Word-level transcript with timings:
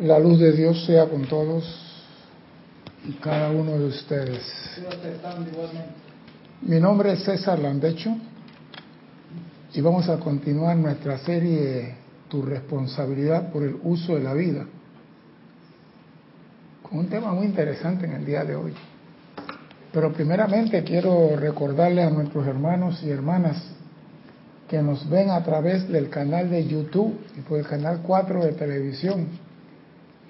La 0.00 0.18
luz 0.18 0.38
de 0.38 0.52
Dios 0.52 0.84
sea 0.84 1.06
con 1.06 1.24
todos 1.24 1.64
y 3.08 3.12
cada 3.12 3.50
uno 3.50 3.78
de 3.78 3.86
ustedes. 3.86 4.42
Mi 6.60 6.78
nombre 6.78 7.12
es 7.12 7.24
César 7.24 7.58
Landecho 7.58 8.14
y 9.72 9.80
vamos 9.80 10.06
a 10.10 10.18
continuar 10.18 10.76
nuestra 10.76 11.16
serie 11.16 11.94
Tu 12.28 12.42
responsabilidad 12.42 13.50
por 13.50 13.62
el 13.62 13.78
uso 13.84 14.16
de 14.16 14.22
la 14.22 14.34
vida 14.34 14.66
con 16.82 16.98
un 16.98 17.08
tema 17.08 17.32
muy 17.32 17.46
interesante 17.46 18.04
en 18.04 18.12
el 18.12 18.26
día 18.26 18.44
de 18.44 18.54
hoy. 18.54 18.74
Pero 19.92 20.12
primeramente 20.12 20.84
quiero 20.84 21.36
recordarle 21.36 22.02
a 22.02 22.10
nuestros 22.10 22.46
hermanos 22.46 23.02
y 23.02 23.08
hermanas 23.08 23.62
que 24.68 24.82
nos 24.82 25.08
ven 25.08 25.30
a 25.30 25.42
través 25.42 25.88
del 25.88 26.10
canal 26.10 26.50
de 26.50 26.66
YouTube 26.66 27.18
y 27.34 27.40
por 27.40 27.58
el 27.58 27.66
canal 27.66 28.02
4 28.02 28.44
de 28.44 28.52
televisión 28.52 29.45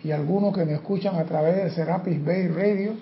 y 0.07 0.13
algunos 0.13 0.55
que 0.55 0.65
me 0.65 0.75
escuchan 0.75 1.17
a 1.17 1.25
través 1.25 1.57
de 1.57 1.71
Serapis 1.71 2.25
Bay 2.25 2.47
Radio, 2.47 2.93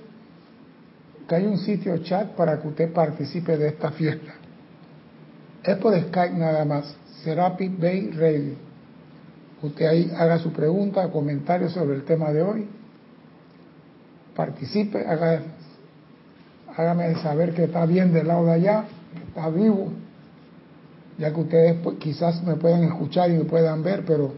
que 1.29 1.35
hay 1.35 1.45
un 1.45 1.59
sitio 1.59 1.99
chat 1.99 2.29
para 2.29 2.59
que 2.63 2.69
usted 2.69 2.95
participe 2.95 3.59
de 3.59 3.69
esta 3.69 3.91
fiesta. 3.91 4.33
Es 5.63 5.77
por 5.77 5.95
Skype 5.95 6.39
nada 6.39 6.65
más, 6.65 6.97
Serapis 7.23 7.79
Bay 7.79 8.11
Radio. 8.13 8.55
Usted 9.61 9.87
ahí 9.87 10.11
haga 10.17 10.39
su 10.39 10.51
pregunta, 10.51 11.11
comentario 11.11 11.69
sobre 11.69 11.97
el 11.97 12.05
tema 12.05 12.33
de 12.33 12.43
hoy. 12.43 12.69
Participe, 14.35 15.07
haga, 15.07 15.43
hágame 16.75 17.17
saber 17.17 17.53
que 17.53 17.65
está 17.65 17.85
bien 17.85 18.15
del 18.15 18.29
lado 18.29 18.47
de 18.47 18.53
allá, 18.53 18.85
que 19.13 19.29
está 19.29 19.51
vivo, 19.51 19.93
ya 21.19 21.35
que 21.35 21.41
ustedes 21.41 21.77
pues, 21.85 21.99
quizás 21.99 22.43
me 22.43 22.55
puedan 22.57 22.83
escuchar 22.85 23.31
y 23.31 23.35
me 23.35 23.45
puedan 23.45 23.83
ver, 23.83 24.07
pero 24.07 24.33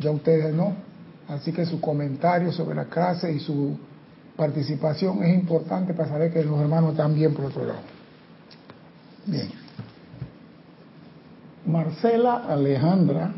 ya 0.00 0.10
ustedes 0.10 0.54
no. 0.54 0.83
Así 1.28 1.52
que 1.52 1.64
su 1.64 1.80
comentario 1.80 2.52
sobre 2.52 2.76
la 2.76 2.84
clase 2.84 3.32
y 3.32 3.40
su 3.40 3.76
participación 4.36 5.22
es 5.22 5.34
importante 5.34 5.94
para 5.94 6.08
saber 6.08 6.32
que 6.32 6.44
los 6.44 6.60
hermanos 6.60 6.92
están 6.92 7.14
bien 7.14 7.34
lado. 7.34 7.80
Bien. 9.26 9.48
Marcela 11.66 12.44
Alejandra 12.46 13.32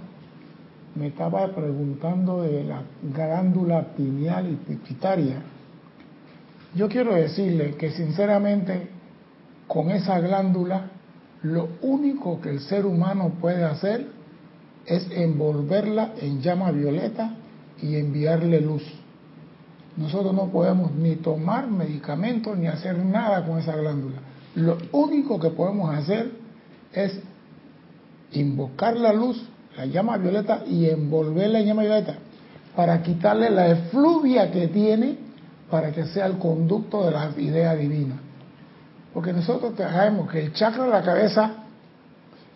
me 0.96 1.08
estaba 1.08 1.46
preguntando 1.54 2.42
de 2.42 2.64
la 2.64 2.82
glándula 3.14 3.94
pineal 3.96 4.50
y 4.50 4.56
pituitaria. 4.56 5.42
Yo 6.74 6.88
quiero 6.88 7.14
decirle 7.14 7.76
que 7.76 7.90
sinceramente 7.90 8.88
con 9.68 9.90
esa 9.90 10.18
glándula 10.18 10.90
lo 11.42 11.68
único 11.82 12.40
que 12.40 12.50
el 12.50 12.60
ser 12.60 12.86
humano 12.86 13.34
puede 13.40 13.62
hacer 13.62 14.08
es 14.86 15.08
envolverla 15.10 16.14
en 16.20 16.40
llama 16.40 16.70
violeta 16.72 17.36
y 17.82 17.96
enviarle 17.96 18.60
luz. 18.60 18.82
Nosotros 19.96 20.34
no 20.34 20.48
podemos 20.48 20.92
ni 20.92 21.16
tomar 21.16 21.68
medicamentos 21.68 22.56
ni 22.56 22.66
hacer 22.66 22.98
nada 22.98 23.44
con 23.44 23.58
esa 23.58 23.76
glándula. 23.76 24.16
Lo 24.54 24.78
único 24.92 25.40
que 25.40 25.50
podemos 25.50 25.94
hacer 25.94 26.30
es 26.92 27.18
invocar 28.32 28.96
la 28.96 29.12
luz, 29.12 29.42
la 29.76 29.86
llama 29.86 30.16
violeta, 30.18 30.64
y 30.66 30.88
envolverla 30.88 31.60
en 31.60 31.66
llama 31.66 31.82
violeta 31.82 32.18
para 32.76 33.02
quitarle 33.02 33.50
la 33.50 33.68
efluvia 33.68 34.50
que 34.50 34.68
tiene 34.68 35.16
para 35.70 35.90
que 35.92 36.04
sea 36.04 36.26
el 36.26 36.38
conducto 36.38 37.04
de 37.04 37.10
la 37.10 37.30
idea 37.38 37.74
divina. 37.74 38.16
Porque 39.14 39.32
nosotros 39.32 39.72
sabemos 39.76 40.30
que 40.30 40.44
el 40.44 40.52
chakra 40.52 40.84
de 40.84 40.90
la 40.90 41.02
cabeza 41.02 41.54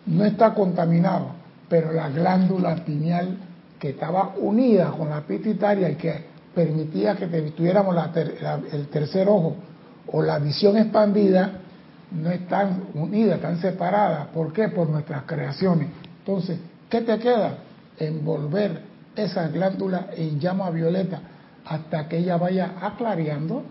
no 0.05 0.23
está 0.23 0.53
contaminado, 0.53 1.31
pero 1.67 1.91
la 1.91 2.09
glándula 2.09 2.75
pineal 2.85 3.37
que 3.81 3.89
estaba 3.89 4.35
unida 4.37 4.91
con 4.91 5.09
la 5.09 5.21
pituitaria 5.21 5.89
y 5.89 5.95
que 5.95 6.13
permitía 6.53 7.15
que 7.15 7.25
tuviéramos 7.25 7.95
el 8.71 8.87
tercer 8.89 9.27
ojo 9.27 9.55
o 10.05 10.21
la 10.21 10.37
visión 10.37 10.77
expandida, 10.77 11.53
no 12.11 12.29
están 12.29 12.83
unidas, 12.93 13.37
están 13.37 13.59
separadas. 13.59 14.27
¿Por 14.27 14.53
qué? 14.53 14.69
Por 14.69 14.87
nuestras 14.87 15.23
creaciones. 15.23 15.87
Entonces, 16.19 16.59
¿qué 16.91 17.01
te 17.01 17.17
queda? 17.17 17.57
Envolver 17.97 18.83
esa 19.15 19.47
glándula 19.47 20.09
en 20.15 20.39
llama 20.39 20.69
violeta 20.69 21.19
hasta 21.65 22.07
que 22.07 22.19
ella 22.19 22.37
vaya 22.37 22.73
aclareando, 22.81 23.63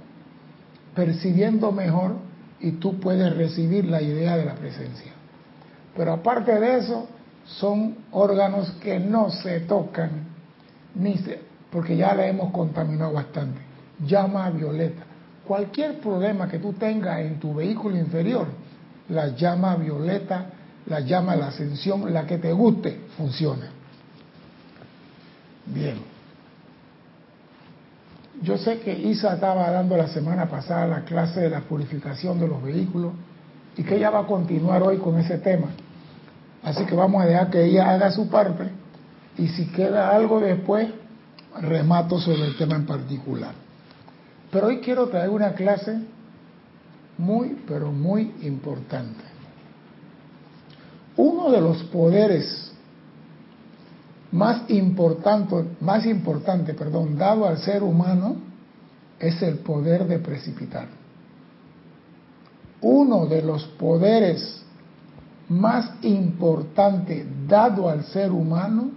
percibiendo 0.97 1.71
mejor 1.71 2.16
y 2.59 2.72
tú 2.72 2.98
puedes 2.98 3.37
recibir 3.37 3.84
la 3.84 4.03
idea 4.03 4.37
de 4.37 4.44
la 4.44 4.54
presencia. 4.56 5.12
Pero 5.97 6.15
aparte 6.15 6.59
de 6.59 6.78
eso, 6.78 7.06
son 7.59 7.97
órganos 8.12 8.71
que 8.83 9.00
no 9.00 9.31
se 9.31 9.61
tocan, 9.61 10.11
ni 10.94 11.16
se, 11.19 11.41
porque 11.71 11.97
ya 11.97 12.15
la 12.15 12.27
hemos 12.27 12.53
contaminado 12.53 13.12
bastante. 13.12 13.61
Llama 14.06 14.50
violeta. 14.50 15.03
Cualquier 15.47 15.99
problema 16.00 16.49
que 16.49 16.59
tú 16.59 16.72
tengas 16.75 17.21
en 17.21 17.41
tu 17.41 17.55
vehículo 17.55 17.97
inferior, 17.97 18.47
la 19.09 19.28
llama 19.28 19.77
violeta, 19.77 20.47
la 20.87 21.00
llama 21.00 21.34
la 21.34 21.49
ascensión, 21.49 22.12
la 22.12 22.27
que 22.27 22.39
te 22.39 22.53
guste, 22.53 23.00
funciona. 23.16 23.69
Bien. 25.66 25.99
Yo 28.43 28.56
sé 28.56 28.78
que 28.81 28.93
Isa 28.93 29.34
estaba 29.34 29.71
dando 29.71 29.97
la 29.97 30.09
semana 30.09 30.49
pasada 30.49 30.87
la 30.87 31.05
clase 31.05 31.41
de 31.41 31.50
la 31.50 31.60
purificación 31.60 32.39
de 32.39 32.49
los 32.49 32.62
vehículos 32.62 33.12
y 33.77 33.83
que 33.83 33.97
ella 33.97 34.10
va 34.10 34.21
a 34.21 34.27
continuar 34.27 34.83
hoy 34.83 34.99
con 34.99 35.19
ese 35.19 35.39
tema. 35.39 35.69
Así 36.62 36.84
que 36.84 36.94
vamos 36.94 37.22
a 37.22 37.26
dejar 37.26 37.50
que 37.50 37.65
ella 37.65 37.91
haga 37.91 38.10
su 38.10 38.28
parte 38.28 38.69
y 39.38 39.48
si 39.48 39.66
queda 39.66 40.15
algo 40.15 40.41
después, 40.41 40.88
remato 41.60 42.21
sobre 42.21 42.44
el 42.44 42.56
tema 42.56 42.76
en 42.76 42.87
particular. 42.87 43.54
Pero 44.50 44.66
hoy 44.66 44.81
quiero 44.81 45.09
traer 45.09 45.31
una 45.31 45.53
clase 45.54 45.98
muy, 47.16 47.56
pero 47.66 47.93
muy 47.93 48.34
importante. 48.43 49.25
Uno 51.16 51.50
de 51.50 51.60
los 51.60 51.82
poderes 51.84 52.72
más 54.32 54.69
importantes, 54.69 55.81
más 55.81 56.06
importante, 56.06 56.75
perdón, 56.75 57.16
dado 57.16 57.47
al 57.47 57.59
ser 57.59 57.82
humano 57.82 58.37
es 59.19 59.42
el 59.42 59.59
poder 59.59 60.06
de 60.06 60.19
precipitar. 60.19 60.88
Uno 62.81 63.27
de 63.27 63.42
los 63.42 63.65
poderes 63.65 64.62
más 65.50 65.91
importante 66.03 67.27
dado 67.47 67.88
al 67.88 68.05
ser 68.05 68.31
humano 68.31 68.91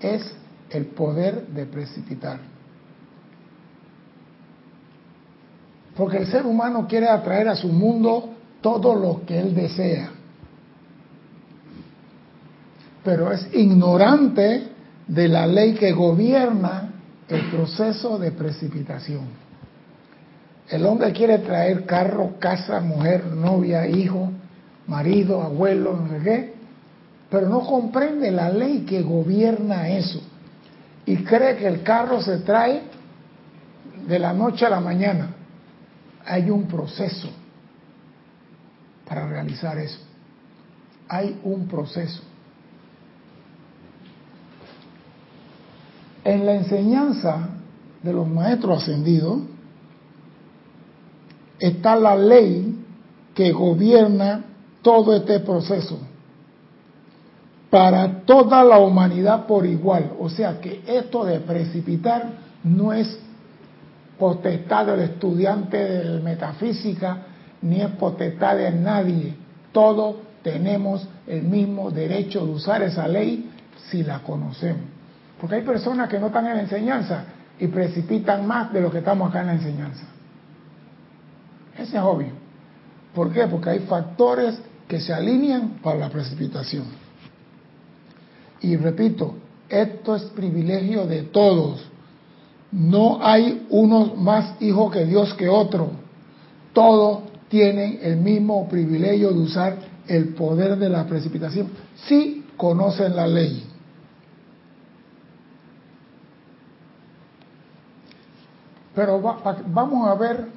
es 0.00 0.34
el 0.70 0.86
poder 0.86 1.46
de 1.48 1.66
precipitar. 1.66 2.40
Porque 5.94 6.16
el 6.16 6.26
ser 6.26 6.46
humano 6.46 6.86
quiere 6.88 7.08
atraer 7.08 7.48
a 7.48 7.54
su 7.54 7.68
mundo 7.68 8.30
todo 8.62 8.94
lo 8.94 9.26
que 9.26 9.38
él 9.38 9.54
desea. 9.54 10.10
Pero 13.04 13.30
es 13.30 13.54
ignorante 13.54 14.68
de 15.06 15.28
la 15.28 15.46
ley 15.46 15.74
que 15.74 15.92
gobierna 15.92 16.90
el 17.28 17.50
proceso 17.50 18.18
de 18.18 18.32
precipitación. 18.32 19.42
El 20.70 20.86
hombre 20.86 21.12
quiere 21.12 21.38
traer 21.38 21.84
carro, 21.84 22.36
casa, 22.38 22.80
mujer, 22.80 23.26
novia, 23.26 23.86
hijo, 23.86 24.31
marido, 24.86 25.42
abuelo, 25.42 25.96
no 25.96 26.08
sé 26.08 26.22
qué, 26.22 26.54
pero 27.30 27.48
no 27.48 27.60
comprende 27.60 28.30
la 28.30 28.50
ley 28.50 28.80
que 28.80 29.02
gobierna 29.02 29.88
eso 29.88 30.20
y 31.06 31.16
cree 31.18 31.56
que 31.56 31.66
el 31.66 31.82
carro 31.82 32.20
se 32.20 32.38
trae 32.38 32.82
de 34.06 34.18
la 34.18 34.32
noche 34.32 34.66
a 34.66 34.70
la 34.70 34.80
mañana. 34.80 35.34
Hay 36.24 36.50
un 36.50 36.66
proceso 36.66 37.28
para 39.08 39.26
realizar 39.26 39.78
eso. 39.78 39.98
Hay 41.08 41.40
un 41.42 41.66
proceso. 41.66 42.22
En 46.24 46.46
la 46.46 46.54
enseñanza 46.54 47.48
de 48.02 48.12
los 48.12 48.28
maestros 48.28 48.82
ascendidos 48.82 49.40
está 51.58 51.96
la 51.96 52.16
ley 52.16 52.78
que 53.34 53.52
gobierna 53.52 54.44
todo 54.82 55.14
este 55.16 55.40
proceso 55.40 55.98
para 57.70 58.20
toda 58.26 58.62
la 58.62 58.78
humanidad 58.78 59.46
por 59.46 59.64
igual. 59.64 60.12
O 60.20 60.28
sea 60.28 60.60
que 60.60 60.82
esto 60.86 61.24
de 61.24 61.40
precipitar 61.40 62.26
no 62.64 62.92
es 62.92 63.18
potestad 64.18 64.86
del 64.86 65.00
estudiante 65.00 65.78
de 65.78 66.20
metafísica, 66.20 67.22
ni 67.62 67.80
es 67.80 67.88
potestad 67.92 68.56
de 68.56 68.70
nadie. 68.72 69.34
Todos 69.72 70.16
tenemos 70.42 71.08
el 71.26 71.44
mismo 71.44 71.90
derecho 71.90 72.44
de 72.44 72.52
usar 72.52 72.82
esa 72.82 73.08
ley 73.08 73.50
si 73.90 74.02
la 74.02 74.18
conocemos. 74.18 74.82
Porque 75.40 75.56
hay 75.56 75.62
personas 75.62 76.10
que 76.10 76.18
no 76.18 76.26
están 76.26 76.46
en 76.48 76.56
la 76.56 76.62
enseñanza 76.62 77.24
y 77.58 77.68
precipitan 77.68 78.46
más 78.46 78.70
de 78.70 78.82
lo 78.82 78.90
que 78.90 78.98
estamos 78.98 79.30
acá 79.30 79.40
en 79.40 79.46
la 79.46 79.54
enseñanza. 79.54 80.04
Ese 81.78 81.96
es 81.96 82.02
obvio. 82.02 82.32
¿Por 83.14 83.32
qué? 83.32 83.46
Porque 83.46 83.70
hay 83.70 83.78
factores 83.80 84.60
que 84.92 85.00
se 85.00 85.14
alinean 85.14 85.78
para 85.82 86.00
la 86.00 86.10
precipitación. 86.10 86.84
Y 88.60 88.76
repito, 88.76 89.36
esto 89.66 90.14
es 90.14 90.24
privilegio 90.24 91.06
de 91.06 91.22
todos. 91.22 91.82
No 92.70 93.24
hay 93.24 93.66
uno 93.70 94.14
más 94.16 94.60
hijo 94.60 94.90
que 94.90 95.06
Dios 95.06 95.32
que 95.32 95.48
otro. 95.48 95.92
Todos 96.74 97.20
tienen 97.48 98.00
el 98.02 98.18
mismo 98.18 98.68
privilegio 98.68 99.32
de 99.32 99.38
usar 99.38 99.78
el 100.08 100.34
poder 100.34 100.76
de 100.76 100.90
la 100.90 101.06
precipitación 101.06 101.68
si 102.06 102.44
conocen 102.58 103.16
la 103.16 103.26
ley. 103.26 103.64
Pero 108.94 109.22
vamos 109.22 110.06
a 110.06 110.14
ver 110.16 110.48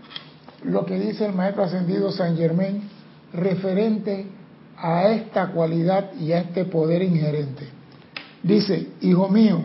lo 0.65 0.85
que 0.85 0.99
dice 0.99 1.25
el 1.25 1.31
maestro 1.31 1.63
ascendido 1.63 2.11
San 2.11 2.35
Germain 2.35 2.94
referente 3.35 4.25
a 4.77 5.09
esta 5.09 5.47
cualidad 5.47 6.13
y 6.19 6.31
a 6.31 6.39
este 6.39 6.65
poder 6.65 7.01
inherente. 7.01 7.67
Dice, 8.43 8.89
hijo 9.01 9.29
mío, 9.29 9.61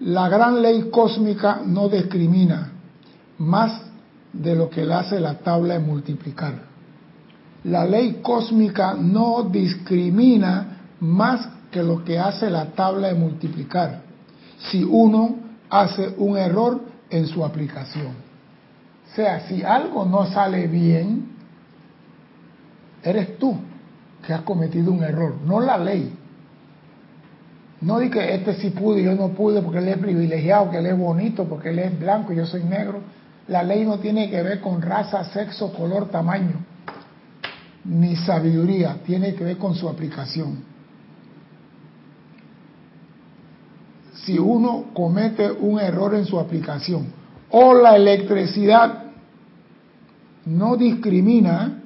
la 0.00 0.28
gran 0.28 0.62
ley 0.62 0.88
cósmica 0.90 1.60
no 1.64 1.88
discrimina 1.88 2.72
más 3.38 3.82
de 4.32 4.54
lo 4.54 4.70
que 4.70 4.82
hace 4.92 5.18
la 5.20 5.34
tabla 5.38 5.74
de 5.74 5.80
multiplicar. 5.80 6.54
La 7.64 7.84
ley 7.84 8.20
cósmica 8.22 8.94
no 8.94 9.48
discrimina 9.50 10.78
más 11.00 11.48
que 11.70 11.82
lo 11.82 12.04
que 12.04 12.18
hace 12.18 12.48
la 12.48 12.66
tabla 12.66 13.08
de 13.08 13.14
multiplicar. 13.14 14.02
Si 14.70 14.84
uno 14.84 15.36
hace 15.68 16.14
un 16.16 16.36
error 16.36 16.80
en 17.10 17.26
su 17.26 17.44
aplicación. 17.44 18.28
O 19.10 19.14
sea, 19.14 19.40
si 19.48 19.62
algo 19.62 20.04
no 20.04 20.26
sale 20.26 20.66
bien, 20.66 21.37
eres 23.08 23.38
tú 23.38 23.56
que 24.26 24.32
has 24.32 24.42
cometido 24.42 24.92
un 24.92 25.02
error, 25.02 25.36
no 25.44 25.60
la 25.60 25.78
ley. 25.78 26.12
No 27.80 27.98
di 27.98 28.10
que 28.10 28.34
este 28.34 28.54
sí 28.54 28.70
pude 28.70 29.00
y 29.00 29.04
yo 29.04 29.14
no 29.14 29.28
pude 29.28 29.62
porque 29.62 29.78
él 29.78 29.88
es 29.88 29.98
privilegiado, 29.98 30.70
que 30.70 30.78
él 30.78 30.86
es 30.86 30.98
bonito, 30.98 31.44
porque 31.44 31.70
él 31.70 31.78
es 31.78 31.98
blanco 31.98 32.32
y 32.32 32.36
yo 32.36 32.46
soy 32.46 32.64
negro. 32.64 33.00
La 33.46 33.62
ley 33.62 33.84
no 33.84 33.98
tiene 33.98 34.28
que 34.28 34.42
ver 34.42 34.60
con 34.60 34.82
raza, 34.82 35.24
sexo, 35.24 35.72
color, 35.72 36.10
tamaño, 36.10 36.56
ni 37.84 38.16
sabiduría, 38.16 38.98
tiene 39.06 39.34
que 39.34 39.44
ver 39.44 39.56
con 39.58 39.74
su 39.74 39.88
aplicación. 39.88 40.64
Si 44.24 44.38
uno 44.38 44.86
comete 44.92 45.50
un 45.50 45.78
error 45.80 46.14
en 46.14 46.26
su 46.26 46.38
aplicación 46.38 47.06
o 47.50 47.72
la 47.72 47.96
electricidad 47.96 49.04
no 50.44 50.76
discrimina 50.76 51.77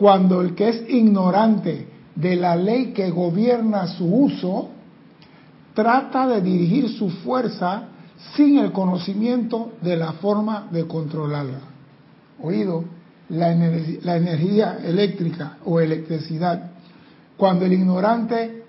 cuando 0.00 0.40
el 0.40 0.54
que 0.54 0.70
es 0.70 0.88
ignorante 0.88 1.86
de 2.14 2.34
la 2.34 2.56
ley 2.56 2.94
que 2.94 3.10
gobierna 3.10 3.86
su 3.86 4.06
uso 4.06 4.70
trata 5.74 6.26
de 6.26 6.40
dirigir 6.40 6.88
su 6.88 7.10
fuerza 7.10 7.82
sin 8.34 8.56
el 8.56 8.72
conocimiento 8.72 9.72
de 9.82 9.98
la 9.98 10.12
forma 10.12 10.68
de 10.70 10.86
controlarla. 10.86 11.60
Oído, 12.42 12.82
la, 13.28 13.52
energía 13.52 14.78
eléctrica 14.82 15.58
o 15.66 15.80
electricidad, 15.80 16.70
cuando 17.36 17.66
el 17.66 17.74
ignorante 17.74 18.64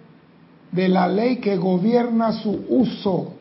de 0.69 0.89
la 0.89 1.07
ley 1.07 1.38
que 1.38 1.56
gobierna 1.56 2.34
su 2.34 2.66
uso 2.68 3.36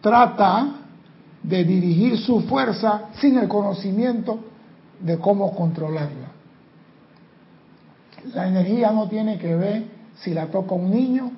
trata 0.00 0.80
de 1.40 1.62
dirigir 1.62 2.18
su 2.18 2.40
fuerza 2.40 3.10
sin 3.20 3.38
el 3.38 3.46
conocimiento 3.46 4.40
de 4.98 5.18
cómo 5.18 5.54
controlarla. 5.54 6.34
La 8.32 8.48
energía 8.48 8.90
no 8.90 9.08
tiene 9.08 9.38
que 9.38 9.54
ver 9.54 9.84
si 10.16 10.32
la 10.32 10.46
toca 10.46 10.74
un 10.74 10.90
niño, 10.90 11.30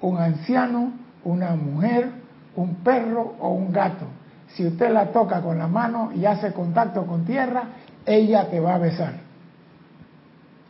un 0.00 0.18
anciano, 0.18 0.92
una 1.24 1.54
mujer, 1.54 2.10
un 2.56 2.76
perro 2.76 3.34
o 3.40 3.50
un 3.50 3.72
gato. 3.72 4.06
Si 4.54 4.66
usted 4.66 4.90
la 4.90 5.12
toca 5.12 5.40
con 5.42 5.58
la 5.58 5.68
mano 5.68 6.10
y 6.14 6.24
hace 6.24 6.52
contacto 6.52 7.04
con 7.06 7.24
tierra, 7.24 7.64
ella 8.06 8.48
te 8.48 8.58
va 8.58 8.74
a 8.74 8.78
besar. 8.78 9.14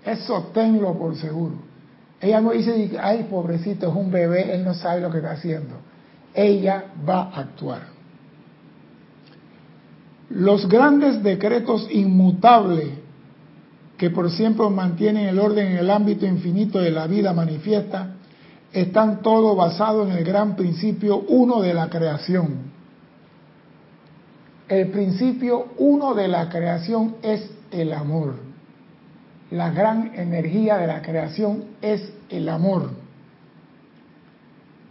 Eso 0.05 0.51
tenlo 0.53 0.99
por 0.99 1.17
seguro. 1.17 1.57
Ella 2.21 2.41
no 2.41 2.51
dice, 2.51 2.99
ay, 3.01 3.27
pobrecito, 3.31 3.89
es 3.89 3.95
un 3.95 4.11
bebé, 4.11 4.55
él 4.55 4.65
no 4.65 4.75
sabe 4.75 5.01
lo 5.01 5.11
que 5.11 5.19
está 5.19 5.33
haciendo. 5.33 5.77
Ella 6.35 6.85
va 7.09 7.23
a 7.23 7.41
actuar. 7.41 7.83
Los 10.29 10.69
grandes 10.69 11.23
decretos 11.23 11.89
inmutables 11.91 12.91
que 14.01 14.09
por 14.09 14.31
siempre 14.31 14.67
mantienen 14.71 15.29
el 15.29 15.39
orden 15.39 15.73
en 15.73 15.77
el 15.77 15.91
ámbito 15.91 16.25
infinito 16.25 16.79
de 16.79 16.91
la 16.91 17.07
vida 17.07 17.35
manifiesta 17.35 18.15
están 18.73 19.21
todos 19.21 19.55
basados 19.55 20.09
en 20.09 20.17
el 20.17 20.25
gran 20.25 20.57
principio 20.57 21.19
uno 21.29 21.61
de 21.61 21.75
la 21.75 21.91
creación. 21.91 22.73
El 24.71 24.89
principio 24.89 25.67
uno 25.77 26.15
de 26.15 26.29
la 26.29 26.49
creación 26.49 27.17
es 27.21 27.51
el 27.73 27.93
amor. 27.93 28.37
La 29.51 29.69
gran 29.69 30.13
energía 30.15 30.79
de 30.79 30.87
la 30.87 31.03
creación 31.03 31.65
es 31.83 32.11
el 32.31 32.49
amor. 32.49 32.93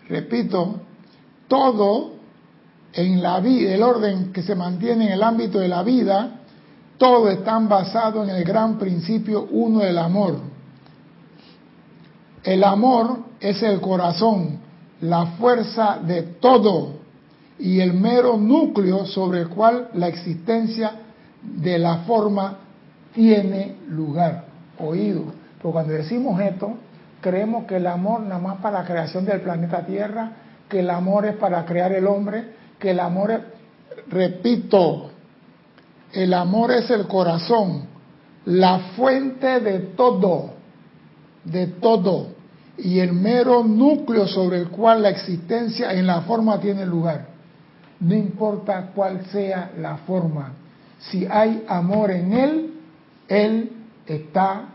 Repito, 0.07 0.81
todo 1.47 2.11
en 2.93 3.23
la 3.23 3.39
vida, 3.39 3.73
el 3.73 3.81
orden 3.81 4.31
que 4.31 4.43
se 4.43 4.53
mantiene 4.53 5.07
en 5.07 5.13
el 5.13 5.23
ámbito 5.23 5.57
de 5.57 5.67
la 5.67 5.81
vida, 5.81 6.38
todo 6.99 7.31
están 7.31 7.69
basados 7.69 8.27
en 8.29 8.35
el 8.35 8.43
gran 8.43 8.77
principio 8.77 9.47
uno 9.49 9.79
del 9.79 9.97
amor. 9.97 10.35
El 12.43 12.63
amor 12.63 13.19
es 13.39 13.63
el 13.63 13.79
corazón, 13.79 14.59
la 15.01 15.25
fuerza 15.37 15.97
de 16.05 16.23
todo 16.23 16.99
y 17.57 17.79
el 17.79 17.93
mero 17.93 18.37
núcleo 18.37 19.05
sobre 19.05 19.41
el 19.41 19.49
cual 19.49 19.89
la 19.93 20.09
existencia 20.09 20.91
de 21.41 21.79
la 21.79 21.99
forma 21.99 22.57
tiene 23.13 23.77
lugar. 23.87 24.45
Oído. 24.77 25.23
Porque 25.61 25.73
cuando 25.73 25.93
decimos 25.93 26.39
esto, 26.41 26.73
creemos 27.21 27.65
que 27.65 27.77
el 27.77 27.87
amor 27.87 28.21
nada 28.21 28.41
más 28.41 28.57
para 28.57 28.79
la 28.79 28.85
creación 28.85 29.23
del 29.23 29.39
planeta 29.39 29.85
Tierra, 29.85 30.31
que 30.67 30.81
el 30.81 30.89
amor 30.89 31.25
es 31.25 31.35
para 31.37 31.65
crear 31.65 31.93
el 31.93 32.07
hombre, 32.07 32.43
que 32.77 32.91
el 32.91 32.99
amor 32.99 33.31
es, 33.31 33.39
repito, 34.09 35.11
el 36.13 36.33
amor 36.33 36.71
es 36.71 36.89
el 36.89 37.07
corazón, 37.07 37.83
la 38.45 38.79
fuente 38.95 39.59
de 39.59 39.79
todo, 39.79 40.51
de 41.43 41.67
todo 41.67 42.27
y 42.77 42.99
el 42.99 43.13
mero 43.13 43.63
núcleo 43.63 44.27
sobre 44.27 44.57
el 44.57 44.69
cual 44.69 45.03
la 45.03 45.09
existencia 45.09 45.93
en 45.93 46.07
la 46.07 46.21
forma 46.21 46.59
tiene 46.59 46.85
lugar. 46.85 47.27
No 47.99 48.15
importa 48.15 48.91
cuál 48.95 49.25
sea 49.25 49.71
la 49.77 49.97
forma, 49.97 50.53
si 50.99 51.25
hay 51.25 51.65
amor 51.67 52.11
en 52.11 52.33
él, 52.33 52.73
él 53.27 53.71
está 54.05 54.65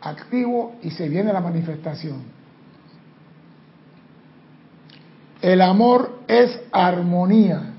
activo 0.00 0.74
y 0.82 0.90
se 0.90 1.08
viene 1.08 1.32
la 1.32 1.40
manifestación. 1.40 2.22
El 5.40 5.60
amor 5.62 6.20
es 6.28 6.60
armonía. 6.70 7.74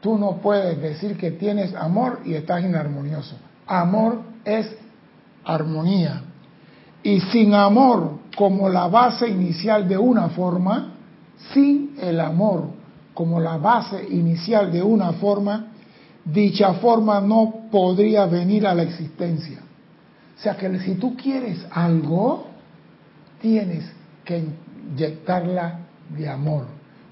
Tú 0.00 0.16
no 0.16 0.36
puedes 0.36 0.80
decir 0.80 1.16
que 1.16 1.32
tienes 1.32 1.74
amor 1.74 2.20
y 2.24 2.34
estás 2.34 2.62
inarmonioso. 2.62 3.36
Amor 3.66 4.22
es 4.44 4.76
armonía. 5.44 6.22
Y 7.02 7.20
sin 7.20 7.54
amor 7.54 8.18
como 8.36 8.68
la 8.68 8.86
base 8.86 9.28
inicial 9.28 9.88
de 9.88 9.98
una 9.98 10.28
forma, 10.28 10.94
sin 11.52 11.96
el 12.00 12.20
amor 12.20 12.68
como 13.14 13.40
la 13.40 13.56
base 13.56 14.06
inicial 14.10 14.70
de 14.70 14.80
una 14.80 15.14
forma, 15.14 15.72
dicha 16.24 16.74
forma 16.74 17.20
no 17.20 17.68
podría 17.70 18.26
venir 18.26 18.66
a 18.66 18.74
la 18.74 18.82
existencia. 18.82 19.58
O 20.38 20.40
sea 20.40 20.56
que 20.56 20.78
si 20.78 20.94
tú 20.94 21.16
quieres 21.16 21.66
algo, 21.72 22.46
tienes 23.40 23.90
que 24.24 24.44
inyectarla 24.92 25.80
de 26.16 26.28
amor. 26.28 26.66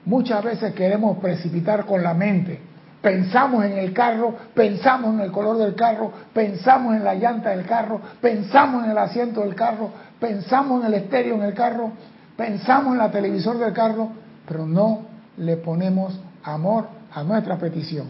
Muchas 0.05 0.45
veces 0.45 0.75
queremos 0.75 1.19
precipitar 1.19 1.85
con 1.87 2.05
la 2.05 2.15
mente 2.15 2.61
Pensamos 3.07 3.65
en 3.65 3.79
el 3.79 3.93
carro, 3.93 4.35
pensamos 4.53 5.15
en 5.15 5.21
el 5.21 5.31
color 5.31 5.59
del 5.59 5.77
carro, 5.77 6.11
pensamos 6.35 6.97
en 6.97 7.05
la 7.05 7.15
llanta 7.15 7.51
del 7.51 7.65
carro, 7.65 8.01
pensamos 8.21 8.83
en 8.83 8.91
el 8.91 8.99
asiento 8.99 9.43
del 9.43 9.55
carro, 9.55 9.91
pensamos 10.19 10.81
en 10.81 10.89
el 10.89 10.95
estéreo 10.95 11.37
en 11.37 11.43
el 11.43 11.55
carro, 11.55 11.93
pensamos 12.37 12.95
en 12.95 12.99
la 12.99 13.13
televisor 13.13 13.59
del 13.59 13.73
carro, 13.73 14.09
pero 14.49 14.67
no 14.67 15.03
le 15.37 15.57
ponemos 15.57 16.19
amor 16.43 16.89
a 17.13 17.23
nuestra 17.23 17.57
petición. 17.59 18.09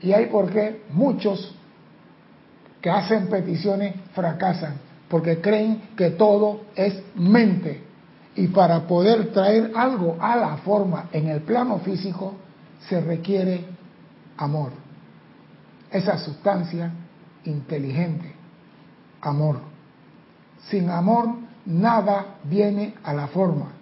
Y 0.00 0.12
hay 0.14 0.28
por 0.28 0.50
qué 0.50 0.84
muchos 0.88 1.54
que 2.80 2.88
hacen 2.88 3.26
peticiones 3.26 3.96
fracasan, 4.14 4.76
porque 5.10 5.42
creen 5.42 5.90
que 5.94 6.08
todo 6.12 6.62
es 6.74 7.02
mente. 7.16 7.82
Y 8.34 8.46
para 8.46 8.86
poder 8.86 9.30
traer 9.30 9.72
algo 9.76 10.16
a 10.18 10.36
la 10.36 10.56
forma 10.56 11.10
en 11.12 11.28
el 11.28 11.42
plano 11.42 11.80
físico, 11.80 12.47
se 12.88 13.00
requiere 13.00 13.64
amor. 14.36 14.72
Esa 15.90 16.18
sustancia 16.18 16.92
inteligente, 17.44 18.32
amor. 19.20 19.60
Sin 20.68 20.90
amor 20.90 21.34
nada 21.64 22.38
viene 22.44 22.94
a 23.02 23.12
la 23.14 23.28
forma. 23.28 23.78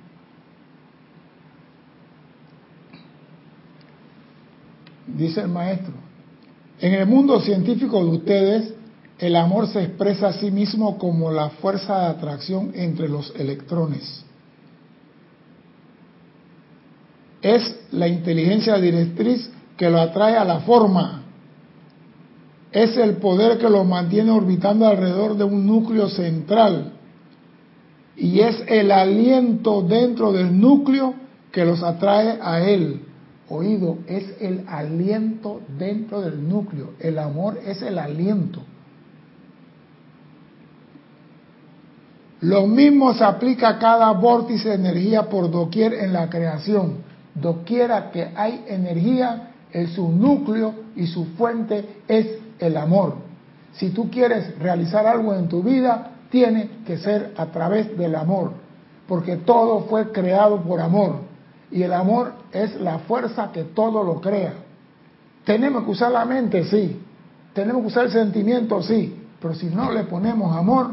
dice 5.07 5.41
el 5.41 5.49
maestro, 5.49 5.95
en 6.81 6.95
el 6.95 7.07
mundo 7.07 7.41
científico 7.41 8.05
de 8.05 8.11
ustedes, 8.11 8.75
el 9.19 9.35
amor 9.37 9.67
se 9.69 9.83
expresa 9.83 10.29
a 10.29 10.33
sí 10.35 10.51
mismo 10.51 10.99
como 10.99 11.31
la 11.31 11.49
fuerza 11.49 12.01
de 12.01 12.07
atracción 12.07 12.73
entre 12.75 13.09
los 13.09 13.35
electrones. 13.37 14.26
Es 17.47 17.77
la 17.93 18.09
inteligencia 18.09 18.75
directriz 18.79 19.49
que 19.77 19.89
lo 19.89 20.01
atrae 20.01 20.37
a 20.37 20.45
la 20.45 20.63
forma. 20.63 21.23
Es 22.73 22.97
el 22.97 23.19
poder 23.19 23.59
que 23.59 23.71
lo 23.71 23.85
mantiene 23.85 24.33
orbitando 24.33 24.85
alrededor 24.85 25.37
de 25.37 25.45
un 25.45 25.65
núcleo 25.65 26.09
central. 26.09 26.95
Y 28.17 28.41
es 28.41 28.65
el 28.67 28.91
aliento 28.91 29.83
dentro 29.83 30.33
del 30.33 30.59
núcleo 30.61 31.15
que 31.53 31.65
los 31.65 31.85
atrae 31.85 32.37
a 32.43 32.63
él. 32.69 33.03
Oído, 33.49 33.99
es 34.09 34.25
el 34.41 34.65
aliento 34.67 35.61
dentro 35.79 36.23
del 36.23 36.49
núcleo. 36.49 36.95
El 36.99 37.17
amor 37.17 37.61
es 37.65 37.81
el 37.81 38.01
aliento. 38.01 38.61
Lo 42.41 42.67
mismo 42.67 43.15
se 43.15 43.23
aplica 43.23 43.69
a 43.69 43.79
cada 43.79 44.11
vórtice 44.11 44.71
de 44.71 44.75
energía 44.75 45.29
por 45.29 45.49
doquier 45.49 45.95
en 45.95 46.13
la 46.13 46.29
creación. 46.29 47.06
Doquiera 47.41 48.11
que 48.11 48.33
hay 48.35 48.65
energía, 48.69 49.53
en 49.73 49.89
su 49.89 50.11
núcleo 50.11 50.75
y 50.95 51.07
su 51.07 51.27
fuente 51.37 52.01
es 52.09 52.39
el 52.59 52.77
amor. 52.77 53.17
Si 53.75 53.91
tú 53.91 54.11
quieres 54.11 54.59
realizar 54.59 55.07
algo 55.07 55.35
en 55.35 55.49
tu 55.49 55.63
vida, 55.63 56.13
tiene 56.31 56.71
que 56.87 56.97
ser 56.97 57.35
a 57.37 57.47
través 57.47 57.97
del 57.97 58.15
amor, 58.15 58.53
porque 59.07 59.37
todo 59.37 59.81
fue 59.83 60.13
creado 60.13 60.63
por 60.63 60.81
amor 60.81 61.21
y 61.71 61.83
el 61.83 61.93
amor 61.93 62.33
es 62.53 62.81
la 62.81 63.01
fuerza 63.01 63.51
que 63.53 63.65
todo 63.65 64.03
lo 64.03 64.21
crea. 64.21 64.55
Tenemos 65.45 65.85
que 65.85 65.91
usar 65.91 66.11
la 66.11 66.25
mente, 66.25 66.65
sí, 66.65 67.01
tenemos 67.53 67.83
que 67.83 67.89
usar 67.89 68.07
el 68.07 68.13
sentimiento, 68.13 68.83
sí, 68.83 69.25
pero 69.41 69.55
si 69.55 69.67
no 69.67 69.93
le 69.93 70.05
ponemos 70.05 70.57
amor, 70.57 70.91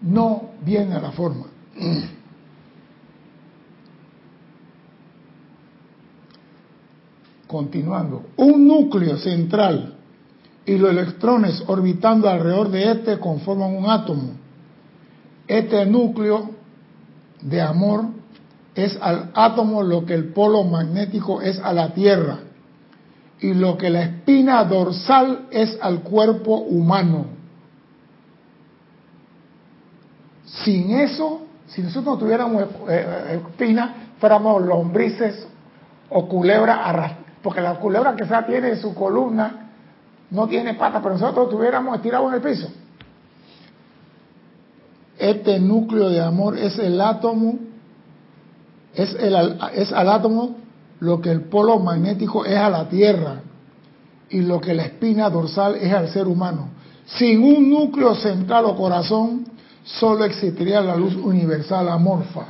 no 0.00 0.50
viene 0.64 0.94
a 0.94 1.00
la 1.00 1.10
forma. 1.10 1.46
Continuando, 7.50 8.26
un 8.36 8.68
núcleo 8.68 9.16
central 9.16 9.96
y 10.64 10.78
los 10.78 10.90
electrones 10.92 11.64
orbitando 11.66 12.28
alrededor 12.28 12.70
de 12.70 12.92
este 12.92 13.18
conforman 13.18 13.74
un 13.74 13.90
átomo. 13.90 14.34
Este 15.48 15.84
núcleo 15.84 16.48
de 17.42 17.60
amor 17.60 18.04
es 18.76 18.96
al 19.02 19.32
átomo 19.34 19.82
lo 19.82 20.06
que 20.06 20.14
el 20.14 20.32
polo 20.32 20.62
magnético 20.62 21.42
es 21.42 21.58
a 21.58 21.72
la 21.72 21.92
Tierra 21.92 22.38
y 23.40 23.52
lo 23.52 23.76
que 23.76 23.90
la 23.90 24.02
espina 24.02 24.62
dorsal 24.62 25.48
es 25.50 25.76
al 25.82 26.02
cuerpo 26.02 26.54
humano. 26.56 27.24
Sin 30.44 30.92
eso, 30.92 31.40
si 31.66 31.82
nosotros 31.82 32.14
no 32.14 32.16
tuviéramos 32.16 32.62
eh, 32.62 32.68
eh, 32.88 33.40
espina, 33.44 34.12
fuéramos 34.20 34.62
lombrices 34.64 35.48
o 36.10 36.28
culebra 36.28 36.84
porque 37.42 37.60
la 37.60 37.76
culebra 37.76 38.14
que 38.16 38.26
sea 38.26 38.46
tiene 38.46 38.76
su 38.76 38.94
columna, 38.94 39.70
no 40.30 40.46
tiene 40.46 40.74
pata, 40.74 41.00
pero 41.02 41.14
nosotros 41.14 41.48
estuviéramos 41.48 41.96
estirados 41.96 42.28
en 42.28 42.34
el 42.34 42.40
piso. 42.42 42.68
Este 45.18 45.58
núcleo 45.58 46.08
de 46.08 46.20
amor 46.20 46.56
es 46.56 46.78
el 46.78 47.00
átomo, 47.00 47.58
es, 48.94 49.14
es 49.74 49.92
al 49.92 50.08
átomo 50.08 50.56
lo 51.00 51.20
que 51.20 51.30
el 51.30 51.42
polo 51.42 51.78
magnético 51.78 52.44
es 52.44 52.56
a 52.56 52.70
la 52.70 52.88
Tierra 52.88 53.40
y 54.28 54.40
lo 54.40 54.60
que 54.60 54.74
la 54.74 54.84
espina 54.84 55.28
dorsal 55.28 55.76
es 55.76 55.92
al 55.92 56.08
ser 56.08 56.28
humano. 56.28 56.68
Sin 57.06 57.42
un 57.42 57.70
núcleo 57.70 58.14
central 58.14 58.66
o 58.66 58.76
corazón, 58.76 59.46
solo 59.82 60.24
existiría 60.24 60.80
la 60.80 60.94
luz 60.94 61.16
universal 61.16 61.88
amorfa. 61.88 62.46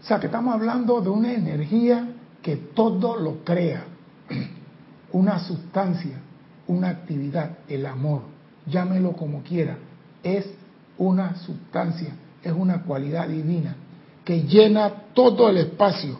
O 0.00 0.04
sea 0.04 0.20
que 0.20 0.26
estamos 0.26 0.54
hablando 0.54 1.00
de 1.00 1.10
una 1.10 1.32
energía 1.32 2.06
que 2.42 2.56
todo 2.56 3.16
lo 3.16 3.44
crea, 3.44 3.84
una 5.12 5.38
sustancia, 5.38 6.20
una 6.66 6.88
actividad, 6.88 7.58
el 7.68 7.86
amor, 7.86 8.22
llámelo 8.66 9.12
como 9.12 9.42
quiera, 9.42 9.78
es 10.22 10.46
una 10.98 11.36
sustancia, 11.36 12.14
es 12.42 12.52
una 12.52 12.82
cualidad 12.82 13.28
divina 13.28 13.76
que 14.24 14.42
llena 14.42 14.90
todo 15.14 15.48
el 15.48 15.58
espacio. 15.58 16.18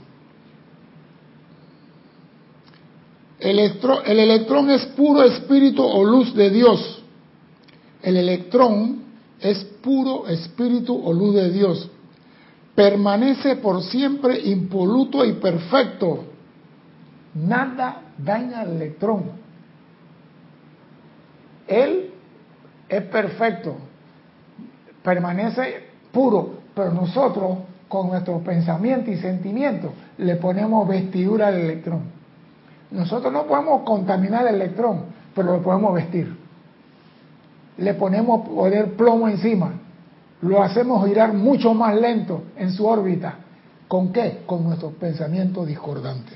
El, 3.38 3.59
el 3.59 4.19
electrón 4.21 4.71
es 4.71 4.87
puro 4.87 5.25
espíritu 5.25 5.83
o 5.83 6.05
luz 6.05 6.35
de 6.35 6.50
Dios. 6.50 7.02
El 8.02 8.17
electrón 8.17 9.02
es 9.41 9.64
puro 9.83 10.29
espíritu 10.29 11.00
o 11.05 11.12
luz 11.12 11.35
de 11.35 11.50
Dios 11.50 11.91
permanece 12.75 13.57
por 13.57 13.83
siempre 13.83 14.41
impoluto 14.41 15.25
y 15.25 15.35
perfecto. 15.35 16.25
Nada 17.35 18.02
daña 18.19 18.61
al 18.61 18.76
electrón. 18.76 19.25
Él 21.67 22.11
es 22.88 23.02
perfecto, 23.05 23.76
permanece 25.02 25.85
puro, 26.12 26.55
pero 26.75 26.93
nosotros 26.93 27.59
con 27.88 28.09
nuestro 28.09 28.38
pensamiento 28.41 29.11
y 29.11 29.17
sentimiento 29.17 29.93
le 30.19 30.37
ponemos 30.37 30.87
vestidura 30.88 31.49
al 31.49 31.55
electrón. 31.55 32.02
Nosotros 32.91 33.33
no 33.33 33.47
podemos 33.47 33.83
contaminar 33.83 34.47
el 34.47 34.57
electrón, 34.57 35.05
pero 35.35 35.52
lo 35.57 35.62
podemos 35.62 35.95
vestir. 35.95 36.37
Le 37.79 37.95
ponemos 37.95 38.47
poder 38.47 38.93
plomo 38.93 39.29
encima 39.29 39.73
lo 40.43 40.63
hacemos 40.63 41.07
girar 41.07 41.33
mucho 41.33 41.73
más 41.73 41.95
lento 41.97 42.43
en 42.57 42.73
su 42.73 42.85
órbita. 42.87 43.39
¿Con 43.89 44.13
qué? 44.13 44.43
Con 44.45 44.65
nuestros 44.65 44.95
pensamientos 44.95 45.67
discordantes. 45.67 46.35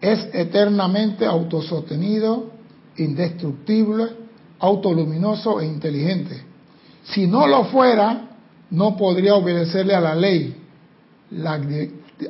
Es 0.00 0.28
eternamente 0.34 1.24
autosostenido, 1.24 2.50
indestructible, 2.96 4.08
autoluminoso 4.58 5.60
e 5.60 5.66
inteligente. 5.66 6.42
Si 7.04 7.26
no 7.26 7.46
lo 7.46 7.64
fuera, 7.64 8.28
no 8.70 8.96
podría 8.96 9.34
obedecerle 9.34 9.94
a 9.94 10.00
la 10.00 10.14
ley, 10.14 10.62
la 11.30 11.58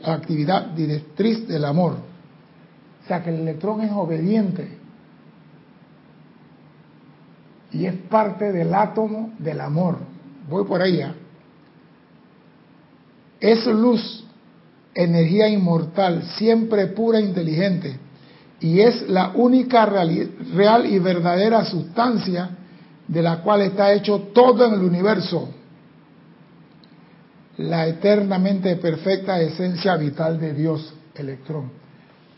actividad 0.05 0.67
directriz 0.67 1.49
del 1.49 1.65
amor. 1.65 1.95
O 3.03 3.09
sea 3.09 3.23
que 3.25 3.31
el 3.31 3.41
electrón 3.41 3.81
es 3.81 3.91
obediente 3.93 4.84
y 7.75 7.87
es 7.87 7.95
parte 8.09 8.53
del 8.53 8.73
átomo 8.73 9.33
del 9.39 9.61
amor. 9.61 9.99
Voy 10.49 10.65
por 10.65 10.81
ella. 10.81 11.15
Es 13.41 13.67
luz, 13.67 14.25
energía 14.95 15.49
inmortal, 15.49 16.23
siempre 16.37 16.87
pura 16.87 17.19
e 17.19 17.23
inteligente, 17.23 17.99
y 18.61 18.81
es 18.81 19.09
la 19.09 19.33
única 19.35 19.85
real 19.87 20.87
y 20.87 20.99
verdadera 21.01 21.65
sustancia 21.65 22.51
de 23.09 23.23
la 23.23 23.43
cual 23.43 23.63
está 23.63 23.93
hecho 23.93 24.29
todo 24.33 24.67
en 24.67 24.75
el 24.75 24.83
universo. 24.83 25.49
La 27.59 27.87
eternamente 27.87 28.77
perfecta 28.77 29.41
esencia 29.41 29.97
vital 29.97 30.41
de 30.41 30.55
Dios, 30.55 30.95
electrón. 31.17 31.73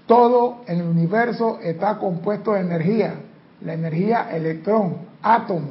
Todo 0.07 0.63
en 0.67 0.81
el 0.81 0.87
universo 0.87 1.59
está 1.63 1.99
compuesto 1.99 2.55
de 2.55 2.61
energía, 2.61 3.15
la 3.61 3.75
energía 3.75 4.35
electrón, 4.35 5.06
átomo. 5.23 5.71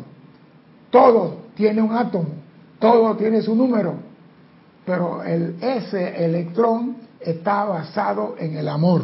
Todo 0.90 1.46
tiene 1.56 1.82
un 1.82 1.94
átomo, 1.94 2.30
todo 2.80 3.16
tiene 3.16 3.42
su 3.42 3.56
número, 3.56 3.96
pero 4.86 5.24
el 5.24 5.56
ese 5.62 6.24
electrón 6.26 6.98
está 7.20 7.66
basado 7.66 8.36
en 8.38 8.56
el 8.58 8.68
amor. 8.68 9.04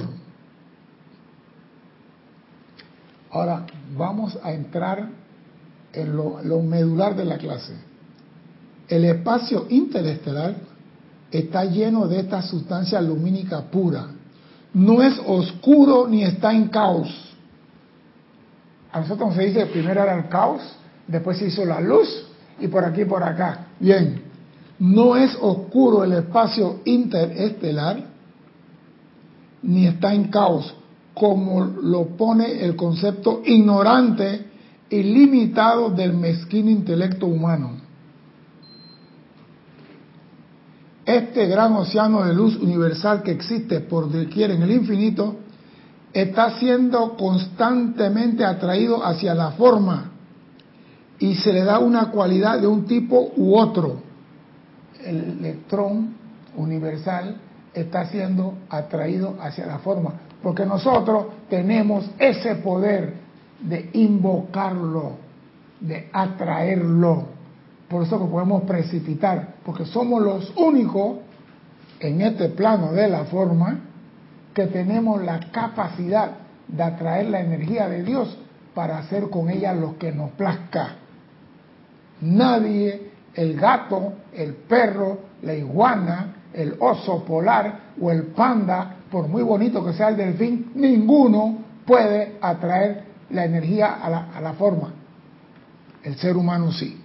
Ahora 3.32 3.66
vamos 3.98 4.38
a 4.44 4.52
entrar 4.52 5.10
en 5.94 6.16
lo, 6.16 6.42
lo 6.44 6.62
medular 6.62 7.16
de 7.16 7.26
la 7.26 7.38
clase. 7.38 7.74
El 8.88 9.06
espacio 9.06 9.68
interestelar 9.70 10.56
está 11.32 11.64
lleno 11.64 12.08
de 12.08 12.20
esta 12.20 12.42
sustancia 12.42 13.02
lumínica 13.02 13.62
pura. 13.72 14.08
No 14.74 15.02
es 15.02 15.20
oscuro 15.26 16.08
ni 16.08 16.24
está 16.24 16.54
en 16.54 16.68
caos 16.68 17.31
a 18.92 19.00
nosotros 19.00 19.36
se 19.36 19.44
dice, 19.44 19.66
primero 19.68 20.04
era 20.04 20.18
el 20.18 20.28
caos, 20.28 20.62
después 21.08 21.38
se 21.38 21.48
hizo 21.48 21.66
la 21.66 21.80
luz 21.80 22.08
y 22.60 22.68
por 22.68 22.84
aquí 22.84 23.06
por 23.06 23.24
acá. 23.24 23.68
Bien, 23.80 24.22
no 24.80 25.16
es 25.16 25.38
oscuro 25.40 26.04
el 26.04 26.14
espacio 26.14 26.80
interestelar, 26.86 28.04
ni 29.64 29.88
está 29.88 30.14
en 30.14 30.26
caos, 30.26 30.76
como 31.14 31.64
lo 31.64 32.18
pone 32.18 32.64
el 32.64 32.76
concepto 32.76 33.42
ignorante 33.46 34.48
y 34.90 35.04
limitado 35.04 35.90
del 35.90 36.14
mezquino 36.14 36.70
intelecto 36.70 37.28
humano. 37.28 37.82
este 41.06 41.48
gran 41.48 41.74
océano 41.74 42.24
de 42.26 42.34
luz 42.34 42.56
universal 42.58 43.24
que 43.24 43.32
existe 43.32 43.80
por 43.82 44.12
doquier 44.12 44.52
en 44.52 44.62
el 44.62 44.72
infinito 44.72 45.38
está 46.14 46.60
siendo 46.60 47.16
constantemente 47.16 48.44
atraído 48.44 49.06
hacia 49.06 49.34
la 49.34 49.52
forma 49.52 50.12
y 51.20 51.36
se 51.36 51.54
le 51.54 51.64
da 51.64 51.80
una 51.80 52.10
cualidad 52.12 52.60
de 52.60 52.68
un 52.68 52.86
tipo 52.86 53.32
u 53.38 53.56
otro. 53.56 54.02
El 55.04 55.40
electrón 55.40 56.16
universal 56.58 57.38
está 57.74 58.06
siendo 58.06 58.56
atraído 58.70 59.36
hacia 59.40 59.66
la 59.66 59.80
forma, 59.80 60.14
porque 60.44 60.66
nosotros 60.66 61.28
tenemos 61.50 62.10
ese 62.20 62.56
poder 62.56 63.14
de 63.62 63.90
invocarlo, 63.94 65.14
de 65.80 66.10
atraerlo. 66.12 67.26
Por 67.88 68.04
eso 68.04 68.20
que 68.20 68.26
podemos 68.26 68.64
precipitar, 68.64 69.56
porque 69.64 69.86
somos 69.86 70.22
los 70.22 70.54
únicos 70.58 71.18
en 72.00 72.22
este 72.22 72.50
plano 72.50 72.92
de 72.94 73.08
la 73.08 73.26
forma 73.26 73.91
que 74.54 74.68
tenemos 74.68 75.22
la 75.22 75.40
capacidad 75.52 76.32
de 76.68 76.84
atraer 76.84 77.30
la 77.30 77.42
energía 77.42 77.88
de 77.88 78.04
Dios 78.04 78.38
para 78.74 79.00
hacer 79.00 79.30
con 79.30 79.50
ella 79.50 79.74
lo 79.74 79.98
que 79.98 80.12
nos 80.12 80.32
plazca. 80.32 80.96
Nadie, 82.22 83.12
el 83.34 83.60
gato, 83.60 84.14
el 84.34 84.54
perro, 84.54 85.20
la 85.42 85.54
iguana, 85.54 86.36
el 86.54 86.76
oso 86.80 87.24
polar 87.26 87.80
o 88.00 88.12
el 88.12 88.28
panda, 88.28 88.96
por 89.10 89.28
muy 89.28 89.44
bonito 89.44 89.84
que 89.86 89.94
sea 89.94 90.10
el 90.10 90.18
delfín, 90.18 90.72
ninguno 90.76 91.58
puede 91.86 92.38
atraer 92.42 93.04
la 93.30 93.46
energía 93.46 93.96
a 94.02 94.10
la, 94.10 94.30
a 94.34 94.42
la 94.42 94.54
forma. 94.54 94.94
El 96.04 96.16
ser 96.18 96.38
humano 96.38 96.72
sí. 96.72 97.01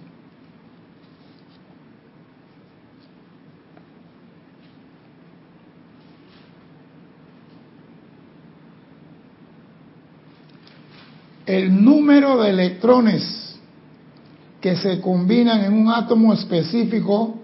El 11.47 11.83
número 11.83 12.41
de 12.43 12.49
electrones 12.49 13.57
que 14.59 14.75
se 14.75 14.99
combinan 14.99 15.63
en 15.63 15.73
un 15.73 15.87
átomo 15.87 16.33
específico 16.33 17.35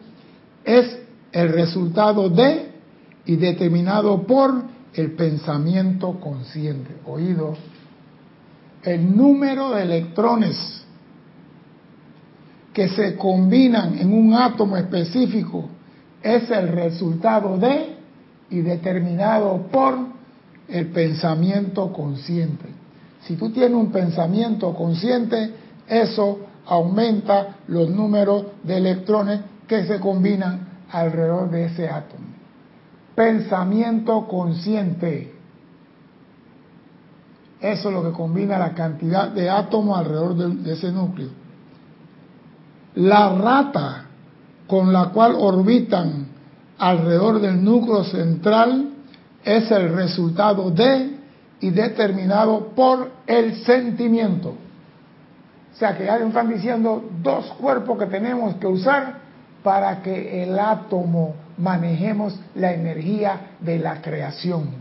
es 0.66 1.00
el 1.32 1.48
resultado 1.54 2.30
de 2.30 2.74
y 3.26 3.38
determinado 3.38 4.24
por 4.24 4.62
el 4.94 5.14
pensamiento 5.14 6.20
consciente. 6.20 6.98
Oído, 7.06 7.56
el 8.84 9.16
número 9.16 9.72
de 9.72 9.84
electrones 9.84 10.84
que 12.74 12.90
se 12.90 13.16
combinan 13.16 13.98
en 14.00 14.14
un 14.14 14.34
átomo 14.34 14.76
específico 14.76 15.70
es 16.22 16.52
el 16.52 16.68
resultado 16.68 17.58
de 17.58 17.96
y 18.50 18.60
determinado 18.60 19.66
por 19.72 19.98
el 20.68 20.88
pensamiento 20.88 21.94
consciente. 21.94 22.83
Si 23.28 23.36
tú 23.36 23.52
tienes 23.52 23.78
un 23.78 23.92
pensamiento 23.92 24.74
consciente, 24.74 25.54
eso 25.88 26.40
aumenta 26.66 27.58
los 27.68 27.90
números 27.90 28.46
de 28.64 28.78
electrones 28.78 29.42
que 29.68 29.86
se 29.86 30.00
combinan 30.00 30.68
alrededor 30.92 31.50
de 31.50 31.66
ese 31.66 31.90
átomo. 31.90 32.26
Pensamiento 33.16 34.28
consciente. 34.28 35.34
Eso 37.62 37.88
es 37.88 37.94
lo 37.94 38.04
que 38.04 38.12
combina 38.12 38.58
la 38.58 38.74
cantidad 38.74 39.30
de 39.30 39.50
átomos 39.50 39.98
alrededor 39.98 40.36
de, 40.36 40.74
ese 40.74 40.92
núcleo. 40.92 41.30
La 42.96 43.34
rata 43.36 44.06
con 44.68 44.92
la 44.92 45.10
cual 45.10 45.36
orbitan 45.38 46.28
alrededor 46.78 47.40
del 47.40 47.64
núcleo 47.64 48.04
central 48.04 48.90
es 49.44 49.72
el 49.72 49.94
resultado 49.94 50.72
de 50.72 51.13
y 51.64 51.70
determinado 51.70 52.74
por 52.76 53.10
el 53.26 53.64
sentimiento. 53.64 54.50
O 54.50 55.78
sea 55.78 55.98
que 55.98 56.04
ya 56.04 56.18
están 56.18 56.50
diciendo 56.50 57.10
dos 57.24 57.46
cuerpos 57.54 57.98
que 57.98 58.08
tenemos 58.08 58.56
que 58.56 58.68
usar 58.68 59.20
para 59.64 60.02
que 60.02 60.44
el 60.44 60.60
átomo 60.60 61.36
manejemos 61.58 62.38
la 62.56 62.74
energía 62.74 63.52
de 63.62 63.80
la 63.80 64.02
creación. 64.02 64.72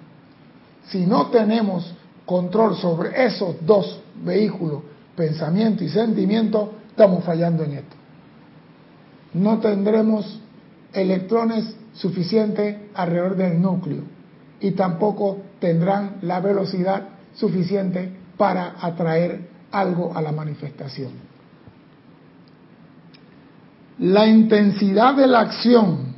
Si 0.89 1.07
no 1.07 1.29
tenemos 1.29 1.95
control 2.27 2.77
sobre 2.77 3.27
esos 3.27 3.65
dos 3.65 4.03
vehículos, 4.25 4.83
pensamiento 5.15 5.85
y 5.85 5.89
sentimiento, 5.89 6.73
estamos 6.89 7.23
fallando 7.23 7.63
en 7.63 7.75
esto. 7.75 7.97
No 9.35 9.61
tendremos 9.61 10.41
electrones 10.93 11.77
suficientes 11.93 12.77
alrededor 12.93 13.37
del 13.37 13.63
núcleo 13.63 14.22
y 14.63 14.71
tampoco 14.73 15.39
tendrán 15.59 16.19
la 16.23 16.41
velocidad 16.41 17.03
suficiente 17.35 18.11
para 18.37 18.77
atraer 18.81 19.49
algo 19.71 20.17
a 20.17 20.23
la 20.23 20.33
manifestación. 20.33 21.11
La 23.99 24.27
intensidad 24.27 25.15
de 25.15 25.27
la 25.27 25.41
acción 25.41 26.15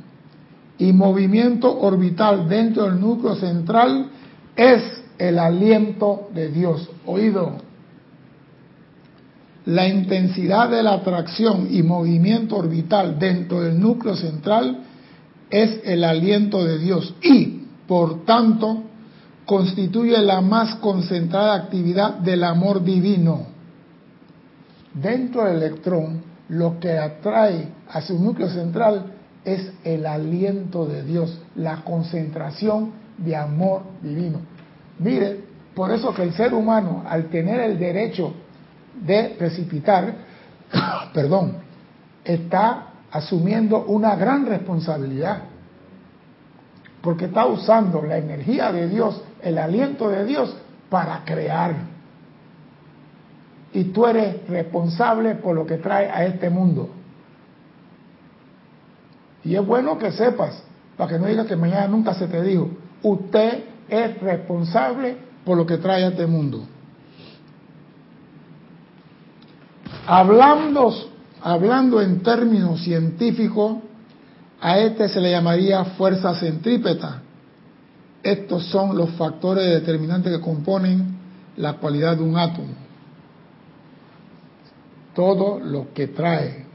y 0.77 0.93
movimiento 0.93 1.79
orbital 1.79 2.47
dentro 2.47 2.85
del 2.85 2.99
núcleo 2.99 3.35
central 3.35 4.09
es 4.55 5.03
el 5.17 5.39
aliento 5.39 6.29
de 6.33 6.49
Dios. 6.49 6.89
Oído. 7.05 7.53
La 9.65 9.87
intensidad 9.87 10.69
de 10.69 10.83
la 10.83 10.93
atracción 10.93 11.67
y 11.71 11.81
movimiento 11.81 12.57
orbital 12.57 13.17
dentro 13.17 13.61
del 13.61 13.79
núcleo 13.79 14.15
central 14.15 14.83
es 15.49 15.79
el 15.83 16.03
aliento 16.03 16.63
de 16.63 16.77
Dios 16.77 17.15
y, 17.21 17.54
por 17.87 18.25
tanto, 18.25 18.83
constituye 19.45 20.17
la 20.17 20.41
más 20.41 20.75
concentrada 20.75 21.55
actividad 21.55 22.15
del 22.15 22.43
amor 22.43 22.83
divino. 22.83 23.47
Dentro 24.93 25.45
del 25.45 25.57
electrón 25.57 26.23
lo 26.49 26.79
que 26.79 26.97
atrae 26.97 27.69
a 27.89 28.01
su 28.01 28.19
núcleo 28.19 28.49
central 28.49 29.13
es 29.43 29.71
el 29.83 30.05
aliento 30.05 30.85
de 30.85 31.03
Dios, 31.03 31.39
la 31.55 31.83
concentración 31.83 32.91
de 33.17 33.35
amor 33.35 33.83
divino. 34.01 34.39
Mire, 34.99 35.43
por 35.75 35.91
eso 35.91 36.13
que 36.13 36.23
el 36.23 36.33
ser 36.33 36.53
humano, 36.53 37.03
al 37.07 37.25
tener 37.25 37.59
el 37.59 37.77
derecho 37.77 38.33
de 39.05 39.35
precipitar, 39.37 40.13
perdón, 41.13 41.57
está 42.23 42.87
asumiendo 43.11 43.85
una 43.85 44.15
gran 44.15 44.45
responsabilidad, 44.45 45.43
porque 47.05 47.25
está 47.25 47.45
usando 47.45 48.01
la 48.01 48.17
energía 48.17 48.73
de 48.73 48.89
Dios, 48.89 49.21
el 49.41 49.57
aliento 49.57 50.09
de 50.09 50.25
Dios, 50.25 50.53
para 50.89 51.23
crear 51.23 51.95
y 53.75 53.83
tú 53.85 54.05
eres 54.05 54.47
responsable 54.47 55.35
por 55.35 55.53
lo 55.53 55.65
que 55.65 55.77
trae 55.77 56.09
a 56.09 56.25
este 56.25 56.49
mundo. 56.49 56.89
Y 59.43 59.53
es 59.53 59.65
bueno 59.65 59.99
que 59.99 60.13
sepas, 60.13 60.63
para 60.95 61.09
que 61.11 61.19
no 61.19 61.27
digas 61.27 61.45
que 61.45 61.57
mañana 61.57 61.89
nunca 61.89 62.13
se 62.13 62.27
te 62.27 62.41
dijo, 62.41 62.69
usted 63.03 63.65
es 63.89 64.17
responsable 64.21 65.17
por 65.43 65.57
lo 65.57 65.65
que 65.65 65.77
trae 65.77 66.05
a 66.05 66.07
este 66.07 66.25
mundo. 66.25 66.65
Hablando, 70.07 70.93
hablando 71.41 72.01
en 72.01 72.23
términos 72.23 72.81
científicos, 72.81 73.79
a 74.61 74.79
este 74.79 75.09
se 75.09 75.21
le 75.21 75.31
llamaría 75.31 75.83
fuerza 75.83 76.33
centrípeta. 76.35 77.21
Estos 78.23 78.65
son 78.67 78.97
los 78.97 79.11
factores 79.11 79.65
determinantes 79.65 80.33
que 80.33 80.41
componen 80.41 81.15
la 81.57 81.73
cualidad 81.73 82.17
de 82.17 82.23
un 82.23 82.37
átomo 82.37 82.85
todo 85.15 85.59
lo 85.59 85.93
que 85.93 86.07
trae, 86.07 86.65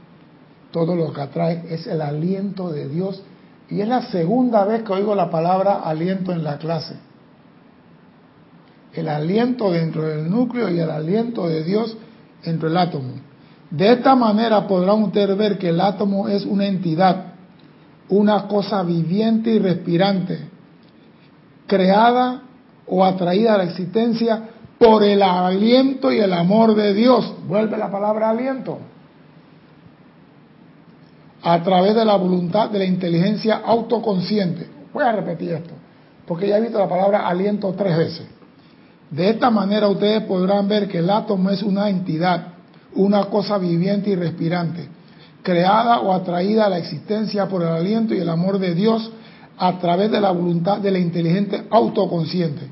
todo 0.71 0.95
lo 0.95 1.13
que 1.13 1.21
atrae 1.21 1.63
es 1.69 1.87
el 1.87 2.01
aliento 2.01 2.69
de 2.71 2.89
Dios. 2.89 3.21
Y 3.69 3.79
es 3.79 3.87
la 3.87 4.01
segunda 4.01 4.65
vez 4.65 4.83
que 4.83 4.91
oigo 4.91 5.15
la 5.15 5.29
palabra 5.29 5.75
aliento 5.75 6.33
en 6.33 6.43
la 6.43 6.57
clase. 6.57 6.95
El 8.93 9.07
aliento 9.07 9.71
dentro 9.71 10.01
del 10.01 10.29
núcleo 10.29 10.69
y 10.69 10.79
el 10.79 10.89
aliento 10.89 11.47
de 11.47 11.63
Dios 11.63 11.95
dentro 12.43 12.67
del 12.67 12.77
átomo. 12.77 13.13
De 13.69 13.93
esta 13.93 14.15
manera 14.15 14.67
podrán 14.67 15.03
ustedes 15.03 15.37
ver 15.37 15.57
que 15.57 15.69
el 15.69 15.79
átomo 15.79 16.27
es 16.27 16.45
una 16.45 16.65
entidad, 16.65 17.30
una 18.11 18.47
cosa 18.47 18.83
viviente 18.83 19.49
y 19.51 19.59
respirante, 19.59 20.37
creada 21.65 22.41
o 22.85 23.03
atraída 23.03 23.55
a 23.55 23.57
la 23.57 23.63
existencia 23.63 24.49
por 24.77 25.03
el 25.03 25.21
aliento 25.21 26.11
y 26.11 26.19
el 26.19 26.33
amor 26.33 26.75
de 26.75 26.93
Dios. 26.93 27.33
Vuelve 27.47 27.77
la 27.77 27.89
palabra 27.89 28.29
aliento. 28.29 28.79
A 31.41 31.63
través 31.63 31.95
de 31.95 32.03
la 32.03 32.17
voluntad 32.17 32.69
de 32.69 32.79
la 32.79 32.85
inteligencia 32.85 33.61
autoconsciente. 33.65 34.67
Voy 34.93 35.03
a 35.03 35.13
repetir 35.13 35.53
esto, 35.53 35.73
porque 36.27 36.49
ya 36.49 36.57
he 36.57 36.61
visto 36.61 36.77
la 36.77 36.89
palabra 36.89 37.27
aliento 37.27 37.73
tres 37.77 37.97
veces. 37.97 38.27
De 39.09 39.29
esta 39.29 39.49
manera 39.49 39.87
ustedes 39.87 40.23
podrán 40.23 40.67
ver 40.67 40.87
que 40.87 40.99
el 40.99 41.09
átomo 41.09 41.49
es 41.49 41.63
una 41.63 41.89
entidad, 41.89 42.47
una 42.93 43.25
cosa 43.25 43.57
viviente 43.57 44.09
y 44.09 44.15
respirante, 44.15 44.87
creada 45.43 45.99
o 45.99 46.13
atraída 46.13 46.65
a 46.65 46.69
la 46.69 46.77
existencia 46.77 47.47
por 47.47 47.61
el 47.61 47.69
aliento 47.69 48.13
y 48.13 48.19
el 48.19 48.29
amor 48.29 48.59
de 48.59 48.75
Dios 48.75 49.11
a 49.57 49.77
través 49.79 50.11
de 50.11 50.21
la 50.21 50.31
voluntad 50.31 50.79
de 50.79 50.91
la 50.91 50.99
inteligente 50.99 51.63
autoconsciente. 51.69 52.67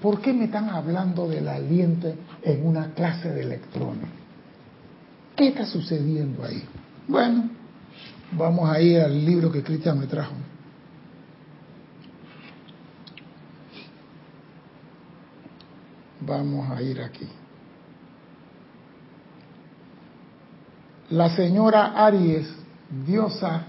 ¿Por 0.00 0.20
qué 0.20 0.32
me 0.32 0.44
están 0.44 0.68
hablando 0.68 1.28
del 1.28 1.48
aliento 1.48 2.12
en 2.42 2.66
una 2.66 2.92
clase 2.92 3.30
de 3.30 3.42
electrones? 3.42 4.08
¿Qué 5.34 5.48
está 5.48 5.66
sucediendo 5.66 6.44
ahí? 6.44 6.62
Bueno, 7.08 7.50
vamos 8.32 8.68
a 8.68 8.80
ir 8.80 9.00
al 9.00 9.24
libro 9.24 9.50
que 9.50 9.62
Cristian 9.62 9.98
me 9.98 10.06
trajo. 10.06 10.32
Vamos 16.20 16.70
a 16.70 16.82
ir 16.82 17.00
aquí. 17.00 17.28
La 21.10 21.30
señora 21.30 21.92
Aries, 22.04 22.48
diosa 23.06 23.62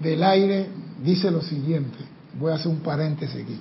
del 0.00 0.22
aire, 0.22 0.68
dice 1.02 1.30
lo 1.30 1.42
siguiente. 1.42 1.98
Voy 2.38 2.50
a 2.50 2.54
hacer 2.54 2.68
un 2.68 2.80
paréntesis 2.80 3.42
aquí. 3.42 3.60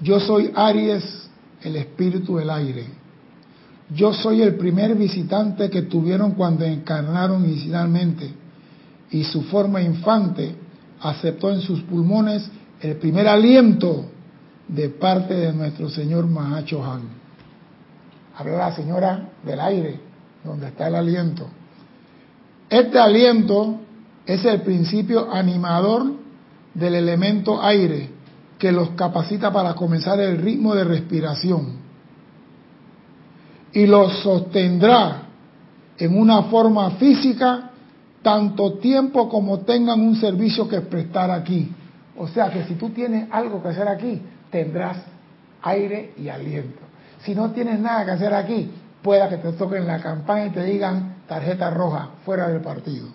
Yo 0.00 0.18
soy 0.18 0.50
Aries, 0.54 1.28
el 1.62 1.76
espíritu 1.76 2.36
del 2.36 2.50
aire. 2.50 2.86
Yo 3.94 4.14
soy 4.14 4.40
el 4.40 4.54
primer 4.54 4.94
visitante 4.94 5.68
que 5.68 5.82
tuvieron 5.82 6.32
cuando 6.32 6.64
encarnaron 6.64 7.44
inicialmente 7.44 8.32
y 9.10 9.24
su 9.24 9.42
forma 9.42 9.82
infante 9.82 10.54
aceptó 11.00 11.52
en 11.52 11.60
sus 11.60 11.82
pulmones 11.82 12.48
el 12.80 12.96
primer 12.96 13.28
aliento 13.28 14.06
de 14.66 14.88
parte 14.88 15.34
de 15.34 15.52
nuestro 15.52 15.90
Señor 15.90 16.26
Mahacho 16.26 16.82
Han. 16.82 17.02
Habla 18.36 18.56
la 18.56 18.74
señora 18.74 19.28
del 19.44 19.60
aire, 19.60 20.00
donde 20.44 20.68
está 20.68 20.88
el 20.88 20.94
aliento. 20.94 21.46
Este 22.68 22.98
aliento 22.98 23.80
es 24.26 24.44
el 24.44 24.62
principio 24.62 25.32
animador 25.32 26.12
del 26.74 26.94
elemento 26.94 27.62
aire 27.62 28.10
que 28.58 28.72
los 28.72 28.90
capacita 28.90 29.52
para 29.52 29.74
comenzar 29.74 30.20
el 30.20 30.38
ritmo 30.38 30.74
de 30.74 30.84
respiración 30.84 31.82
y 33.72 33.86
los 33.86 34.18
sostendrá 34.20 35.22
en 35.98 36.16
una 36.16 36.44
forma 36.44 36.92
física 36.92 37.70
tanto 38.22 38.74
tiempo 38.74 39.28
como 39.28 39.60
tengan 39.60 40.00
un 40.00 40.16
servicio 40.16 40.68
que 40.68 40.80
prestar 40.80 41.30
aquí. 41.30 41.72
O 42.16 42.28
sea 42.28 42.50
que 42.50 42.64
si 42.64 42.74
tú 42.74 42.90
tienes 42.90 43.28
algo 43.30 43.62
que 43.62 43.68
hacer 43.68 43.88
aquí, 43.88 44.22
tendrás 44.50 44.98
aire 45.62 46.12
y 46.16 46.28
aliento. 46.28 46.80
Si 47.24 47.34
no 47.34 47.50
tienes 47.50 47.80
nada 47.80 48.04
que 48.04 48.10
hacer 48.12 48.34
aquí, 48.34 48.70
pueda 49.02 49.28
que 49.28 49.38
te 49.38 49.52
toquen 49.52 49.86
la 49.86 50.00
campaña 50.00 50.46
y 50.46 50.50
te 50.50 50.64
digan 50.64 51.16
tarjeta 51.26 51.70
roja, 51.70 52.10
fuera 52.24 52.48
del 52.48 52.60
partido. 52.60 53.08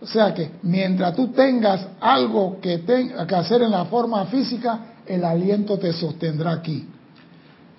O 0.00 0.06
sea 0.06 0.32
que 0.32 0.52
mientras 0.62 1.16
tú 1.16 1.28
tengas 1.28 1.86
algo 2.00 2.60
que, 2.60 2.84
que 2.84 3.34
hacer 3.34 3.62
en 3.62 3.70
la 3.70 3.86
forma 3.86 4.26
física, 4.26 4.80
el 5.06 5.24
aliento 5.24 5.78
te 5.78 5.92
sostendrá 5.92 6.52
aquí. 6.52 6.88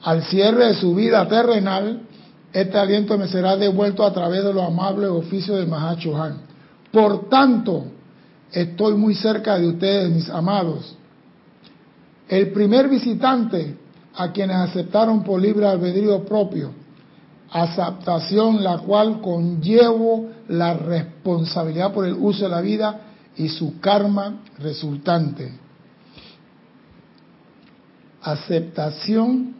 Al 0.03 0.23
cierre 0.23 0.67
de 0.67 0.73
su 0.73 0.95
vida 0.95 1.27
terrenal, 1.27 2.01
este 2.51 2.77
aliento 2.77 3.17
me 3.17 3.27
será 3.27 3.55
devuelto 3.55 4.03
a 4.03 4.11
través 4.11 4.43
de 4.43 4.53
los 4.53 4.63
amables 4.63 5.09
oficios 5.09 5.57
del 5.57 5.67
Mahacho 5.67 6.21
Han. 6.21 6.41
Por 6.91 7.29
tanto, 7.29 7.85
estoy 8.51 8.95
muy 8.95 9.13
cerca 9.13 9.57
de 9.57 9.67
ustedes, 9.67 10.09
mis 10.09 10.29
amados. 10.29 10.95
El 12.27 12.51
primer 12.51 12.89
visitante 12.89 13.77
a 14.19 14.33
quienes 14.33 14.57
aceptaron 14.57 15.23
por 15.23 15.41
libre 15.41 15.65
albedrío 15.65 16.25
propio, 16.25 16.73
aceptación 17.49 18.61
la 18.61 18.79
cual 18.79 19.21
conllevo 19.21 20.27
la 20.49 20.73
responsabilidad 20.73 21.93
por 21.93 22.05
el 22.05 22.15
uso 22.15 22.43
de 22.43 22.49
la 22.49 22.59
vida 22.59 22.99
y 23.37 23.47
su 23.47 23.79
karma 23.79 24.41
resultante. 24.57 25.53
Aceptación 28.21 29.55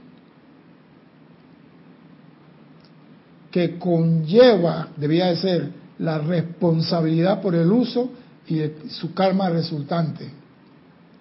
que 3.51 3.79
conlleva, 3.79 4.89
debía 4.97 5.27
de 5.27 5.35
ser, 5.37 5.71
la 5.99 6.17
responsabilidad 6.17 7.41
por 7.41 7.55
el 7.55 7.71
uso 7.71 8.09
y 8.45 8.59
su 8.89 9.13
karma 9.13 9.49
resultante. 9.49 10.29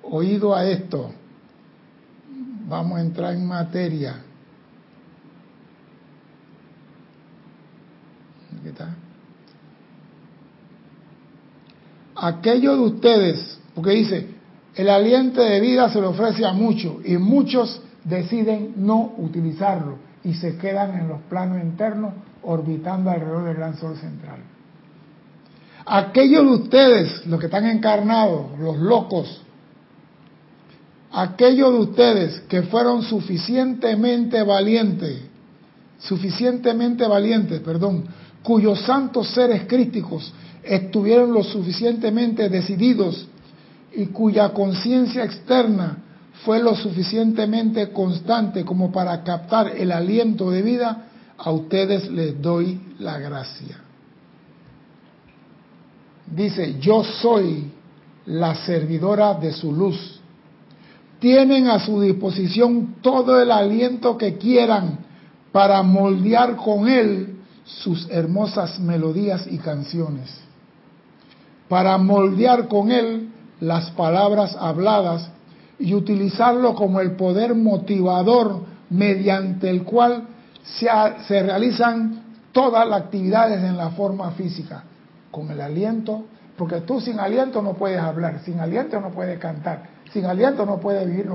Oído 0.03 0.57
a 0.57 0.69
esto, 0.69 1.13
Vamos 2.69 2.99
a 2.99 3.01
entrar 3.01 3.35
en 3.35 3.47
materia. 3.47 4.17
¿Qué 8.63 8.69
está? 8.69 8.95
Aquellos 12.15 12.77
de 12.77 12.85
ustedes, 12.85 13.61
porque 13.75 13.93
dice, 13.93 14.27
el 14.75 14.91
aliento 14.91 15.41
de 15.41 15.61
vida 15.61 15.89
se 15.91 16.01
le 16.01 16.09
ofrece 16.09 16.45
a 16.45 16.53
muchos 16.53 16.97
y 17.07 17.17
muchos 17.17 17.81
deciden 18.05 18.75
no 18.77 19.15
utilizarlo 19.17 19.99
y 20.25 20.35
se 20.35 20.59
quedan 20.59 20.99
en 20.99 21.09
los 21.09 21.21
planos 21.23 21.63
internos 21.63 22.13
orbitando 22.43 23.11
alrededor 23.11 23.45
del 23.45 23.57
gran 23.57 23.77
sol 23.79 23.97
central. 23.97 24.41
Aquellos 25.87 26.45
de 26.45 26.51
ustedes, 26.51 27.27
los 27.27 27.41
que 27.41 27.47
están 27.47 27.67
encarnados, 27.67 28.59
los 28.59 28.77
locos, 28.77 29.43
aquellos 31.13 31.73
de 31.73 31.79
ustedes 31.79 32.41
que 32.49 32.63
fueron 32.63 33.03
suficientemente 33.03 34.43
valientes, 34.43 35.19
suficientemente 35.99 37.07
valientes, 37.07 37.61
perdón, 37.61 38.05
cuyos 38.43 38.81
santos 38.83 39.29
seres 39.31 39.63
crísticos 39.67 40.33
estuvieron 40.63 41.33
lo 41.33 41.43
suficientemente 41.43 42.49
decididos 42.49 43.27
y 43.95 44.07
cuya 44.07 44.51
conciencia 44.51 45.25
externa 45.25 45.99
fue 46.45 46.63
lo 46.63 46.77
suficientemente 46.77 47.91
constante 47.91 48.65
como 48.65 48.93
para 48.93 49.23
captar 49.25 49.77
el 49.77 49.91
aliento 49.91 50.51
de 50.51 50.63
vida, 50.63 51.05
a 51.37 51.51
ustedes 51.51 52.11
les 52.11 52.41
doy 52.41 52.81
la 52.99 53.19
gracia. 53.19 53.81
Dice, 56.27 56.79
yo 56.79 57.03
soy 57.03 57.71
la 58.27 58.55
servidora 58.67 59.35
de 59.35 59.53
su 59.53 59.73
luz 59.73 60.18
tienen 61.19 61.69
a 61.69 61.81
su 61.81 62.01
disposición 62.01 62.97
todo 63.03 63.41
el 63.41 63.51
aliento 63.51 64.17
que 64.17 64.37
quieran 64.37 64.99
para 65.53 65.83
moldear 65.83 66.57
con 66.57 66.89
él 66.89 67.39
sus 67.65 68.09
hermosas 68.11 68.79
melodías 68.79 69.47
y 69.51 69.59
canciones, 69.59 70.35
para 71.69 71.99
moldear 71.99 72.69
con 72.69 72.91
él 72.91 73.29
las 73.61 73.91
palabras 73.91 74.57
habladas 74.59 75.31
y 75.79 75.95
utilizarlo 75.95 76.75
como 76.75 77.01
el 77.01 77.13
poder 77.13 77.55
motivador 77.55 78.63
mediante 78.91 79.69
el 79.69 79.83
cual 79.85 80.25
se, 80.63 81.43
realizan 81.43 82.23
todas 82.53 82.89
las 82.89 83.03
actividades 83.03 83.63
en 83.63 83.77
la 83.77 83.91
forma 83.91 84.31
física, 84.33 84.85
con 85.31 85.51
el 85.51 85.61
aliento, 85.61 86.25
porque 86.57 86.81
tú 86.81 87.01
sin 87.01 87.21
aliento 87.21 87.63
no 87.63 87.75
puedes 87.75 88.01
hablar, 88.01 88.41
sin 88.45 88.59
aliento 88.61 89.01
no 89.01 89.11
puedes 89.11 89.39
cantar, 89.39 89.98
sin 90.13 90.25
aliento 90.25 90.65
no 90.65 90.79
puede 90.79 91.07
vivir. 91.07 91.31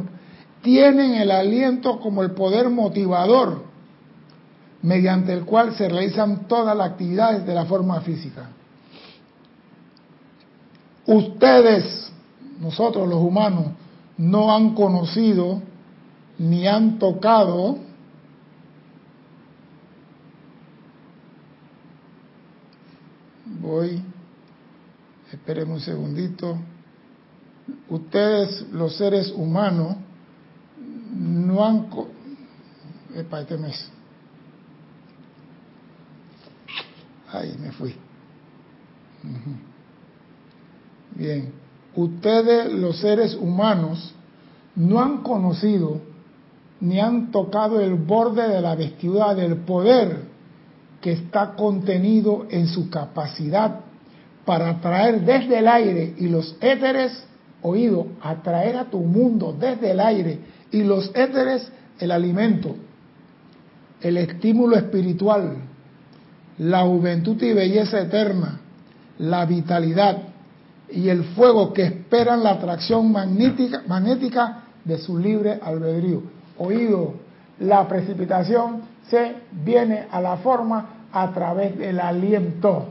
Tienen 0.62 1.16
el 1.16 1.32
aliento 1.32 2.00
como 2.00 2.24
el 2.24 2.32
poder 2.32 2.70
motivador 2.70 3.64
mediante 4.82 5.34
el 5.34 5.46
cual 5.46 5.76
se 5.76 5.88
realizan 5.88 6.48
todas 6.48 6.76
las 6.76 6.92
actividades 6.92 7.46
de 7.46 7.54
la 7.54 7.66
forma 7.66 8.02
física. 8.02 8.50
Ustedes, 11.06 12.12
nosotros 12.60 13.08
los 13.08 13.20
humanos, 13.20 13.68
no 14.18 14.54
han 14.54 14.74
conocido 14.76 15.62
ni 16.38 16.68
han 16.68 16.98
tocado 17.00 17.78
voy 23.46 24.02
espérenme 25.32 25.74
un 25.74 25.80
segundito 25.80 26.58
ustedes 27.90 28.66
los 28.72 28.96
seres 28.98 29.32
humanos 29.32 29.96
no 31.16 31.66
han... 31.66 31.88
Este 33.16 33.58
mes. 33.58 33.92
Ahí 37.32 37.56
me 37.60 37.72
fui. 37.72 37.96
Bien, 41.16 41.54
ustedes 41.96 42.74
los 42.74 42.98
seres 42.98 43.36
humanos 43.36 44.14
no 44.76 45.00
han 45.00 45.22
conocido 45.22 46.02
ni 46.80 47.00
han 47.00 47.32
tocado 47.32 47.80
el 47.80 47.94
borde 47.94 48.48
de 48.48 48.62
la 48.62 48.76
vestidura 48.76 49.34
del 49.36 49.58
poder 49.58 50.24
que 51.00 51.12
está 51.14 51.54
contenido 51.56 52.48
en 52.50 52.68
su 52.68 52.90
capacidad 52.90 53.82
para 54.44 54.82
traer 54.82 55.22
desde 55.22 55.60
el 55.60 55.68
aire 55.68 56.16
y 56.18 56.28
los 56.28 56.58
éteres 56.60 57.26
oído, 57.64 58.08
atraer 58.22 58.78
a 58.78 58.86
tu 58.86 59.00
mundo 59.00 59.56
desde 59.58 59.92
el 59.92 60.00
aire 60.00 60.40
y 60.72 60.84
los 60.84 61.12
éteres 61.16 61.72
el 62.00 62.12
alimento, 62.12 62.76
el 64.02 64.18
estímulo 64.18 64.76
espiritual, 64.76 65.56
la 66.58 66.84
juventud 66.84 67.42
y 67.42 67.54
belleza 67.54 68.02
eterna, 68.02 68.60
la 69.18 69.46
vitalidad 69.46 70.18
y 70.92 71.10
el 71.10 71.24
fuego 71.24 71.74
que 71.74 71.84
esperan 71.84 72.44
la 72.44 72.52
atracción 72.52 73.12
magnética, 73.12 73.84
magnética 73.88 74.64
de 74.84 74.98
su 74.98 75.18
libre 75.18 75.60
albedrío. 75.62 76.22
Oído, 76.58 77.14
la 77.60 77.88
precipitación 77.88 78.82
se 79.10 79.36
viene 79.52 80.06
a 80.12 80.22
la 80.22 80.38
forma 80.38 81.08
a 81.12 81.32
través 81.32 81.78
del 81.78 82.00
aliento, 82.00 82.90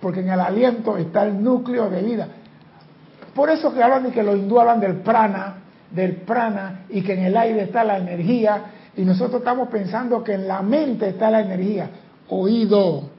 porque 0.00 0.20
en 0.20 0.30
el 0.30 0.40
aliento 0.40 0.96
está 0.96 1.24
el 1.24 1.42
núcleo 1.42 1.90
de 1.90 2.02
vida. 2.02 2.28
Por 3.34 3.50
eso 3.50 3.72
que 3.74 3.82
hablan 3.82 4.08
y 4.08 4.10
que 4.10 4.22
los 4.22 4.36
hindúes 4.36 4.60
hablan 4.62 4.80
del 4.80 4.96
prana, 4.96 5.56
del 5.90 6.16
prana, 6.16 6.84
y 6.88 7.02
que 7.02 7.14
en 7.14 7.24
el 7.24 7.36
aire 7.36 7.62
está 7.62 7.84
la 7.84 7.98
energía, 7.98 8.64
y 8.96 9.02
nosotros 9.02 9.40
estamos 9.40 9.68
pensando 9.68 10.22
que 10.22 10.34
en 10.34 10.46
la 10.46 10.62
mente 10.62 11.08
está 11.08 11.30
la 11.30 11.40
energía. 11.40 11.90
Oído. 12.28 13.10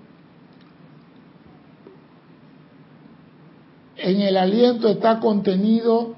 En 3.97 4.21
el 4.21 4.37
aliento 4.37 4.89
está 4.89 5.19
contenido 5.19 6.15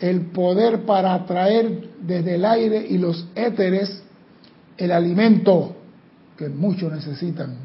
el 0.00 0.26
poder 0.26 0.84
para 0.84 1.14
atraer 1.14 1.90
desde 2.00 2.34
el 2.34 2.44
aire 2.44 2.86
y 2.88 2.98
los 2.98 3.26
éteres 3.34 4.02
el 4.76 4.90
alimento 4.90 5.76
que 6.36 6.48
muchos 6.48 6.92
necesitan, 6.92 7.56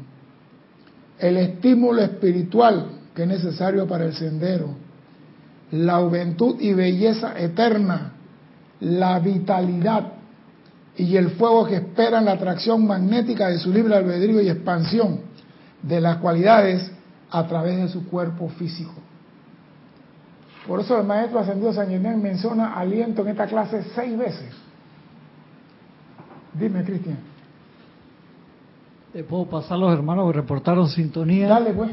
el 1.18 1.36
estímulo 1.36 2.02
espiritual 2.02 2.86
que 3.14 3.22
es 3.22 3.28
necesario 3.28 3.86
para 3.86 4.04
el 4.04 4.14
sendero, 4.14 4.68
la 5.72 5.98
juventud 5.98 6.56
y 6.60 6.72
belleza 6.72 7.38
eterna, 7.38 8.12
la 8.80 9.18
vitalidad 9.18 10.12
y 10.96 11.16
el 11.16 11.30
fuego 11.30 11.66
que 11.66 11.76
esperan 11.76 12.24
la 12.24 12.32
atracción 12.32 12.86
magnética 12.86 13.48
de 13.48 13.58
su 13.58 13.72
libre 13.72 13.94
albedrío 13.94 14.40
y 14.40 14.48
expansión 14.48 15.20
de 15.82 16.00
las 16.00 16.16
cualidades 16.16 16.90
a 17.30 17.46
través 17.46 17.76
de 17.76 17.88
su 17.88 18.06
cuerpo 18.08 18.48
físico. 18.48 18.92
Por 20.66 20.80
eso 20.80 20.98
el 20.98 21.06
maestro 21.06 21.38
ascendido 21.40 21.72
San 21.72 21.88
Germán 21.88 22.20
menciona 22.20 22.74
aliento 22.74 23.22
en 23.22 23.28
esta 23.28 23.46
clase 23.46 23.82
seis 23.94 24.16
veces. 24.16 24.50
Dime, 26.52 26.84
Cristian. 26.84 27.18
¿Te 29.12 29.24
puedo 29.24 29.46
pasar 29.46 29.78
los 29.78 29.92
hermanos 29.92 30.30
que 30.30 30.38
reportaron 30.38 30.88
sintonía? 30.88 31.48
Dale, 31.48 31.72
pues. 31.72 31.90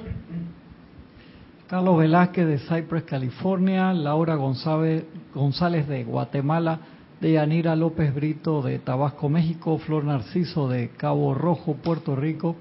Carlos 1.67 1.97
Velázquez 1.97 2.47
de 2.47 2.59
Cypress, 2.59 3.03
California, 3.03 3.91
Laura 3.91 4.35
González, 4.35 5.03
González 5.35 5.85
de 5.89 6.05
Guatemala, 6.05 6.79
Deyanira 7.19 7.75
López 7.75 8.15
Brito 8.15 8.61
de 8.61 8.79
Tabasco, 8.79 9.27
México, 9.27 9.77
Flor 9.79 10.05
Narciso 10.05 10.69
de 10.69 10.91
Cabo 10.91 11.33
Rojo, 11.33 11.75
Puerto 11.75 12.15
Rico. 12.15 12.55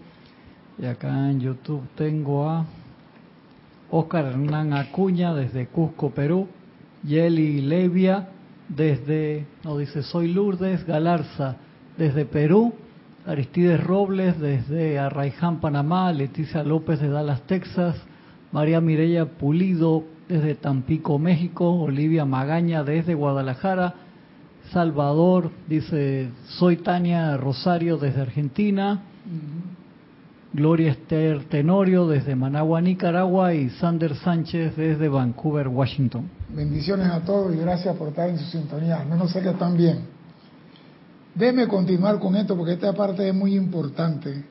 Y 0.76 0.86
acá 0.86 1.30
en 1.30 1.38
YouTube 1.38 1.84
tengo 1.94 2.50
a 2.50 2.64
Oscar 3.92 4.24
Hernán 4.24 4.72
Acuña 4.72 5.32
desde 5.34 5.68
Cusco, 5.68 6.10
Perú. 6.10 6.48
Yeli 7.04 7.60
Levia 7.60 8.30
desde, 8.68 9.46
no 9.62 9.78
dice, 9.78 10.02
soy 10.02 10.32
Lourdes 10.32 10.84
Galarza 10.84 11.58
desde 11.96 12.24
Perú. 12.24 12.74
Aristides 13.24 13.84
Robles 13.84 14.40
desde 14.40 14.98
Arraiján, 14.98 15.60
Panamá. 15.60 16.12
Leticia 16.12 16.64
López 16.64 17.00
de 17.00 17.08
Dallas, 17.08 17.42
Texas. 17.42 18.04
María 18.52 18.80
Mireya 18.80 19.26
Pulido 19.26 20.04
desde 20.28 20.54
Tampico, 20.54 21.18
México. 21.18 21.70
Olivia 21.72 22.24
Magaña 22.24 22.84
desde 22.84 23.14
Guadalajara. 23.14 23.94
Salvador 24.72 25.50
dice, 25.68 26.30
soy 26.58 26.78
Tania 26.78 27.36
Rosario 27.36 27.98
desde 27.98 28.22
Argentina. 28.22 29.02
Gloria 30.52 30.92
Esther 30.92 31.44
Tenorio 31.44 32.08
desde 32.08 32.34
Managua, 32.34 32.80
Nicaragua 32.80 33.52
y 33.52 33.68
Sander 33.70 34.16
Sánchez 34.16 34.74
desde 34.76 35.08
Vancouver, 35.08 35.68
Washington. 35.68 36.30
Bendiciones 36.48 37.08
a 37.08 37.20
todos 37.20 37.54
y 37.54 37.58
gracias 37.58 37.94
por 37.96 38.08
estar 38.08 38.28
en 38.30 38.38
su 38.38 38.46
sintonía. 38.46 39.00
Al 39.02 39.06
menos 39.06 39.30
sé 39.30 39.42
que 39.42 39.50
están 39.50 39.76
bien. 39.76 40.00
Déjeme 41.34 41.68
continuar 41.68 42.18
con 42.18 42.34
esto 42.36 42.56
porque 42.56 42.72
esta 42.72 42.94
parte 42.94 43.28
es 43.28 43.34
muy 43.34 43.54
importante. 43.54 44.44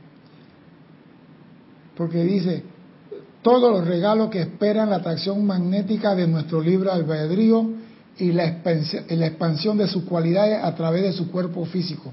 Porque 1.97 2.23
dice, 2.23 2.63
todos 3.45 3.71
los 3.71 3.87
regalos 3.87 4.31
que 4.31 4.41
esperan 4.41 4.89
la 4.89 4.95
atracción 4.95 5.45
magnética 5.45 6.15
de 6.15 6.27
nuestro 6.27 6.59
libre 6.61 6.89
albedrío 6.89 7.73
y 8.17 8.31
la 8.31 8.47
expansión, 8.47 9.77
de 9.77 9.87
sus 9.87 10.03
cualidades 10.05 10.63
a 10.63 10.73
través 10.73 11.03
de 11.03 11.13
su 11.13 11.29
cuerpo 11.29 11.63
físico. 11.65 12.11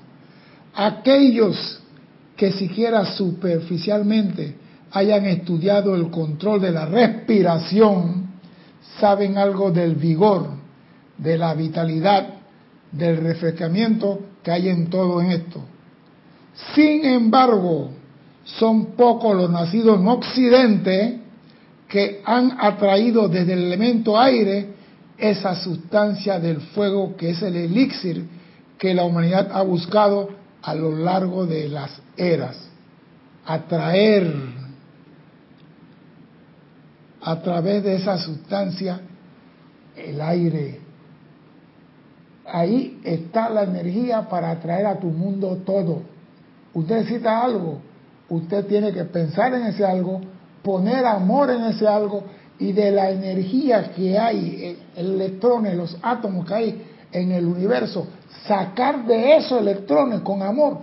Aquellos 0.75 1.81
que 2.37 2.53
siquiera 2.53 3.07
superficialmente 3.07 4.57
hayan 4.91 5.25
estudiado 5.25 5.95
el 5.95 6.11
control 6.11 6.61
de 6.61 6.71
la 6.71 6.85
respiración, 6.85 8.27
saben 9.01 9.39
algo 9.39 9.71
del 9.71 9.95
vigor, 9.95 10.49
de 11.17 11.39
la 11.39 11.55
vitalidad, 11.55 12.29
del 12.91 13.17
refrescamiento 13.17 14.21
que 14.43 14.51
hay 14.51 14.69
en 14.69 14.91
todo 14.91 15.23
esto. 15.23 15.63
Sin 16.75 17.07
embargo, 17.07 17.89
son 18.45 18.95
pocos 18.97 19.35
los 19.35 19.51
nacidos 19.51 19.99
en 19.99 20.09
Occidente 20.09 21.22
que 21.93 22.23
han 22.25 22.57
atraído 22.59 23.29
desde 23.29 23.53
el 23.53 23.65
elemento 23.65 24.19
aire 24.19 24.69
esa 25.19 25.55
sustancia 25.57 26.41
del 26.41 26.63
fuego 26.63 27.15
que 27.19 27.33
es 27.33 27.43
el 27.43 27.55
elixir 27.55 28.27
que 28.79 28.95
la 28.95 29.05
humanidad 29.05 29.51
ha 29.53 29.61
buscado 29.61 30.31
a 30.63 30.75
lo 30.75 30.97
largo 30.97 31.45
de 31.45 31.69
las 31.69 32.01
eras. 32.17 32.57
Atraer 33.45 34.33
a 37.21 37.43
través 37.43 37.85
de 37.85 37.97
esa 37.97 38.17
sustancia 38.17 39.03
el 39.95 40.19
aire. 40.19 40.81
Ahí 42.47 43.03
está 43.05 43.51
la 43.51 43.65
energía 43.65 44.31
para 44.31 44.51
atraer 44.51 44.87
a 44.87 44.99
tu 44.99 45.09
mundo 45.09 45.59
todo. 45.67 46.05
Usted 46.73 47.01
necesita 47.01 47.43
algo, 47.43 47.83
usted 48.31 48.65
tiene 48.65 48.93
que 48.93 49.05
pensar 49.05 49.53
en 49.53 49.65
ese 49.67 49.85
algo, 49.85 50.23
poner 50.63 51.05
amor 51.05 51.51
en 51.51 51.65
ese 51.65 51.87
algo 51.87 52.25
y 52.59 52.73
de 52.73 52.91
la 52.91 53.11
energía 53.11 53.93
que 53.93 54.19
hay, 54.19 54.79
electrones, 54.97 55.77
los 55.77 55.97
átomos 56.03 56.47
que 56.47 56.55
hay 56.55 56.83
en 57.11 57.33
el 57.33 57.47
universo, 57.47 58.07
sacar 58.47 59.05
de 59.07 59.37
esos 59.37 59.61
electrones 59.61 60.21
con 60.21 60.43
amor 60.43 60.79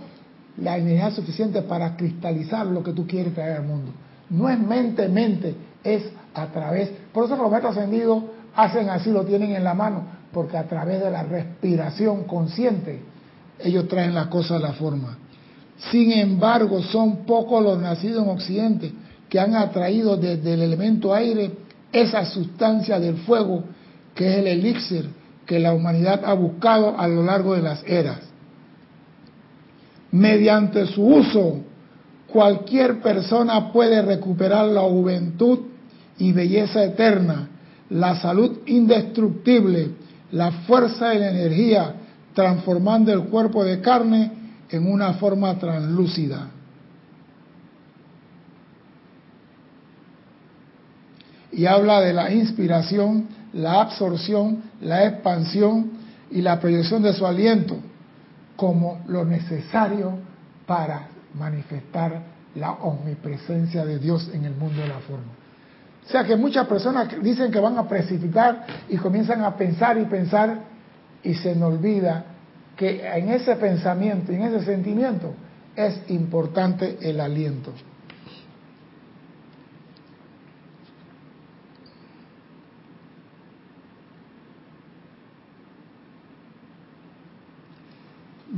la 0.58 0.76
energía 0.76 1.10
suficiente 1.10 1.62
para 1.62 1.96
cristalizar 1.96 2.66
lo 2.66 2.82
que 2.82 2.92
tú 2.92 3.06
quieres 3.06 3.34
traer 3.34 3.58
al 3.58 3.64
mundo. 3.64 3.92
No 4.28 4.48
es 4.48 4.58
mente, 4.58 5.08
mente, 5.08 5.54
es 5.82 6.04
a 6.34 6.46
través. 6.46 6.90
Por 7.12 7.24
eso 7.24 7.36
los 7.36 7.50
metros 7.50 7.76
ascendidos 7.76 8.24
hacen 8.54 8.90
así, 8.90 9.10
lo 9.10 9.24
tienen 9.24 9.52
en 9.52 9.64
la 9.64 9.74
mano, 9.74 10.02
porque 10.32 10.56
a 10.56 10.64
través 10.64 11.00
de 11.00 11.10
la 11.10 11.22
respiración 11.22 12.24
consciente 12.24 13.00
ellos 13.58 13.88
traen 13.88 14.14
las 14.14 14.26
cosas 14.26 14.62
a 14.62 14.66
la 14.68 14.72
forma. 14.74 15.16
Sin 15.90 16.12
embargo, 16.12 16.82
son 16.82 17.24
pocos 17.24 17.62
los 17.62 17.80
nacidos 17.80 18.22
en 18.22 18.30
Occidente 18.30 18.92
que 19.30 19.40
han 19.40 19.54
atraído 19.54 20.16
desde 20.16 20.54
el 20.54 20.62
elemento 20.62 21.14
aire 21.14 21.52
esa 21.92 22.24
sustancia 22.26 22.98
del 22.98 23.16
fuego 23.18 23.64
que 24.14 24.28
es 24.28 24.36
el 24.38 24.46
elixir 24.48 25.08
que 25.46 25.58
la 25.58 25.72
humanidad 25.72 26.22
ha 26.24 26.34
buscado 26.34 26.98
a 26.98 27.08
lo 27.08 27.22
largo 27.22 27.54
de 27.54 27.62
las 27.62 27.82
eras. 27.84 28.20
Mediante 30.12 30.86
su 30.86 31.04
uso, 31.04 31.60
cualquier 32.26 33.00
persona 33.00 33.72
puede 33.72 34.02
recuperar 34.02 34.66
la 34.66 34.82
juventud 34.82 35.60
y 36.18 36.32
belleza 36.32 36.84
eterna, 36.84 37.48
la 37.88 38.20
salud 38.20 38.58
indestructible, 38.66 39.90
la 40.32 40.52
fuerza 40.66 41.14
y 41.14 41.18
la 41.18 41.30
energía, 41.30 41.94
transformando 42.34 43.12
el 43.12 43.24
cuerpo 43.24 43.64
de 43.64 43.80
carne 43.80 44.30
en 44.70 44.90
una 44.90 45.14
forma 45.14 45.58
translúcida. 45.58 46.48
Y 51.52 51.66
habla 51.66 52.00
de 52.00 52.12
la 52.12 52.30
inspiración, 52.30 53.28
la 53.52 53.80
absorción, 53.80 54.62
la 54.80 55.06
expansión 55.06 55.92
y 56.30 56.42
la 56.42 56.60
proyección 56.60 57.02
de 57.02 57.12
su 57.12 57.26
aliento 57.26 57.76
como 58.56 59.00
lo 59.06 59.24
necesario 59.24 60.18
para 60.66 61.08
manifestar 61.34 62.22
la 62.54 62.72
omnipresencia 62.72 63.84
de 63.84 63.98
Dios 63.98 64.30
en 64.34 64.44
el 64.44 64.54
mundo 64.54 64.82
de 64.82 64.88
la 64.88 64.98
forma. 64.98 65.32
O 66.04 66.08
sea 66.10 66.24
que 66.24 66.36
muchas 66.36 66.66
personas 66.66 67.08
dicen 67.22 67.50
que 67.50 67.58
van 67.58 67.78
a 67.78 67.88
precipitar 67.88 68.66
y 68.88 68.96
comienzan 68.96 69.42
a 69.44 69.56
pensar 69.56 69.96
y 69.98 70.04
pensar 70.04 70.58
y 71.22 71.34
se 71.34 71.54
nos 71.54 71.72
olvida 71.72 72.24
que 72.76 73.06
en 73.06 73.30
ese 73.30 73.56
pensamiento 73.56 74.32
en 74.32 74.42
ese 74.42 74.64
sentimiento 74.64 75.32
es 75.76 76.02
importante 76.08 76.98
el 77.00 77.20
aliento. 77.20 77.72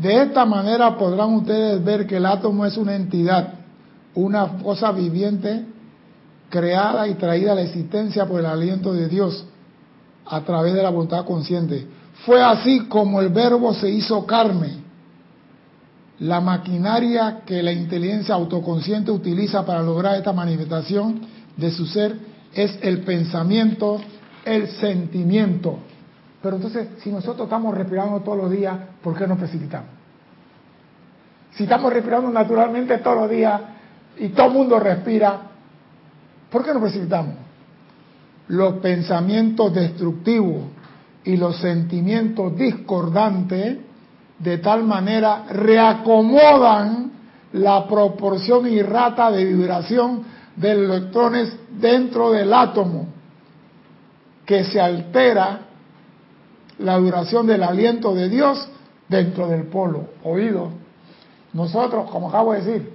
De 0.03 0.23
esta 0.23 0.45
manera 0.45 0.99
podrán 0.99 1.35
ustedes 1.35 1.83
ver 1.85 2.07
que 2.07 2.17
el 2.17 2.27
átomo 2.27 2.67
es 2.67 2.77
una 2.77 2.97
entidad 2.97 3.63
una 4.15 4.59
cosa 4.59 4.93
viviente 4.93 5.65
creada 6.51 7.09
y 7.09 7.15
traída 7.15 7.53
a 7.53 7.55
la 7.55 7.63
existencia 7.63 8.27
por 8.27 8.41
el 8.41 8.47
aliento 8.47 8.93
de 8.93 9.09
Dios 9.09 9.45
a 10.27 10.41
través 10.43 10.75
de 10.75 10.83
la 10.83 10.91
voluntad 10.91 11.25
consciente. 11.25 11.87
Fue 12.27 12.43
así 12.43 12.81
como 12.89 13.21
el 13.21 13.31
verbo 13.31 13.73
se 13.75 13.89
hizo 13.89 14.27
carne. 14.27 14.83
La 16.21 16.41
maquinaria 16.41 17.41
que 17.45 17.63
la 17.63 17.73
inteligencia 17.73 18.35
autoconsciente 18.35 19.11
utiliza 19.11 19.65
para 19.65 19.83
lograr 19.83 20.17
esta 20.17 20.33
manifestación 20.33 21.23
de 21.57 21.71
su 21.71 21.87
ser 21.87 22.17
es 22.55 22.79
el 22.83 23.01
pensamiento, 23.01 24.01
el 24.45 24.69
sentimiento. 24.69 25.79
Pero 26.43 26.57
entonces, 26.57 26.89
si 26.99 27.11
nosotros 27.11 27.47
estamos 27.47 27.75
respirando 27.77 28.21
todos 28.21 28.37
los 28.37 28.51
días, 28.51 28.77
¿por 29.03 29.17
qué 29.17 29.27
nos 29.27 29.39
precipitamos? 29.39 29.89
Si 31.53 31.65
estamos 31.65 31.93
respirando 31.93 32.31
naturalmente 32.31 32.99
todos 32.99 33.17
los 33.19 33.31
días 33.31 33.61
y 34.19 34.29
todo 34.31 34.49
el 34.49 34.53
mundo 34.53 34.81
respira, 34.81 35.41
¿por 36.51 36.65
qué 36.65 36.73
nos 36.73 36.83
precipitamos? 36.83 37.35
Los 38.49 38.75
pensamientos 38.75 39.73
destructivos 39.73 40.65
y 41.25 41.37
los 41.37 41.57
sentimientos 41.59 42.57
discordantes 42.57 43.79
de 44.39 44.59
tal 44.59 44.83
manera 44.83 45.45
reacomodan 45.49 47.13
la 47.53 47.87
proporción 47.87 48.67
y 48.67 48.83
rata 48.83 49.31
de 49.31 49.45
vibración 49.45 50.25
de 50.57 50.73
electrones 50.73 51.57
dentro 51.79 52.33
del 52.33 52.53
átomo, 52.53 53.07
que 54.45 54.65
se 54.65 54.81
altera 54.81 55.61
la 56.83 56.99
duración 56.99 57.47
del 57.47 57.63
aliento 57.63 58.15
de 58.15 58.29
Dios 58.29 58.69
dentro 59.09 59.49
del 59.49 59.65
polo. 59.65 60.07
Oído, 60.25 60.71
nosotros, 61.53 62.11
como 62.11 62.29
acabo 62.29 62.53
de 62.53 62.63
decir, 62.63 62.93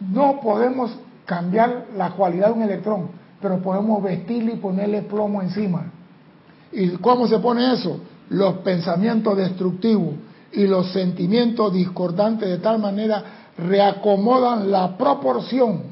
no 0.00 0.40
podemos 0.40 0.90
cambiar 1.24 1.86
la 1.96 2.10
cualidad 2.10 2.48
de 2.48 2.52
un 2.52 2.62
electrón, 2.62 3.08
pero 3.40 3.58
podemos 3.58 4.02
vestirle 4.02 4.54
y 4.54 4.56
ponerle 4.56 5.02
plomo 5.02 5.42
encima. 5.42 5.92
¿Y 6.72 6.90
cómo 6.96 7.26
se 7.26 7.38
pone 7.38 7.72
eso? 7.72 8.00
Los 8.30 8.58
pensamientos 8.58 9.36
destructivos 9.36 10.14
y 10.52 10.66
los 10.66 10.92
sentimientos 10.92 11.72
discordantes 11.72 12.48
de 12.48 12.58
tal 12.58 12.78
manera 12.78 13.24
reacomodan 13.56 14.70
la 14.70 14.96
proporción 14.96 15.82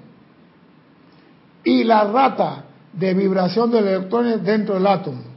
y 1.65 1.85
la 1.85 2.05
rata 2.05 2.65
de 2.93 3.13
vibración 3.15 3.71
de 3.71 3.79
electrones 3.79 4.43
dentro 4.43 4.75
del 4.75 4.87
átomo. 4.87 5.36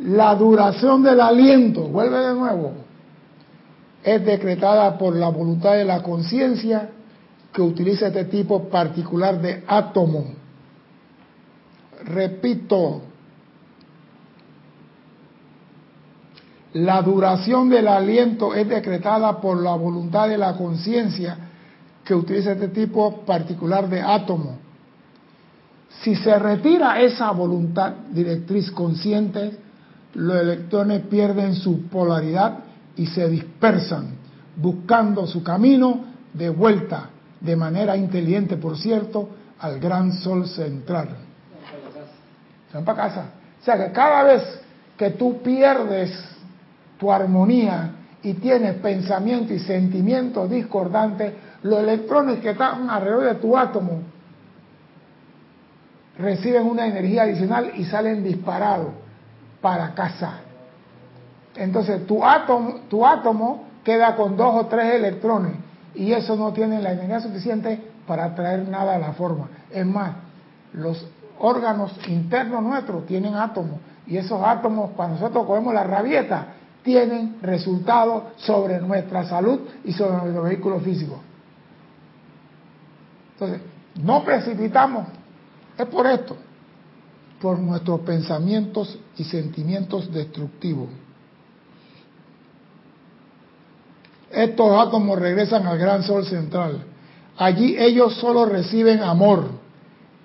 La 0.00 0.34
duración 0.34 1.02
del 1.02 1.20
aliento, 1.20 1.82
vuelve 1.82 2.18
de 2.18 2.34
nuevo, 2.34 2.72
es 4.02 4.24
decretada 4.24 4.96
por 4.96 5.14
la 5.14 5.28
voluntad 5.28 5.74
de 5.74 5.84
la 5.84 6.02
conciencia 6.02 6.88
que 7.52 7.60
utiliza 7.60 8.06
este 8.06 8.24
tipo 8.24 8.68
particular 8.70 9.40
de 9.40 9.62
átomo. 9.66 10.24
Repito, 12.04 13.02
la 16.72 17.02
duración 17.02 17.68
del 17.68 17.88
aliento 17.88 18.54
es 18.54 18.68
decretada 18.68 19.38
por 19.38 19.60
la 19.60 19.74
voluntad 19.74 20.28
de 20.28 20.38
la 20.38 20.56
conciencia 20.56 21.36
que 22.04 22.14
utiliza 22.14 22.52
este 22.52 22.68
tipo 22.68 23.20
particular 23.26 23.88
de 23.88 24.00
átomo. 24.00 24.56
Si 26.02 26.14
se 26.14 26.38
retira 26.38 27.02
esa 27.02 27.30
voluntad 27.32 27.92
directriz 28.10 28.70
consciente, 28.70 29.69
los 30.14 30.40
electrones 30.40 31.02
pierden 31.02 31.54
su 31.54 31.88
polaridad 31.88 32.58
y 32.96 33.06
se 33.06 33.28
dispersan, 33.28 34.14
buscando 34.56 35.26
su 35.26 35.42
camino 35.42 36.04
de 36.32 36.50
vuelta 36.50 37.10
de 37.40 37.56
manera 37.56 37.96
inteligente, 37.96 38.56
por 38.56 38.76
cierto, 38.76 39.28
al 39.58 39.78
gran 39.78 40.12
sol 40.12 40.46
central. 40.46 41.08
Se 42.72 42.78
para 42.80 42.96
casa. 42.96 43.24
O 43.60 43.64
sea 43.64 43.76
que 43.76 43.92
cada 43.92 44.22
vez 44.22 44.42
que 44.96 45.10
tú 45.10 45.42
pierdes 45.42 46.12
tu 46.98 47.10
armonía 47.10 47.92
y 48.22 48.34
tienes 48.34 48.74
pensamiento 48.76 49.52
y 49.52 49.58
sentimientos 49.58 50.50
discordantes, 50.50 51.32
los 51.62 51.80
electrones 51.80 52.40
que 52.40 52.50
están 52.50 52.88
alrededor 52.90 53.24
de 53.24 53.34
tu 53.36 53.56
átomo 53.56 54.02
reciben 56.18 56.66
una 56.66 56.86
energía 56.86 57.22
adicional 57.22 57.72
y 57.76 57.84
salen 57.84 58.22
disparados 58.22 58.88
para 59.60 59.94
casa. 59.94 60.40
Entonces 61.56 62.06
tu 62.06 62.24
átomo, 62.24 62.80
tu 62.88 63.06
átomo 63.06 63.64
queda 63.84 64.16
con 64.16 64.36
dos 64.36 64.54
o 64.54 64.66
tres 64.66 64.94
electrones 64.94 65.52
y 65.94 66.12
eso 66.12 66.36
no 66.36 66.52
tiene 66.52 66.80
la 66.80 66.92
energía 66.92 67.20
suficiente 67.20 67.80
para 68.06 68.34
traer 68.34 68.68
nada 68.68 68.96
a 68.96 68.98
la 68.98 69.12
forma. 69.12 69.48
Es 69.70 69.86
más, 69.86 70.12
los 70.72 71.06
órganos 71.38 71.92
internos 72.08 72.62
nuestros 72.62 73.06
tienen 73.06 73.34
átomos 73.34 73.78
y 74.06 74.16
esos 74.16 74.40
átomos, 74.44 74.90
cuando 74.96 75.20
nosotros 75.20 75.46
cogemos 75.46 75.72
la 75.72 75.84
rabieta, 75.84 76.46
tienen 76.82 77.38
resultados 77.42 78.24
sobre 78.36 78.80
nuestra 78.80 79.24
salud 79.24 79.60
y 79.84 79.92
sobre 79.92 80.16
nuestro 80.16 80.42
vehículo 80.42 80.80
físico. 80.80 81.20
Entonces, 83.34 83.60
no 84.02 84.24
precipitamos, 84.24 85.06
es 85.76 85.86
por 85.86 86.06
esto, 86.06 86.36
por 87.40 87.58
nuestros 87.58 88.00
pensamientos 88.00 88.98
y 89.16 89.24
sentimientos 89.24 90.12
destructivos. 90.12 90.88
Estos 94.30 94.70
átomos 94.78 95.18
regresan 95.18 95.66
al 95.66 95.78
gran 95.78 96.02
sol 96.02 96.24
central. 96.24 96.84
Allí 97.36 97.76
ellos 97.78 98.14
solo 98.16 98.44
reciben 98.44 99.00
amor, 99.00 99.48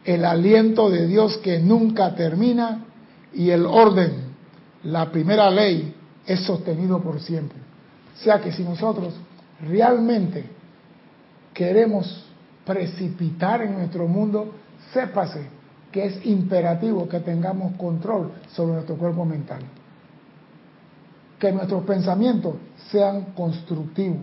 el 0.04 0.25
aliento 0.25 0.89
de 0.89 1.08
Dios 1.08 1.38
que 1.38 1.60
nunca 1.60 2.13
termina 2.13 2.86
y 3.34 3.49
el 3.49 3.65
orden, 3.65 4.36
la 4.84 5.12
primera 5.12 5.49
ley, 5.49 5.95
es 6.25 6.41
sostenido 6.41 7.01
por 7.01 7.19
siempre. 7.21 7.58
O 8.15 8.23
sea 8.23 8.41
que 8.41 8.51
si 8.51 8.63
nosotros 8.63 9.13
realmente 9.62 10.43
queremos 11.54 12.25
precipitar 12.65 13.62
en 13.62 13.73
nuestro 13.73 14.08
mundo, 14.08 14.54
sépase 14.93 15.47
que 15.95 16.05
es 16.05 16.25
imperativo 16.25 17.08
que 17.08 17.21
tengamos 17.21 17.77
control 17.77 18.34
sobre 18.49 18.73
nuestro 18.73 18.97
cuerpo 18.97 19.23
mental 19.23 19.62
que 21.39 21.51
nuestros 21.51 21.84
pensamientos 21.84 22.55
sean 22.89 23.34
constructivos, 23.36 24.19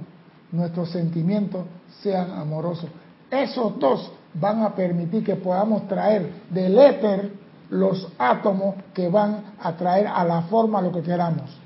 nuestros 0.51 0.91
sentimientos 0.91 1.65
sean 2.03 2.31
amorosos. 2.33 2.91
Esos 3.31 3.79
dos 3.79 4.13
van 4.35 4.63
a 4.63 4.75
permitir 4.75 5.25
que 5.25 5.37
podamos 5.37 5.87
traer 5.89 6.31
del 6.51 6.79
éter 6.79 7.33
los 7.71 8.09
átomos 8.19 8.75
que 8.93 9.09
van 9.09 9.55
a 9.61 9.73
traer 9.77 10.07
a 10.07 10.25
la 10.25 10.43
forma 10.43 10.83
lo 10.83 10.93
que 10.93 11.03
queramos. 11.03 11.59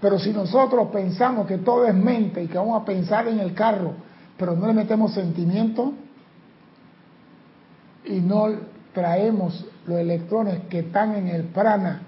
Pero 0.00 0.18
si 0.18 0.32
nosotros 0.32 0.88
pensamos 0.88 1.46
que 1.46 1.58
todo 1.58 1.86
es 1.86 1.94
mente 1.94 2.42
y 2.42 2.48
que 2.48 2.58
vamos 2.58 2.82
a 2.82 2.84
pensar 2.84 3.26
en 3.28 3.40
el 3.40 3.54
carro, 3.54 3.92
pero 4.36 4.54
no 4.54 4.66
le 4.66 4.74
metemos 4.74 5.14
sentimiento 5.14 5.92
y 8.04 8.20
no 8.20 8.73
traemos 8.94 9.66
los 9.86 9.98
electrones 9.98 10.60
que 10.70 10.78
están 10.80 11.14
en 11.14 11.28
el 11.28 11.44
prana 11.44 12.02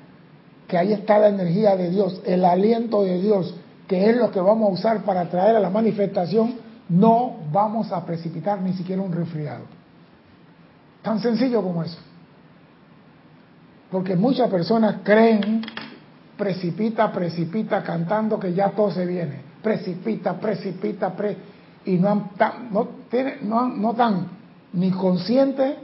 que 0.67 0.77
ahí 0.77 0.93
está 0.93 1.19
la 1.19 1.29
energía 1.29 1.77
de 1.77 1.91
Dios, 1.91 2.21
el 2.25 2.45
aliento 2.45 3.03
de 3.03 3.21
Dios, 3.21 3.55
que 3.87 4.11
es 4.11 4.17
lo 4.17 4.31
que 4.31 4.41
vamos 4.41 4.69
a 4.69 4.73
usar 4.73 5.05
para 5.05 5.29
traer 5.29 5.57
a 5.57 5.61
la 5.61 5.71
manifestación, 5.71 6.55
no 6.89 7.37
vamos 7.53 7.93
a 7.93 8.05
precipitar 8.05 8.61
ni 8.61 8.73
siquiera 8.73 9.01
un 9.01 9.13
resfriado. 9.13 9.65
Tan 11.03 11.21
sencillo 11.21 11.63
como 11.63 11.85
eso. 11.85 11.99
Porque 13.91 14.17
muchas 14.17 14.51
personas 14.51 14.97
creen, 15.05 15.63
precipita, 16.37 17.13
precipita, 17.13 17.83
cantando 17.85 18.41
que 18.41 18.53
ya 18.53 18.71
todo 18.71 18.91
se 18.91 19.07
viene. 19.07 19.41
Precipita, 19.63 20.35
precipita, 20.35 21.15
pre, 21.15 21.37
y 21.85 21.97
no, 21.97 22.09
han, 22.09 22.31
no, 22.73 22.89
tiene, 23.09 23.37
no, 23.43 23.69
no 23.69 23.95
tan 23.95 24.29
ni 24.73 24.91
conscientes 24.91 25.77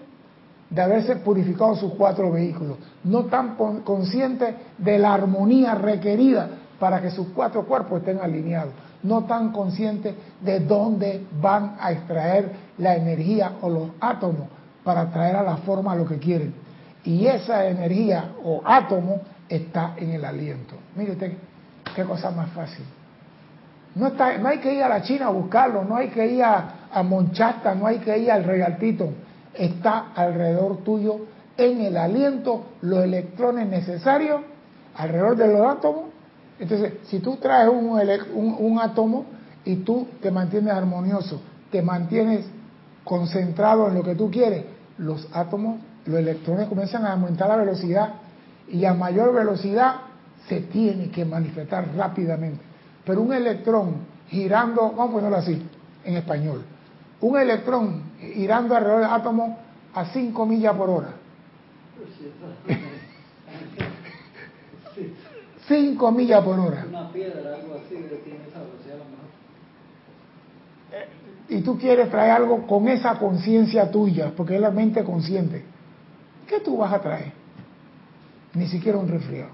de 0.75 0.81
haberse 0.81 1.17
purificado 1.17 1.77
sus 1.77 1.93
cuatro 1.95 2.33
vehículos, 2.33 2.79
no 3.05 3.25
tan 3.27 3.57
conscientes 3.85 4.55
de 4.79 4.99
la 4.99 5.15
armonía 5.15 5.75
requerida 5.75 6.49
para 6.79 7.01
que 7.01 7.11
sus 7.11 7.29
cuatro 7.29 7.67
cuerpos 7.67 8.01
estén 8.01 8.19
alineados, 8.21 8.73
no 9.03 9.25
tan 9.25 9.53
conscientes 9.53 10.15
de 10.41 10.61
dónde 10.61 11.27
van 11.41 11.77
a 11.79 11.93
extraer 11.93 12.53
la 12.79 12.97
energía 12.97 13.53
o 13.61 13.69
los 13.69 13.91
átomos 14.01 14.49
para 14.83 15.11
traer 15.11 15.37
a 15.37 15.43
la 15.43 15.59
forma 15.59 15.95
lo 15.95 16.07
que 16.07 16.19
quieren. 16.19 16.55
Y 17.05 17.27
esa 17.27 17.67
energía 17.67 18.33
o 18.43 18.63
átomo 18.65 19.21
está 19.49 19.95
en 19.99 20.13
el 20.13 20.25
aliento. 20.25 20.77
Mire 20.97 21.13
usted, 21.13 21.33
qué 21.95 22.05
cosa 22.05 22.31
más 22.31 22.49
fácil. 22.51 22.85
No, 23.95 24.07
está, 24.07 24.39
no 24.39 24.49
hay 24.49 24.59
que 24.59 24.73
ir 24.73 24.83
a 24.83 24.89
la 24.89 25.03
China 25.03 25.27
a 25.27 25.31
buscarlo, 25.31 25.85
no 25.85 25.97
hay 25.97 26.09
que 26.09 26.27
ir 26.27 26.43
a, 26.43 26.89
a 26.91 27.03
Monchata, 27.03 27.75
no 27.75 27.87
hay 27.87 27.99
que 27.99 28.17
ir 28.17 28.31
al 28.31 28.45
Regaltito 28.45 29.11
está 29.55 30.13
alrededor 30.15 30.79
tuyo 30.79 31.21
en 31.57 31.81
el 31.81 31.97
aliento 31.97 32.65
los 32.81 33.05
electrones 33.05 33.69
necesarios 33.69 34.41
alrededor 34.95 35.37
de 35.37 35.49
los 35.49 35.67
átomos. 35.67 36.05
Entonces, 36.59 36.95
si 37.05 37.19
tú 37.19 37.37
traes 37.37 37.69
un, 37.69 37.89
un, 38.59 38.79
átomo 38.79 39.25
y 39.65 39.77
tú 39.77 40.07
te 40.21 40.31
mantienes 40.31 40.73
armonioso, 40.73 41.41
te 41.71 41.83
mantienes 41.83 42.47
concentrado 43.05 43.89
en 43.89 43.95
lo 43.95 44.03
que 44.03 44.15
tú 44.15 44.31
quieres, 44.31 44.65
los 44.99 45.29
átomos, 45.33 45.81
los 46.05 46.19
electrones 46.19 46.69
comienzan 46.69 47.05
a 47.05 47.13
aumentar 47.13 47.49
la 47.49 47.57
velocidad 47.57 48.15
y 48.69 48.85
a 48.85 48.95
mayor 48.95 49.35
velocidad 49.35 49.97
se 50.49 50.61
tiene 50.61 51.11
que 51.11 51.25
manifestar 51.25 51.95
rápidamente. 51.97 52.63
Pero 53.05 53.23
un 53.23 53.33
electrón 53.33 53.97
girando, 54.29 54.93
vamos 54.97 55.09
a 55.09 55.13
ponerlo 55.13 55.37
así, 55.37 55.63
en 56.05 56.17
español, 56.17 56.65
un 57.23 57.39
electrón 57.39 58.03
girando 58.19 58.77
alrededor 58.77 59.03
del 59.03 59.11
átomo 59.11 59.59
a 59.95 60.07
5 60.07 60.47
millas 60.47 60.77
por 60.77 60.91
hora. 60.91 61.15
5 65.69 66.13
millas 66.13 66.45
por 66.45 66.59
hora. 66.59 66.85
Una 66.89 67.13
piedra, 67.13 67.55
algo 67.55 67.75
así, 67.75 67.95
tiene 67.95 68.49
esa 68.49 68.59
velocidad 68.59 68.97
eh, 70.93 71.07
y 71.49 71.61
tú 71.63 71.79
quieres 71.79 72.11
traer 72.11 72.33
algo 72.33 72.67
con 72.67 72.89
esa 72.89 73.19
conciencia 73.19 73.91
tuya, 73.91 74.33
porque 74.37 74.57
es 74.57 74.61
la 74.61 74.71
mente 74.71 75.03
consciente. 75.05 75.65
¿Qué 76.47 76.61
tú 76.61 76.79
vas 76.79 76.93
a 76.93 77.01
traer? 77.01 77.33
Ni 78.55 78.67
siquiera 78.67 78.99
un 78.99 79.09
resfriado. 79.09 79.51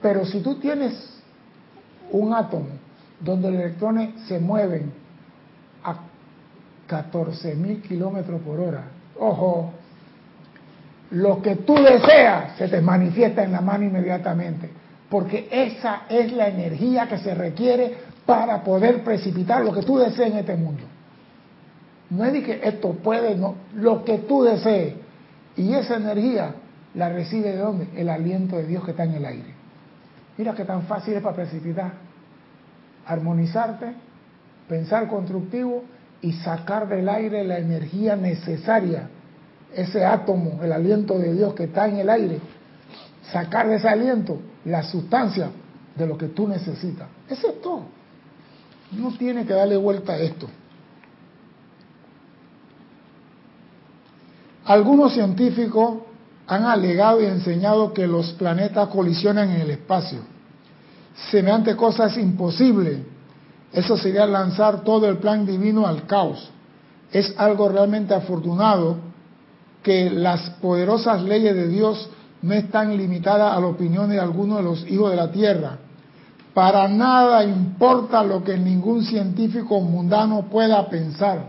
Pero 0.00 0.24
si 0.26 0.40
tú 0.40 0.56
tienes 0.56 1.20
un 2.10 2.34
átomo 2.34 2.68
donde 3.20 3.50
los 3.50 3.60
electrones 3.60 4.20
se 4.26 4.38
mueven 4.38 5.01
14 6.92 7.54
mil 7.54 7.80
kilómetros 7.80 8.42
por 8.42 8.60
hora, 8.60 8.84
ojo, 9.18 9.72
lo 11.12 11.40
que 11.40 11.56
tú 11.56 11.74
deseas 11.74 12.56
se 12.58 12.68
te 12.68 12.82
manifiesta 12.82 13.42
en 13.42 13.52
la 13.52 13.62
mano 13.62 13.84
inmediatamente, 13.84 14.68
porque 15.08 15.48
esa 15.50 16.02
es 16.10 16.30
la 16.32 16.48
energía 16.48 17.08
que 17.08 17.16
se 17.16 17.34
requiere 17.34 17.94
para 18.26 18.62
poder 18.62 19.02
precipitar 19.02 19.64
lo 19.64 19.72
que 19.72 19.80
tú 19.80 19.96
desees 19.96 20.32
en 20.32 20.38
este 20.40 20.54
mundo. 20.54 20.82
No 22.10 22.26
es 22.26 22.34
de 22.34 22.42
que 22.42 22.60
esto 22.62 22.92
puede, 22.92 23.36
no, 23.36 23.54
lo 23.74 24.04
que 24.04 24.18
tú 24.18 24.42
desees. 24.42 24.94
Y 25.56 25.72
esa 25.72 25.96
energía 25.96 26.56
la 26.94 27.08
recibe 27.08 27.52
de 27.52 27.56
dónde? 27.56 27.88
El 27.96 28.10
aliento 28.10 28.56
de 28.56 28.66
Dios 28.66 28.84
que 28.84 28.90
está 28.90 29.04
en 29.04 29.14
el 29.14 29.24
aire. 29.24 29.54
Mira 30.36 30.54
qué 30.54 30.66
tan 30.66 30.82
fácil 30.82 31.14
es 31.14 31.22
para 31.22 31.36
precipitar. 31.36 31.92
Armonizarte, 33.06 33.94
pensar 34.68 35.08
constructivo 35.08 35.84
y 36.22 36.32
sacar 36.32 36.88
del 36.88 37.08
aire 37.08 37.44
la 37.44 37.58
energía 37.58 38.16
necesaria 38.16 39.08
ese 39.74 40.04
átomo, 40.04 40.62
el 40.62 40.72
aliento 40.72 41.18
de 41.18 41.34
Dios 41.34 41.54
que 41.54 41.64
está 41.64 41.88
en 41.88 41.96
el 41.96 42.08
aire, 42.08 42.40
sacar 43.32 43.68
de 43.68 43.76
ese 43.76 43.88
aliento 43.88 44.40
la 44.64 44.82
sustancia 44.82 45.50
de 45.96 46.06
lo 46.06 46.16
que 46.16 46.28
tú 46.28 46.46
necesitas. 46.46 47.08
Eso 47.28 47.48
es 47.48 47.60
todo. 47.60 47.84
No 48.92 49.12
tiene 49.16 49.44
que 49.44 49.52
darle 49.52 49.76
vuelta 49.76 50.12
a 50.12 50.18
esto. 50.18 50.48
Algunos 54.64 55.14
científicos 55.14 56.02
han 56.46 56.64
alegado 56.64 57.20
y 57.20 57.26
enseñado 57.26 57.92
que 57.92 58.06
los 58.06 58.32
planetas 58.32 58.88
colisionan 58.88 59.50
en 59.50 59.62
el 59.62 59.70
espacio. 59.70 60.20
Semejante 61.30 61.74
cosa 61.74 62.06
es 62.06 62.16
imposible. 62.18 63.11
Eso 63.72 63.96
sería 63.96 64.26
lanzar 64.26 64.82
todo 64.82 65.08
el 65.08 65.18
plan 65.18 65.46
divino 65.46 65.86
al 65.86 66.06
caos. 66.06 66.50
Es 67.10 67.34
algo 67.38 67.68
realmente 67.68 68.14
afortunado 68.14 68.96
que 69.82 70.10
las 70.10 70.50
poderosas 70.60 71.22
leyes 71.22 71.54
de 71.54 71.68
Dios 71.68 72.08
no 72.42 72.54
están 72.54 72.96
limitadas 72.96 73.56
a 73.56 73.60
la 73.60 73.66
opinión 73.66 74.10
de 74.10 74.20
algunos 74.20 74.58
de 74.58 74.64
los 74.64 74.86
hijos 74.88 75.10
de 75.10 75.16
la 75.16 75.30
tierra. 75.30 75.78
Para 76.54 76.86
nada 76.86 77.44
importa 77.44 78.22
lo 78.22 78.44
que 78.44 78.58
ningún 78.58 79.04
científico 79.04 79.80
mundano 79.80 80.42
pueda 80.50 80.86
pensar. 80.88 81.46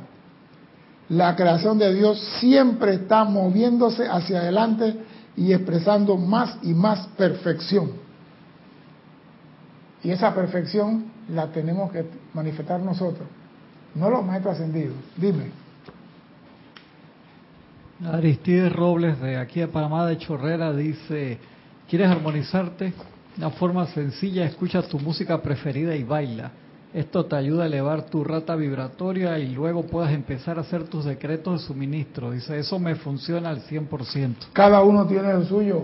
La 1.10 1.36
creación 1.36 1.78
de 1.78 1.94
Dios 1.94 2.20
siempre 2.40 2.96
está 2.96 3.26
moviéndose 3.26 4.08
hacia 4.08 4.40
adelante 4.40 4.96
y 5.36 5.52
expresando 5.52 6.16
más 6.16 6.58
y 6.62 6.74
más 6.74 7.08
perfección. 7.18 8.03
Y 10.04 10.12
esa 10.12 10.36
perfección 10.36 11.06
la 11.30 11.48
tenemos 11.48 11.92
que 11.92 12.06
manifestar 12.34 12.82
nosotros, 12.82 13.28
no 13.96 14.10
los 14.10 14.26
maestros 14.26 14.56
ascendidos. 14.56 14.96
Dime. 15.16 15.64
Aristides 18.12 18.74
Robles 18.74 19.20
de 19.22 19.38
aquí 19.38 19.62
a 19.62 19.72
Panamá 19.72 20.06
de 20.08 20.18
Chorrera 20.18 20.74
dice, 20.74 21.38
¿quieres 21.90 22.10
armonizarte? 22.10 22.94
Una 23.38 23.50
forma 23.52 23.88
sencilla, 23.88 24.46
escucha 24.46 24.82
tu 24.82 25.00
música 25.00 25.42
preferida 25.42 25.96
y 25.96 26.04
baila. 26.04 26.52
Esto 26.94 27.26
te 27.26 27.36
ayuda 27.36 27.64
a 27.64 27.66
elevar 27.66 28.04
tu 28.04 28.24
rata 28.24 28.56
vibratoria 28.56 29.40
y 29.40 29.48
luego 29.48 29.84
puedas 29.84 30.12
empezar 30.12 30.58
a 30.58 30.62
hacer 30.62 30.84
tus 30.84 31.06
decretos 31.06 31.62
de 31.62 31.68
suministro. 31.68 32.30
Dice, 32.32 32.60
eso 32.60 32.78
me 32.78 32.94
funciona 32.96 33.50
al 33.50 33.62
100%. 33.64 34.36
Cada 34.54 34.84
uno 34.84 35.08
tiene 35.08 35.34
lo 35.34 35.44
suyo, 35.46 35.84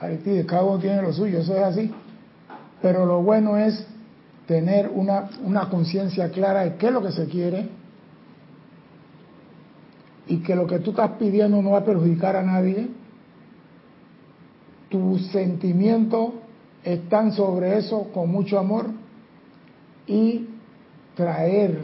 Aristides, 0.00 0.46
cada 0.46 0.64
uno 0.64 0.78
tiene 0.78 1.02
lo 1.02 1.12
suyo, 1.12 1.38
eso 1.38 1.54
es 1.54 1.62
así. 1.62 1.92
Pero 2.82 3.06
lo 3.06 3.22
bueno 3.22 3.56
es 3.56 3.86
tener 4.46 4.88
una, 4.88 5.28
una 5.42 5.68
conciencia 5.68 6.30
clara 6.30 6.64
de 6.64 6.76
qué 6.76 6.86
es 6.86 6.92
lo 6.92 7.02
que 7.02 7.12
se 7.12 7.26
quiere, 7.26 7.68
y 10.28 10.38
que 10.38 10.54
lo 10.54 10.66
que 10.66 10.78
tú 10.78 10.90
estás 10.90 11.12
pidiendo 11.12 11.60
no 11.62 11.70
va 11.70 11.78
a 11.78 11.84
perjudicar 11.84 12.36
a 12.36 12.42
nadie, 12.42 12.88
tus 14.90 15.26
sentimientos 15.28 16.32
están 16.84 17.32
sobre 17.32 17.78
eso 17.78 18.10
con 18.12 18.30
mucho 18.30 18.58
amor 18.58 18.86
y 20.06 20.46
traer 21.14 21.80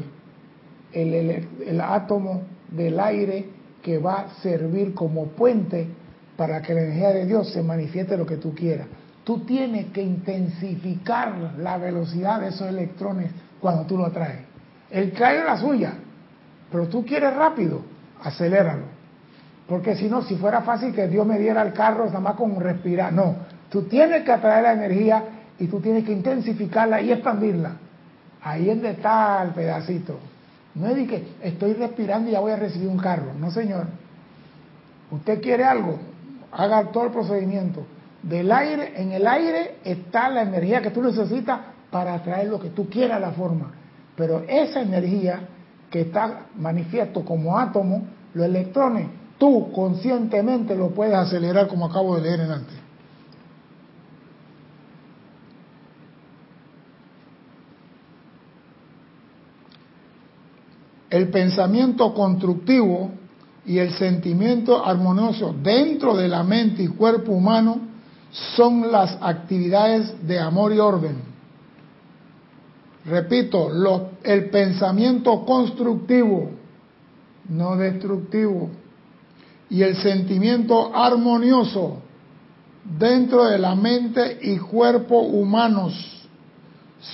el, 0.93 1.15
el, 1.67 1.81
átomo 1.81 2.43
del 2.71 3.01
aire 3.01 3.47
que 3.83 3.99
va 3.99 4.21
a 4.21 4.29
servir 4.41 4.95
como 4.95 5.27
puente 5.29 5.89
para 6.37 6.63
que 6.63 6.75
la 6.75 6.83
energía 6.83 7.11
de 7.11 7.27
Dios 7.27 7.53
se 7.53 7.63
manifieste 7.63 8.17
lo 8.17 8.27
que 8.27 8.37
tú 8.37 8.55
quieras. 8.55 8.87
Tú 9.25 9.41
tienes 9.41 9.87
que 9.87 10.03
intensificar 10.03 11.55
la 11.59 11.79
velocidad 11.79 12.41
de 12.41 12.49
esos 12.49 12.69
electrones 12.69 13.31
cuando 13.61 13.85
tú 13.85 13.97
lo 13.97 14.11
traes. 14.11 14.41
El 14.91 15.13
trae 15.13 15.43
la 15.43 15.59
suya, 15.59 15.95
pero 16.71 16.89
tú 16.89 17.05
quieres 17.05 17.35
rápido 17.35 17.83
aceléralo. 18.23 18.85
Porque 19.67 19.97
si 19.97 20.09
no, 20.09 20.23
si 20.23 20.37
fuera 20.37 20.61
fácil 20.61 20.95
que 20.95 21.09
Dios 21.09 21.27
me 21.27 21.39
diera 21.39 21.63
el 21.63 21.73
carro 21.73 22.07
nada 22.07 22.21
más 22.21 22.35
con 22.35 22.61
respirar, 22.61 23.13
no. 23.13 23.37
Tú 23.71 23.85
tienes 23.85 24.23
que 24.25 24.33
atraer 24.33 24.63
la 24.63 24.73
energía 24.75 25.25
y 25.59 25.67
tú 25.69 25.81
tienes 25.81 26.05
que 26.05 26.13
intensificarla 26.13 27.01
y 27.01 27.13
expandirla. 27.13 27.73
Ahí 28.43 28.69
es 28.69 28.77
donde 28.77 28.91
está 28.91 29.43
el 29.43 29.51
pedacito. 29.51 30.19
No 30.75 30.89
es 30.89 30.97
de 30.97 31.07
que 31.07 31.29
estoy 31.43 31.73
respirando 31.75 32.29
y 32.29 32.33
ya 32.33 32.41
voy 32.41 32.53
a 32.53 32.57
recibir 32.57 32.89
un 32.89 32.99
carro. 32.99 33.33
No, 33.39 33.51
señor. 33.51 33.87
Usted 35.11 35.41
quiere 35.41 35.65
algo, 35.65 35.99
haga 36.53 36.91
todo 36.91 37.05
el 37.05 37.11
procedimiento. 37.11 37.87
Del 38.25 38.51
aire, 38.51 38.95
en 38.97 39.13
el 39.13 39.27
aire 39.27 39.77
está 39.85 40.31
la 40.31 40.43
energía 40.43 40.81
que 40.81 40.91
tú 40.91 41.03
necesitas 41.03 41.61
para 41.91 42.15
atraer 42.15 42.49
lo 42.49 42.59
que 42.59 42.71
tú 42.71 42.89
quieras 42.89 43.19
a 43.19 43.21
la 43.21 43.33
forma. 43.33 43.73
Pero 44.17 44.45
esa 44.49 44.81
energía 44.81 45.47
que 45.91 46.03
está 46.03 46.47
manifiesto 46.57 47.23
como 47.23 47.59
átomo, 47.59 48.07
los 48.33 48.47
electrones, 48.47 49.09
tú 49.37 49.71
conscientemente 49.73 50.75
lo 50.75 50.89
puedes 50.91 51.15
acelerar 51.15 51.69
como 51.69 51.85
acabo 51.85 52.17
de 52.17 52.23
leer 52.23 52.41
en 52.41 52.51
antes. 52.51 52.75
El 61.11 61.29
pensamiento 61.29 62.15
constructivo 62.15 63.11
y 63.67 63.79
el 63.79 63.93
sentimiento 63.93 64.85
armonioso 64.85 65.55
dentro 65.63 66.17
de 66.17 66.27
la 66.29 66.43
mente 66.43 66.83
y 66.83 66.89
cuerpo 66.89 67.33
humano 67.33 67.94
son 68.57 68.91
las 68.91 69.17
actividades 69.21 70.27
de 70.27 70.39
amor 70.39 70.73
y 70.73 70.79
orden 70.79 71.35
Repito, 73.05 73.69
el 74.23 74.49
pensamiento 74.49 75.45
constructivo, 75.45 76.51
no 77.51 77.77
destructivo, 77.77 78.71
y 79.69 79.83
el 79.83 79.97
sentimiento 79.97 80.95
armonioso 80.95 81.99
dentro 82.99 83.45
de 83.45 83.59
la 83.59 83.75
mente 83.75 84.39
y 84.41 84.57
cuerpo 84.57 85.21
humanos 85.21 85.93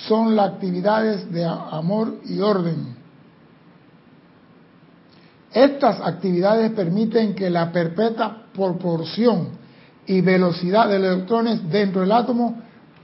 son 0.07 0.35
las 0.35 0.51
actividades 0.51 1.29
de 1.31 1.43
amor 1.43 2.15
y 2.25 2.39
orden. 2.39 2.95
Estas 5.53 5.99
actividades 5.99 6.71
permiten 6.71 7.35
que 7.35 7.49
la 7.49 7.69
perpetua 7.73 8.45
proporción 8.53 9.49
y 10.07 10.21
velocidad 10.21 10.89
de 10.89 10.95
electrones 10.95 11.69
dentro 11.69 12.01
del 12.01 12.11
átomo 12.11 12.55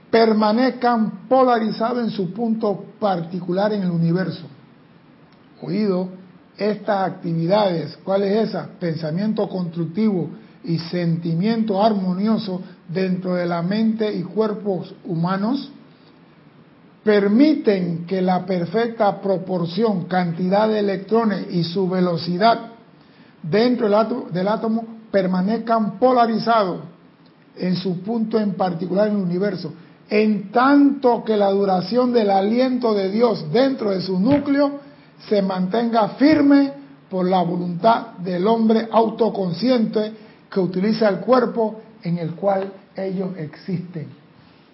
permanezcan 0.09 1.27
polarizados 1.27 2.03
en 2.03 2.09
su 2.09 2.33
punto 2.33 2.85
particular 2.99 3.73
en 3.73 3.83
el 3.83 3.91
universo. 3.91 4.45
Oído, 5.61 6.09
estas 6.57 7.11
actividades, 7.11 7.97
¿cuál 8.03 8.23
es 8.23 8.49
esa? 8.49 8.69
Pensamiento 8.79 9.47
constructivo 9.47 10.29
y 10.63 10.79
sentimiento 10.79 11.83
armonioso 11.83 12.61
dentro 12.87 13.35
de 13.35 13.45
la 13.45 13.61
mente 13.61 14.11
y 14.13 14.23
cuerpos 14.23 14.93
humanos 15.05 15.71
permiten 17.03 18.05
que 18.05 18.21
la 18.21 18.45
perfecta 18.45 19.21
proporción, 19.21 20.05
cantidad 20.05 20.67
de 20.67 20.79
electrones 20.79 21.47
y 21.51 21.63
su 21.63 21.87
velocidad 21.87 22.71
dentro 23.41 23.87
del 24.29 24.47
átomo, 24.47 24.96
permanezcan 25.11 25.99
polarizados 25.99 26.81
en 27.55 27.75
su 27.75 28.01
punto 28.01 28.39
en 28.39 28.53
particular 28.53 29.07
en 29.07 29.15
el 29.15 29.21
universo, 29.21 29.73
en 30.09 30.51
tanto 30.51 31.23
que 31.23 31.35
la 31.35 31.49
duración 31.49 32.13
del 32.13 32.29
aliento 32.29 32.93
de 32.93 33.09
Dios 33.09 33.51
dentro 33.51 33.91
de 33.91 34.01
su 34.01 34.19
núcleo 34.19 34.79
se 35.27 35.41
mantenga 35.41 36.09
firme 36.09 36.71
por 37.09 37.27
la 37.27 37.41
voluntad 37.41 38.17
del 38.19 38.47
hombre 38.47 38.87
autoconsciente 38.91 40.13
que 40.51 40.59
utiliza 40.59 41.09
el 41.09 41.17
cuerpo 41.17 41.81
en 42.03 42.17
el 42.17 42.35
cual 42.35 42.71
ellos 42.95 43.29
existen. 43.37 44.07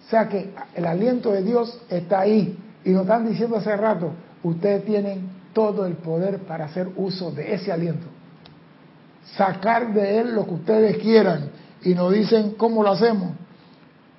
O 0.06 0.10
sea 0.10 0.28
que 0.28 0.54
el 0.76 0.86
aliento 0.86 1.32
de 1.32 1.44
Dios 1.44 1.80
está 1.90 2.22
ahí 2.22 2.58
y 2.84 2.90
nos 2.90 3.04
están 3.04 3.28
diciendo 3.28 3.58
hace 3.58 3.76
rato, 3.76 4.12
ustedes 4.44 4.86
tienen 4.86 5.30
todo 5.54 5.86
el 5.86 5.94
poder 5.94 6.40
para 6.40 6.66
hacer 6.66 6.90
uso 6.98 7.32
de 7.32 7.54
ese 7.54 7.72
aliento. 7.72 8.08
Sacar 9.36 9.94
de 9.94 10.20
él 10.20 10.36
lo 10.36 10.46
que 10.46 10.54
ustedes 10.54 10.98
quieran 10.98 11.50
y 11.84 11.94
nos 11.94 12.14
dicen 12.14 12.52
cómo 12.52 12.84
lo 12.84 12.92
hacemos. 12.92 13.32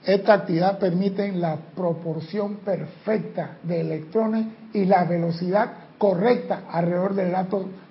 Esta 0.05 0.35
actividad 0.35 0.79
permite 0.79 1.33
la 1.33 1.57
proporción 1.75 2.57
perfecta 2.57 3.59
de 3.63 3.81
electrones 3.81 4.47
y 4.73 4.85
la 4.85 5.05
velocidad 5.05 5.73
correcta 5.97 6.65
alrededor 6.71 7.15
del, 7.15 7.35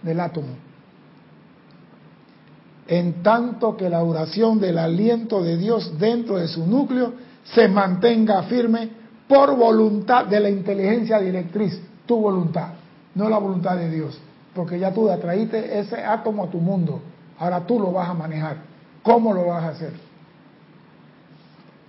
del 0.03 0.19
átomo. 0.19 0.49
En 2.87 3.23
tanto 3.23 3.75
que 3.77 3.89
la 3.89 3.99
duración 3.99 4.59
del 4.59 4.77
aliento 4.77 5.41
de 5.41 5.57
Dios 5.57 5.97
dentro 5.97 6.37
de 6.37 6.47
su 6.47 6.67
núcleo 6.67 7.13
se 7.43 7.67
mantenga 7.67 8.43
firme 8.43 8.89
por 9.27 9.55
voluntad 9.55 10.25
de 10.25 10.39
la 10.39 10.49
inteligencia 10.49 11.19
directriz, 11.19 11.81
tu 12.05 12.17
voluntad, 12.17 12.73
no 13.15 13.29
la 13.29 13.37
voluntad 13.37 13.77
de 13.77 13.89
Dios, 13.89 14.19
porque 14.53 14.79
ya 14.79 14.93
tú 14.93 15.09
atraíste 15.09 15.79
ese 15.79 16.03
átomo 16.03 16.45
a 16.45 16.49
tu 16.49 16.59
mundo, 16.59 17.01
ahora 17.39 17.61
tú 17.61 17.79
lo 17.79 17.91
vas 17.91 18.09
a 18.09 18.13
manejar. 18.13 18.57
¿Cómo 19.01 19.33
lo 19.33 19.47
vas 19.47 19.63
a 19.63 19.69
hacer? 19.69 19.93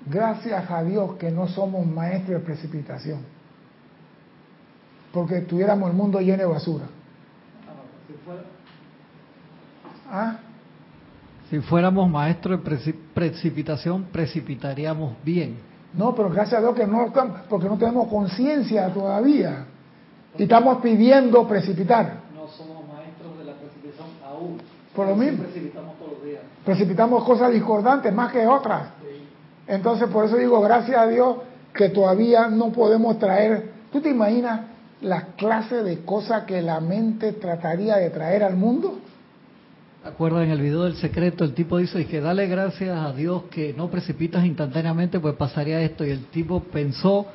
Gracias 0.07 0.71
a 0.71 0.83
Dios 0.83 1.15
que 1.15 1.31
no 1.31 1.49
somos 1.49 1.87
maestros 1.87 2.41
de 2.41 2.47
precipitación, 2.47 3.21
porque 5.13 5.41
tuviéramos 5.41 5.91
el 5.91 5.97
mundo 5.97 6.21
lleno 6.21 6.39
de 6.39 6.49
basura. 6.49 6.85
¿Ah? 10.11 10.37
Si 11.51 11.61
fuéramos 11.61 12.09
maestros 12.11 12.63
de 12.63 12.95
precipitación, 13.15 14.05
precipitaríamos 14.05 15.15
bien. 15.25 15.59
No, 15.95 16.15
pero 16.15 16.29
gracias 16.29 16.59
a 16.59 16.61
Dios 16.61 16.75
que 16.75 16.87
no 16.87 17.13
porque 17.49 17.69
no 17.69 17.79
tenemos 17.79 18.09
conciencia 18.09 18.93
todavía. 18.93 19.67
Y 20.37 20.43
estamos 20.43 20.79
pidiendo 20.83 21.47
precipitar. 21.47 22.25
No 22.35 22.49
somos 22.49 22.87
maestros 22.89 23.39
de 23.39 23.45
la 23.45 23.53
Por 24.95 25.09
lo 25.09 25.17
mismo. 25.17 25.45
Precipitamos 25.45 25.99
todos 25.99 26.13
los 26.13 26.25
días. 26.25 26.43
Precipitamos 26.65 27.25
cosas 27.25 27.53
discordantes 27.53 28.13
más 28.13 28.33
que 28.33 28.47
otras. 28.47 28.89
Entonces, 29.67 30.09
por 30.09 30.27
eso 30.27 30.37
digo, 30.37 30.61
gracias 30.61 30.97
a 30.97 31.07
Dios 31.07 31.37
que 31.73 31.89
todavía 31.89 32.49
no 32.49 32.71
podemos 32.71 33.19
traer. 33.19 33.71
¿Tú 33.93 34.01
te 34.01 34.11
imaginas 34.11 34.61
la 35.01 35.35
clase 35.37 35.83
de 35.83 36.05
cosas 36.05 36.45
que 36.45 36.63
la 36.63 36.81
mente 36.81 37.33
trataría 37.33 37.97
de 37.97 38.11
traer 38.11 38.45
al 38.45 38.57
mundo? 38.57 38.99
acuerdan 40.05 40.45
en 40.45 40.51
el 40.51 40.61
video 40.61 40.85
del 40.85 40.97
secreto? 40.97 41.45
El 41.45 41.55
tipo 41.55 41.79
dice 41.79 42.07
que 42.07 42.21
dale 42.21 42.47
gracias 42.47 42.97
a 42.97 43.13
Dios 43.13 43.45
que 43.51 43.75
no 43.75 43.91
precipitas 43.91 44.45
instantáneamente, 44.45 45.19
pues 45.19 45.35
pasaría 45.35 45.81
esto. 45.81 46.05
Y 46.05 46.11
el 46.11 46.27
tipo 46.27 46.61
pensó 46.61 47.27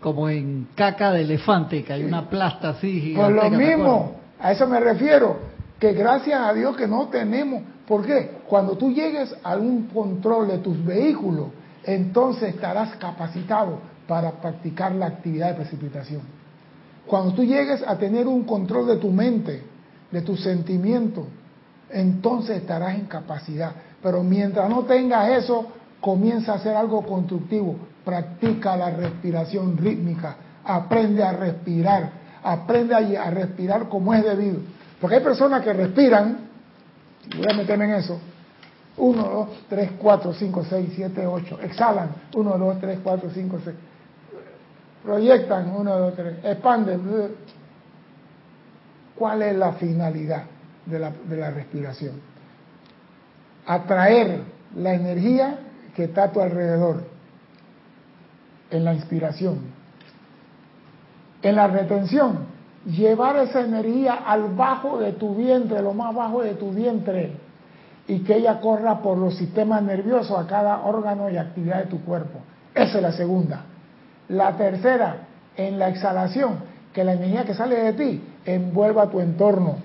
como 0.00 0.28
en 0.28 0.68
caca 0.74 1.12
de 1.12 1.22
elefante, 1.22 1.82
que 1.82 1.92
hay 1.92 2.04
una 2.04 2.28
plasta 2.28 2.70
así. 2.70 3.14
Por 3.16 3.32
lo 3.32 3.50
mismo, 3.50 4.12
a 4.38 4.52
eso 4.52 4.66
me 4.66 4.78
refiero, 4.78 5.38
que 5.78 5.92
gracias 5.92 6.40
a 6.40 6.52
Dios 6.52 6.76
que 6.76 6.86
no 6.86 7.08
tenemos. 7.08 7.62
¿Por 7.86 8.04
qué? 8.04 8.38
Cuando 8.48 8.76
tú 8.76 8.92
llegues 8.92 9.34
a 9.42 9.56
un 9.56 9.86
control 9.86 10.48
de 10.48 10.58
tus 10.58 10.84
vehículos, 10.84 11.48
entonces 11.84 12.54
estarás 12.54 12.96
capacitado 12.96 13.78
para 14.06 14.32
practicar 14.32 14.92
la 14.92 15.06
actividad 15.06 15.48
de 15.48 15.54
precipitación. 15.54 16.22
Cuando 17.06 17.32
tú 17.32 17.42
llegues 17.42 17.82
a 17.86 17.96
tener 17.96 18.26
un 18.26 18.44
control 18.44 18.86
de 18.86 18.96
tu 18.96 19.10
mente, 19.10 19.62
de 20.10 20.22
tus 20.22 20.42
sentimientos, 20.42 21.24
entonces 21.90 22.58
estarás 22.58 22.96
en 22.96 23.06
capacidad. 23.06 23.72
Pero 24.02 24.22
mientras 24.22 24.68
no 24.68 24.84
tengas 24.84 25.30
eso, 25.30 25.66
comienza 26.00 26.52
a 26.52 26.56
hacer 26.56 26.76
algo 26.76 27.02
constructivo. 27.06 27.76
Practica 28.04 28.76
la 28.76 28.90
respiración 28.90 29.76
rítmica, 29.76 30.36
aprende 30.64 31.22
a 31.22 31.32
respirar, 31.32 32.10
aprende 32.42 32.94
a, 32.94 33.30
respirar 33.30 33.88
como 33.88 34.14
es 34.14 34.24
debido. 34.24 34.60
Porque 35.00 35.16
hay 35.16 35.22
personas 35.22 35.62
que 35.62 35.72
respiran, 35.72 36.48
voy 37.36 37.46
a 37.50 37.56
meterme 37.56 37.84
en 37.86 37.92
eso, 37.92 38.20
1, 38.96 39.22
2, 39.22 39.48
3, 39.68 39.90
4, 39.98 40.32
5, 40.32 40.64
6, 40.68 40.92
7, 40.96 41.26
8, 41.26 41.58
exhalan, 41.62 42.10
1, 42.34 42.58
2, 42.58 42.80
3, 42.80 42.98
4, 43.02 43.30
5, 43.32 43.58
6, 43.64 43.76
proyectan, 45.04 45.74
1, 45.76 45.98
2, 45.98 46.14
3, 46.14 46.36
expanden. 46.44 47.36
¿Cuál 49.14 49.42
es 49.42 49.56
la 49.56 49.72
finalidad? 49.72 50.44
de 50.88 50.98
la, 50.98 51.10
de 51.10 51.36
la 51.36 51.50
respiración. 51.50 52.20
Atraer 53.66 54.42
la 54.76 54.94
energía 54.94 55.58
que 55.94 56.04
está 56.04 56.24
a 56.24 56.32
tu 56.32 56.40
alrededor 56.40 57.04
en 58.70 58.84
la 58.84 58.94
inspiración. 58.94 59.58
En 61.42 61.56
la 61.56 61.66
retención, 61.68 62.46
llevar 62.86 63.36
esa 63.36 63.60
energía 63.60 64.14
al 64.26 64.54
bajo 64.54 64.98
de 64.98 65.12
tu 65.12 65.34
vientre, 65.34 65.82
lo 65.82 65.92
más 65.94 66.14
bajo 66.14 66.42
de 66.42 66.54
tu 66.54 66.70
vientre, 66.70 67.32
y 68.06 68.20
que 68.20 68.36
ella 68.36 68.60
corra 68.60 69.00
por 69.00 69.18
los 69.18 69.36
sistemas 69.36 69.82
nerviosos 69.82 70.38
a 70.38 70.46
cada 70.46 70.82
órgano 70.86 71.28
y 71.28 71.36
actividad 71.36 71.80
de 71.80 71.86
tu 71.86 72.00
cuerpo. 72.04 72.38
Esa 72.74 72.96
es 72.96 73.02
la 73.02 73.12
segunda. 73.12 73.62
La 74.28 74.56
tercera, 74.56 75.16
en 75.56 75.78
la 75.78 75.88
exhalación, 75.88 76.58
que 76.92 77.04
la 77.04 77.12
energía 77.12 77.44
que 77.44 77.54
sale 77.54 77.76
de 77.76 77.92
ti 77.92 78.22
envuelva 78.44 79.10
tu 79.10 79.20
entorno 79.20 79.76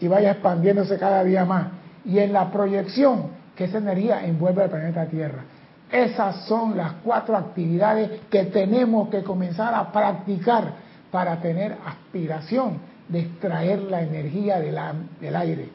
y 0.00 0.08
vaya 0.08 0.32
expandiéndose 0.32 0.98
cada 0.98 1.22
día 1.22 1.44
más. 1.44 1.68
Y 2.04 2.18
en 2.18 2.32
la 2.32 2.50
proyección, 2.50 3.38
que 3.54 3.64
esa 3.64 3.78
energía 3.78 4.24
envuelve 4.24 4.64
el 4.64 4.70
planeta 4.70 5.06
Tierra. 5.06 5.42
Esas 5.90 6.44
son 6.46 6.76
las 6.76 6.92
cuatro 7.04 7.36
actividades 7.36 8.10
que 8.30 8.44
tenemos 8.44 9.08
que 9.08 9.22
comenzar 9.22 9.74
a 9.74 9.90
practicar 9.90 10.87
para 11.10 11.40
tener 11.40 11.76
aspiración 11.86 12.78
de 13.08 13.20
extraer 13.20 13.80
la 13.82 14.02
energía 14.02 14.58
del 14.60 15.36
aire. 15.36 15.68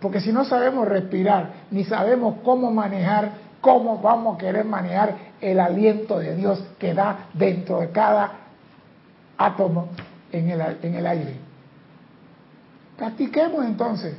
Porque 0.00 0.20
si 0.20 0.32
no 0.32 0.44
sabemos 0.44 0.86
respirar, 0.86 1.50
ni 1.70 1.84
sabemos 1.84 2.36
cómo 2.44 2.70
manejar, 2.70 3.32
cómo 3.60 3.98
vamos 3.98 4.36
a 4.36 4.38
querer 4.38 4.64
manejar 4.64 5.16
el 5.40 5.58
aliento 5.58 6.18
de 6.18 6.36
Dios 6.36 6.62
que 6.78 6.94
da 6.94 7.28
dentro 7.34 7.80
de 7.80 7.90
cada 7.90 8.32
átomo 9.36 9.88
en 10.30 10.50
el, 10.50 10.60
en 10.82 10.94
el 10.94 11.06
aire. 11.06 11.36
Practiquemos 12.96 13.64
entonces, 13.64 14.16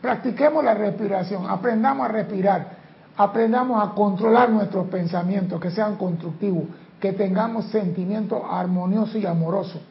practiquemos 0.00 0.64
la 0.64 0.74
respiración, 0.74 1.48
aprendamos 1.48 2.06
a 2.06 2.12
respirar, 2.12 2.66
aprendamos 3.16 3.82
a 3.82 3.94
controlar 3.94 4.50
nuestros 4.50 4.86
pensamientos, 4.88 5.60
que 5.60 5.70
sean 5.70 5.96
constructivos, 5.96 6.64
que 7.02 7.12
tengamos 7.12 7.64
sentimientos 7.64 8.40
armoniosos 8.48 9.16
y 9.16 9.26
amorosos, 9.26 9.82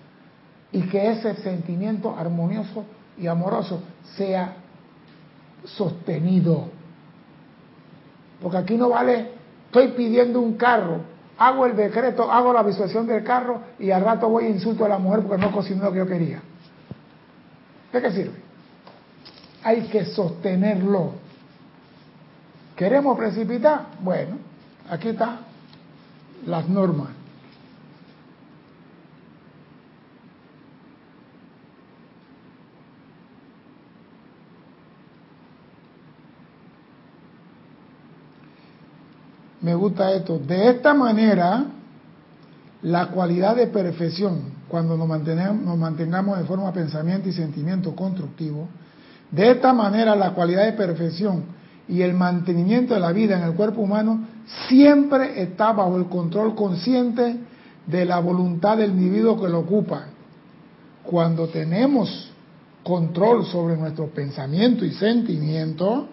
y 0.72 0.84
que 0.84 1.12
ese 1.12 1.36
sentimiento 1.36 2.16
armonioso 2.18 2.86
y 3.18 3.28
amoroso 3.28 3.82
sea 4.16 4.54
sostenido. 5.66 6.70
Porque 8.42 8.58
aquí 8.58 8.78
no 8.78 8.88
vale, 8.88 9.32
estoy 9.66 9.90
pidiendo 9.90 10.40
un 10.40 10.54
carro, 10.54 11.02
hago 11.38 11.66
el 11.66 11.76
decreto, 11.76 12.32
hago 12.32 12.54
la 12.54 12.64
visualización 12.64 13.08
del 13.08 13.26
carro 13.26 13.60
y 13.78 13.92
al 13.92 14.06
rato 14.06 14.30
voy 14.30 14.46
e 14.46 14.50
insulto 14.50 14.86
a 14.86 14.88
la 14.88 14.98
mujer 14.98 15.24
porque 15.24 15.46
no 15.46 15.52
cocinó 15.52 15.84
lo 15.84 15.92
que 15.92 15.98
yo 15.98 16.08
quería. 16.08 16.42
¿De 17.92 18.02
qué 18.02 18.10
sirve? 18.10 18.40
Hay 19.64 19.82
que 19.88 20.06
sostenerlo. 20.06 21.12
¿Queremos 22.74 23.18
precipitar? 23.18 23.88
Bueno, 24.02 24.38
aquí 24.90 25.10
están 25.10 25.51
las 26.46 26.68
normas. 26.68 27.10
Me 39.62 39.76
gusta 39.76 40.12
esto. 40.14 40.40
De 40.40 40.70
esta 40.70 40.94
manera, 40.94 41.66
la 42.82 43.08
cualidad 43.08 43.56
de 43.56 43.68
perfección 43.68 44.62
cuando 44.68 44.96
nos 44.96 45.08
mantengamos, 45.08 45.64
nos 45.64 45.78
mantengamos 45.78 46.40
de 46.40 46.46
forma 46.46 46.72
pensamiento 46.72 47.28
y 47.28 47.34
sentimiento 47.34 47.94
constructivo. 47.94 48.70
De 49.30 49.52
esta 49.52 49.74
manera 49.74 50.16
la 50.16 50.32
cualidad 50.32 50.66
de 50.66 50.74
perfección 50.74 51.44
y 51.88 52.02
el 52.02 52.14
mantenimiento 52.14 52.94
de 52.94 53.02
la 53.02 53.12
vida 53.12 53.38
en 53.38 53.44
el 53.44 53.54
cuerpo 53.54 53.82
humano 53.82 54.28
siempre 54.68 55.42
está 55.42 55.72
bajo 55.72 55.98
el 55.98 56.06
control 56.06 56.56
consciente 56.56 57.38
de 57.86 58.06
la 58.06 58.20
voluntad 58.20 58.78
del 58.78 58.92
individuo 58.92 59.40
que 59.40 59.50
lo 59.50 59.60
ocupa. 59.60 60.06
Cuando 61.04 61.48
tenemos 61.48 62.32
control 62.84 63.46
sobre 63.46 63.78
nuestro 63.78 64.08
pensamiento 64.08 64.86
y 64.86 64.92
sentimiento, 64.92 66.08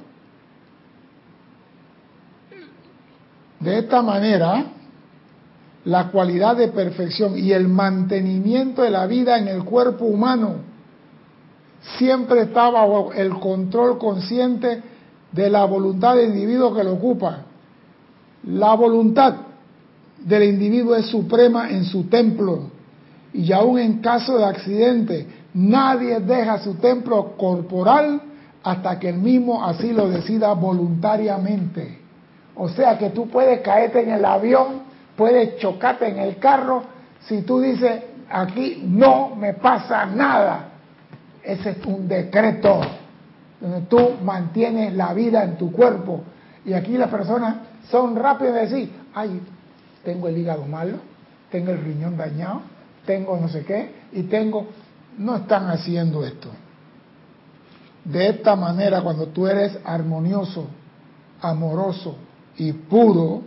de 3.60 3.78
esta 3.78 4.02
manera, 4.02 4.64
la 5.84 6.10
cualidad 6.10 6.56
de 6.56 6.68
perfección 6.68 7.38
y 7.38 7.52
el 7.52 7.68
mantenimiento 7.68 8.82
de 8.82 8.90
la 8.90 9.06
vida 9.06 9.38
en 9.38 9.48
el 9.48 9.64
cuerpo 9.64 10.04
humano 10.04 10.56
siempre 11.96 12.42
está 12.42 12.70
bajo 12.70 13.12
el 13.12 13.30
control 13.38 13.98
consciente 13.98 14.82
de 15.32 15.50
la 15.50 15.64
voluntad 15.64 16.16
del 16.16 16.30
individuo 16.30 16.74
que 16.74 16.84
lo 16.84 16.94
ocupa. 16.94 17.44
La 18.44 18.74
voluntad 18.74 19.34
del 20.18 20.44
individuo 20.44 20.94
es 20.94 21.06
suprema 21.06 21.70
en 21.70 21.84
su 21.84 22.04
templo 22.04 22.70
y 23.32 23.52
aún 23.52 23.78
en 23.78 24.00
caso 24.00 24.38
de 24.38 24.44
accidente 24.44 25.26
nadie 25.54 26.20
deja 26.20 26.58
su 26.58 26.74
templo 26.74 27.36
corporal 27.36 28.20
hasta 28.62 28.98
que 28.98 29.10
el 29.10 29.18
mismo 29.18 29.64
así 29.64 29.92
lo 29.92 30.08
decida 30.08 30.52
voluntariamente. 30.54 31.98
O 32.54 32.68
sea 32.68 32.98
que 32.98 33.10
tú 33.10 33.28
puedes 33.28 33.60
caerte 33.60 34.02
en 34.02 34.10
el 34.10 34.24
avión, 34.24 34.82
puedes 35.16 35.58
chocarte 35.58 36.08
en 36.08 36.18
el 36.18 36.38
carro, 36.38 36.82
si 37.20 37.42
tú 37.42 37.60
dices, 37.60 38.02
aquí 38.28 38.82
no 38.84 39.34
me 39.36 39.54
pasa 39.54 40.06
nada. 40.06 40.70
Ese 41.42 41.70
es 41.70 41.86
un 41.86 42.08
decreto 42.08 42.80
donde 43.60 43.82
tú 43.82 43.98
mantienes 44.22 44.94
la 44.94 45.14
vida 45.14 45.44
en 45.44 45.56
tu 45.56 45.72
cuerpo. 45.72 46.22
Y 46.64 46.72
aquí 46.72 46.96
las 46.96 47.10
personas 47.10 47.56
son 47.90 48.16
rápidas 48.16 48.54
de 48.54 48.60
decir, 48.60 48.92
ay, 49.14 49.40
tengo 50.04 50.28
el 50.28 50.38
hígado 50.38 50.64
malo, 50.66 50.98
tengo 51.50 51.70
el 51.70 51.82
riñón 51.82 52.16
dañado, 52.16 52.62
tengo 53.06 53.36
no 53.38 53.48
sé 53.48 53.64
qué, 53.64 53.94
y 54.12 54.24
tengo... 54.24 54.66
No 55.18 55.34
están 55.34 55.68
haciendo 55.68 56.24
esto. 56.24 56.48
De 58.04 58.28
esta 58.28 58.54
manera, 58.54 59.00
cuando 59.02 59.26
tú 59.26 59.48
eres 59.48 59.76
armonioso, 59.84 60.66
amoroso 61.40 62.14
y 62.56 62.72
puro, 62.72 63.42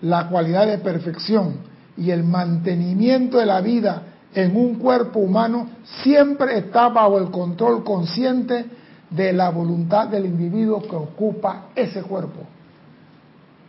la 0.00 0.28
cualidad 0.28 0.66
de 0.66 0.78
perfección 0.78 1.56
y 1.96 2.10
el 2.10 2.24
mantenimiento 2.24 3.38
de 3.38 3.46
la 3.46 3.60
vida 3.60 4.02
en 4.34 4.56
un 4.56 4.74
cuerpo 4.76 5.20
humano 5.20 5.68
siempre 6.02 6.58
está 6.58 6.88
bajo 6.88 7.18
el 7.18 7.30
control 7.30 7.82
consciente 7.82 8.66
de 9.10 9.32
la 9.32 9.50
voluntad 9.50 10.08
del 10.08 10.26
individuo 10.26 10.82
que 10.82 10.96
ocupa 10.96 11.66
ese 11.74 12.02
cuerpo. 12.02 12.40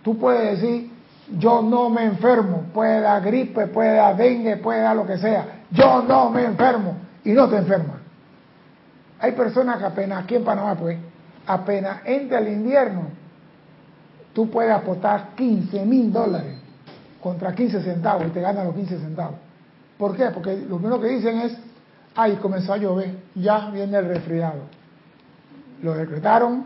Tú 0.03 0.17
puedes 0.17 0.59
decir, 0.59 0.91
yo 1.37 1.61
no 1.61 1.89
me 1.89 2.05
enfermo, 2.05 2.63
puede 2.73 3.01
dar 3.01 3.21
gripe, 3.21 3.67
puede 3.67 3.95
dar 3.95 4.17
dengue, 4.17 4.57
puede 4.57 4.81
dar 4.81 4.95
lo 4.95 5.05
que 5.05 5.17
sea, 5.17 5.63
yo 5.71 6.01
no 6.01 6.29
me 6.29 6.43
enfermo 6.43 6.95
y 7.23 7.31
no 7.31 7.47
te 7.47 7.57
enfermas. 7.57 7.97
Hay 9.19 9.33
personas 9.33 9.77
que 9.77 9.85
apenas, 9.85 10.23
aquí 10.23 10.35
en 10.35 10.43
Panamá 10.43 10.75
pues, 10.75 10.97
apenas 11.45 12.01
entra 12.05 12.39
el 12.39 12.49
invierno, 12.49 13.03
tú 14.33 14.49
puedes 14.49 14.71
aportar 14.71 15.35
15 15.35 15.85
mil 15.85 16.11
dólares 16.11 16.57
contra 17.21 17.53
15 17.53 17.81
centavos 17.81 18.27
y 18.27 18.29
te 18.29 18.41
ganas 18.41 18.65
los 18.65 18.75
15 18.75 18.99
centavos. 18.99 19.35
¿Por 19.97 20.15
qué? 20.15 20.29
Porque 20.33 20.57
lo 20.57 20.77
primero 20.77 20.99
que 21.01 21.07
dicen 21.07 21.39
es, 21.39 21.57
ay, 22.15 22.37
comenzó 22.37 22.73
a 22.73 22.77
llover, 22.77 23.17
ya 23.35 23.69
viene 23.69 23.97
el 23.97 24.07
resfriado. 24.07 24.78
Lo 25.81 25.93
decretaron, 25.93 26.65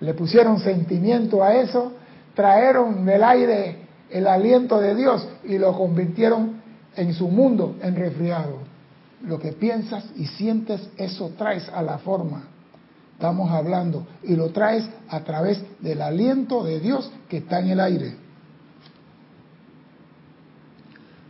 le 0.00 0.14
pusieron 0.14 0.58
sentimiento 0.60 1.42
a 1.42 1.54
eso, 1.54 1.92
trajeron 2.34 3.04
del 3.04 3.22
aire 3.22 3.76
el 4.10 4.26
aliento 4.26 4.80
de 4.80 4.94
Dios 4.94 5.26
y 5.44 5.58
lo 5.58 5.76
convirtieron 5.76 6.60
en 6.96 7.14
su 7.14 7.28
mundo 7.28 7.76
en 7.82 7.94
resfriado. 7.94 8.58
Lo 9.26 9.38
que 9.38 9.52
piensas 9.52 10.04
y 10.16 10.26
sientes, 10.26 10.80
eso 10.96 11.32
traes 11.36 11.68
a 11.68 11.82
la 11.82 11.98
forma. 11.98 12.44
Estamos 13.14 13.50
hablando 13.50 14.06
y 14.22 14.34
lo 14.34 14.48
traes 14.48 14.88
a 15.08 15.20
través 15.20 15.62
del 15.80 16.00
aliento 16.00 16.64
de 16.64 16.80
Dios 16.80 17.12
que 17.28 17.38
está 17.38 17.60
en 17.60 17.68
el 17.68 17.80
aire. 17.80 18.14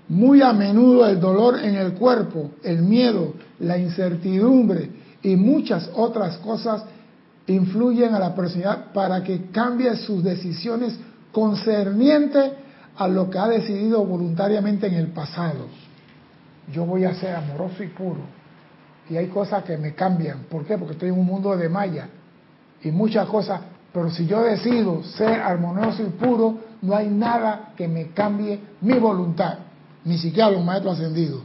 Muy 0.09 0.41
a 0.41 0.53
menudo 0.53 1.07
el 1.07 1.21
dolor 1.21 1.59
en 1.59 1.75
el 1.75 1.95
cuerpo, 1.95 2.53
el 2.63 2.83
miedo, 2.83 3.35
la 3.59 3.77
incertidumbre 3.77 4.91
y 5.23 5.37
muchas 5.37 5.91
otras 5.95 6.39
cosas 6.39 6.85
influyen 7.53 8.15
a 8.15 8.19
la 8.19 8.35
personalidad 8.35 8.93
para 8.93 9.23
que 9.23 9.51
cambie 9.51 9.97
sus 9.97 10.23
decisiones 10.23 10.99
concernientes 11.33 12.53
a 12.97 13.09
lo 13.09 13.31
que 13.31 13.39
ha 13.39 13.49
decidido 13.49 14.05
voluntariamente 14.05 14.87
en 14.87 14.95
el 14.95 15.09
pasado. 15.09 15.67
Yo 16.73 16.85
voy 16.85 17.05
a 17.05 17.15
ser 17.15 17.35
amoroso 17.35 17.83
y 17.83 17.89
puro. 17.89 18.21
Y 19.09 19.17
hay 19.17 19.27
cosas 19.29 19.65
que 19.65 19.77
me 19.77 19.95
cambian. 19.95 20.45
¿Por 20.51 20.65
qué? 20.65 20.79
Porque 20.79 20.93
estoy 20.93 21.09
en 21.09 21.19
un 21.19 21.27
mundo 21.27 21.57
de 21.57 21.69
maya. 21.69 22.09
Y 22.83 22.91
muchas 22.91 23.27
cosas. 23.27 23.61
Pero 23.93 24.11
si 24.11 24.27
yo 24.27 24.43
decido 24.43 25.03
ser 25.03 25.41
armonioso 25.41 26.03
y 26.03 26.11
puro, 26.11 26.59
no 26.83 26.95
hay 26.95 27.09
nada 27.09 27.73
que 27.77 27.89
me 27.89 28.11
cambie 28.11 28.61
mi 28.81 28.99
voluntad 28.99 29.59
ni 30.05 30.19
siquiera 30.19 30.51
los 30.51 30.65
maestros 30.65 30.99
ascendidos. 30.99 31.43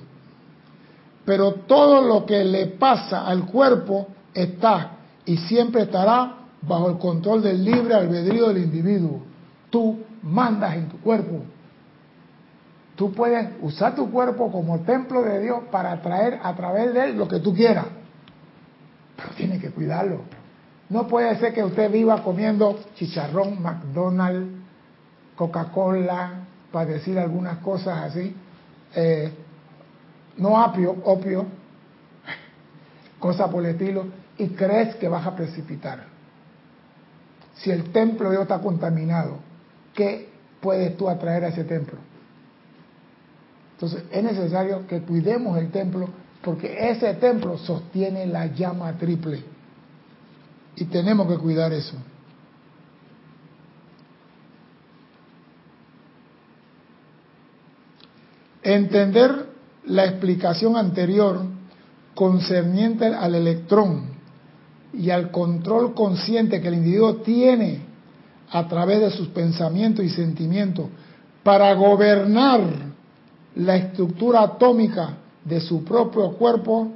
Pero 1.26 1.53
todo 1.53 2.01
lo 2.01 2.26
que 2.26 2.43
le 2.43 2.68
pasa 2.68 3.26
al 3.26 3.45
cuerpo 3.45 4.08
está 4.34 4.94
y 5.26 5.38
siempre 5.38 5.84
estará 5.84 6.38
bajo 6.61 6.89
el 6.89 6.97
control 6.97 7.41
del 7.41 7.63
libre 7.63 7.93
albedrío 7.93 8.47
del 8.49 8.63
individuo. 8.63 9.21
Tú 9.69 9.99
mandas 10.21 10.76
en 10.76 10.89
tu 10.89 10.99
cuerpo. 10.99 11.41
Tú 12.95 13.11
puedes 13.11 13.49
usar 13.61 13.95
tu 13.95 14.09
cuerpo 14.09 14.51
como 14.51 14.80
templo 14.80 15.21
de 15.21 15.41
Dios 15.41 15.63
para 15.71 15.91
atraer 15.91 16.39
a 16.41 16.55
través 16.55 16.93
de 16.93 17.05
él 17.05 17.17
lo 17.17 17.28
que 17.28 17.39
tú 17.39 17.53
quieras. 17.53 17.86
Pero 19.17 19.30
tienes 19.36 19.61
que 19.61 19.71
cuidarlo. 19.71 20.21
No 20.89 21.07
puede 21.07 21.36
ser 21.38 21.53
que 21.53 21.63
usted 21.63 21.91
viva 21.91 22.23
comiendo 22.23 22.80
chicharrón, 22.95 23.61
McDonald's, 23.61 24.49
Coca-Cola, 25.36 26.45
para 26.71 26.86
decir 26.86 27.17
algunas 27.17 27.57
cosas 27.57 28.03
así, 28.03 28.36
eh, 28.95 29.32
no 30.38 30.61
apio, 30.61 30.95
opio, 31.03 31.45
cosa 33.19 33.49
por 33.49 33.65
el 33.65 33.71
estilo, 33.71 34.05
y 34.38 34.49
crees 34.49 34.95
que 34.95 35.07
vas 35.07 35.25
a 35.25 35.36
precipitar. 35.36 36.03
Si 37.55 37.71
el 37.71 37.91
templo 37.91 38.29
de 38.29 38.36
Dios 38.36 38.43
está 38.43 38.59
contaminado, 38.59 39.38
¿qué 39.93 40.29
puedes 40.59 40.97
tú 40.97 41.09
atraer 41.09 41.45
a 41.45 41.47
ese 41.49 41.63
templo? 41.63 41.97
Entonces 43.73 44.03
es 44.11 44.23
necesario 44.23 44.88
que 44.88 45.01
cuidemos 45.01 45.57
el 45.57 45.69
templo 45.69 46.09
porque 46.41 46.89
ese 46.89 47.13
templo 47.15 47.57
sostiene 47.57 48.25
la 48.27 48.47
llama 48.47 48.93
triple 48.93 49.43
y 50.75 50.86
tenemos 50.86 51.27
que 51.27 51.38
cuidar 51.38 51.73
eso. 51.73 51.95
Entender 58.61 59.47
la 59.86 60.05
explicación 60.05 60.75
anterior 60.75 61.41
concerniente 62.15 63.05
al 63.05 63.36
electrón 63.36 64.14
y 64.97 65.09
al 65.09 65.31
control 65.31 65.93
consciente 65.93 66.61
que 66.61 66.67
el 66.67 66.75
individuo 66.75 67.17
tiene 67.17 67.79
a 68.49 68.67
través 68.67 69.01
de 69.01 69.11
sus 69.11 69.27
pensamientos 69.29 70.05
y 70.05 70.09
sentimientos 70.09 70.87
para 71.43 71.73
gobernar 71.73 72.61
la 73.55 73.75
estructura 73.75 74.41
atómica 74.41 75.17
de 75.43 75.61
su 75.61 75.83
propio 75.83 76.31
cuerpo 76.33 76.91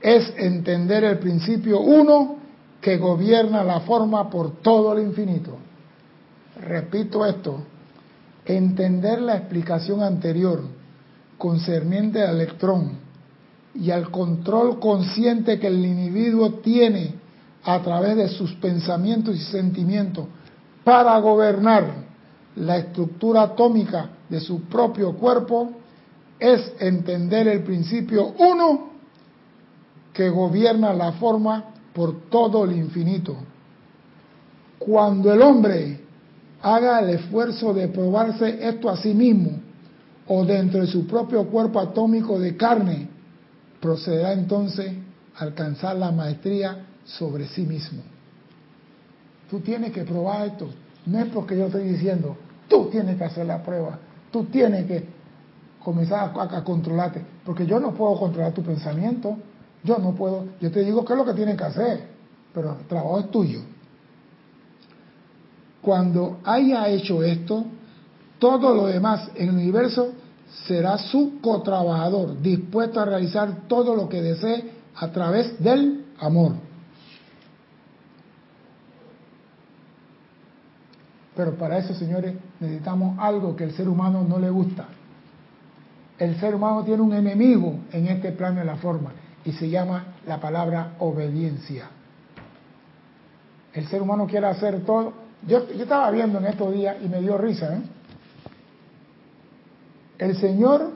es 0.00 0.32
entender 0.36 1.04
el 1.04 1.18
principio 1.18 1.80
uno 1.80 2.36
que 2.80 2.96
gobierna 2.98 3.64
la 3.64 3.80
forma 3.80 4.30
por 4.30 4.60
todo 4.62 4.92
el 4.92 5.04
infinito. 5.04 5.56
Repito 6.60 7.26
esto, 7.26 7.60
entender 8.44 9.20
la 9.20 9.36
explicación 9.36 10.02
anterior 10.02 10.62
concerniente 11.36 12.22
al 12.22 12.36
electrón 12.36 12.98
y 13.74 13.90
al 13.90 14.10
control 14.10 14.78
consciente 14.78 15.58
que 15.58 15.68
el 15.68 15.84
individuo 15.84 16.54
tiene 16.54 17.14
a 17.64 17.82
través 17.82 18.16
de 18.16 18.28
sus 18.28 18.52
pensamientos 18.54 19.36
y 19.36 19.40
sentimientos 19.40 20.26
para 20.84 21.18
gobernar 21.18 22.08
la 22.56 22.78
estructura 22.78 23.42
atómica 23.42 24.10
de 24.28 24.40
su 24.40 24.62
propio 24.62 25.14
cuerpo, 25.14 25.70
es 26.38 26.72
entender 26.78 27.48
el 27.48 27.62
principio 27.62 28.34
uno 28.38 28.90
que 30.12 30.28
gobierna 30.30 30.92
la 30.92 31.12
forma 31.12 31.64
por 31.92 32.28
todo 32.28 32.64
el 32.64 32.76
infinito. 32.76 33.36
Cuando 34.78 35.32
el 35.32 35.42
hombre 35.42 36.00
haga 36.62 37.00
el 37.00 37.10
esfuerzo 37.10 37.74
de 37.74 37.88
probarse 37.88 38.66
esto 38.68 38.88
a 38.88 38.96
sí 38.96 39.14
mismo, 39.14 39.60
o 40.26 40.44
dentro 40.44 40.80
de 40.80 40.86
su 40.86 41.06
propio 41.06 41.46
cuerpo 41.46 41.80
atómico 41.80 42.38
de 42.38 42.56
carne, 42.56 43.08
procederá 43.80 44.32
entonces 44.32 44.92
a 45.36 45.44
alcanzar 45.44 45.96
la 45.96 46.12
maestría 46.12 46.87
sobre 47.08 47.46
sí 47.46 47.62
mismo. 47.62 48.02
Tú 49.50 49.60
tienes 49.60 49.92
que 49.92 50.04
probar 50.04 50.46
esto. 50.46 50.68
No 51.06 51.18
es 51.18 51.26
porque 51.26 51.56
yo 51.56 51.66
estoy 51.66 51.84
diciendo, 51.84 52.36
tú 52.68 52.88
tienes 52.90 53.16
que 53.16 53.24
hacer 53.24 53.46
la 53.46 53.62
prueba, 53.62 53.98
tú 54.30 54.44
tienes 54.44 54.86
que... 54.86 55.04
comenzar 55.82 56.32
a, 56.38 56.64
controlarte, 56.64 57.24
porque 57.44 57.64
yo 57.64 57.80
no 57.80 57.94
puedo 57.94 58.18
controlar 58.18 58.52
tu 58.52 58.62
pensamiento, 58.62 59.38
yo 59.82 59.96
no 59.98 60.14
puedo, 60.14 60.44
yo 60.60 60.70
te 60.70 60.84
digo 60.84 61.04
qué 61.04 61.14
es 61.14 61.18
lo 61.18 61.24
que 61.24 61.32
tienes 61.32 61.56
que 61.56 61.64
hacer, 61.64 62.08
pero 62.52 62.76
el 62.78 62.86
trabajo 62.86 63.20
es 63.20 63.30
tuyo. 63.30 63.60
Cuando 65.80 66.40
haya 66.44 66.88
hecho 66.88 67.22
esto, 67.22 67.64
todo 68.38 68.74
lo 68.74 68.86
demás 68.86 69.30
en 69.34 69.48
el 69.48 69.54
universo 69.54 70.12
será 70.66 70.98
su 70.98 71.40
cotrabajador, 71.40 72.42
dispuesto 72.42 73.00
a 73.00 73.06
realizar 73.06 73.66
todo 73.66 73.94
lo 73.94 74.08
que 74.08 74.20
desee 74.20 74.70
a 74.94 75.08
través 75.08 75.62
del 75.62 76.04
amor. 76.18 76.67
Pero 81.38 81.54
para 81.54 81.78
eso, 81.78 81.94
señores, 81.94 82.34
necesitamos 82.58 83.16
algo 83.20 83.54
que 83.54 83.62
el 83.62 83.70
ser 83.70 83.88
humano 83.88 84.26
no 84.28 84.40
le 84.40 84.50
gusta. 84.50 84.86
El 86.18 86.34
ser 86.40 86.56
humano 86.56 86.82
tiene 86.82 87.00
un 87.00 87.12
enemigo 87.12 87.76
en 87.92 88.08
este 88.08 88.32
plano 88.32 88.58
de 88.58 88.64
la 88.64 88.74
forma 88.74 89.12
y 89.44 89.52
se 89.52 89.70
llama 89.70 90.16
la 90.26 90.40
palabra 90.40 90.96
obediencia. 90.98 91.90
El 93.72 93.86
ser 93.86 94.02
humano 94.02 94.26
quiere 94.26 94.48
hacer 94.48 94.84
todo. 94.84 95.12
Yo, 95.46 95.58
estaba 95.58 96.10
viendo 96.10 96.38
en 96.38 96.46
estos 96.46 96.74
días 96.74 96.96
y 97.04 97.08
me 97.08 97.20
dio 97.20 97.38
risa. 97.38 97.72
¿eh? 97.72 97.82
El 100.18 100.36
señor, 100.38 100.90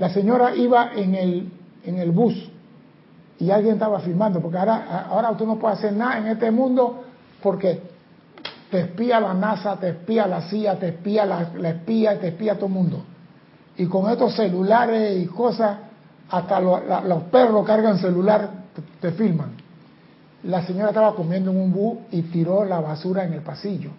la 0.00 0.10
señora 0.10 0.56
iba 0.56 0.94
en 0.94 1.14
el, 1.14 1.52
en 1.84 1.98
el 2.00 2.10
bus 2.10 2.50
y 3.38 3.52
alguien 3.52 3.74
estaba 3.74 4.00
filmando, 4.00 4.40
porque 4.40 4.58
ahora, 4.58 5.06
ahora 5.08 5.30
usted 5.30 5.46
no 5.46 5.60
puede 5.60 5.74
hacer 5.74 5.92
nada 5.92 6.18
en 6.18 6.26
este 6.26 6.50
mundo 6.50 7.04
porque 7.40 7.89
te 8.70 8.80
espía 8.80 9.20
la 9.20 9.34
NASA, 9.34 9.76
te 9.76 9.90
espía 9.90 10.26
la 10.26 10.42
CIA, 10.42 10.78
te 10.78 10.88
espía 10.88 11.26
la, 11.26 11.42
espía, 11.68 12.18
te 12.18 12.28
espía 12.28 12.54
todo 12.54 12.66
el 12.66 12.72
mundo. 12.72 13.02
Y 13.76 13.86
con 13.86 14.10
estos 14.10 14.34
celulares 14.36 15.20
y 15.22 15.26
cosas, 15.26 15.78
hasta 16.30 16.60
los 16.60 17.22
perros 17.24 17.66
cargan 17.66 17.98
celular, 17.98 18.50
te, 19.00 19.10
filman. 19.12 19.52
La 20.44 20.64
señora 20.64 20.88
estaba 20.88 21.14
comiendo 21.14 21.50
en 21.50 21.56
un 21.56 21.72
bus 21.72 21.98
y 22.12 22.22
tiró 22.22 22.64
la 22.64 22.80
basura 22.80 23.24
en 23.24 23.32
el 23.32 23.40
pasillo. 23.40 23.90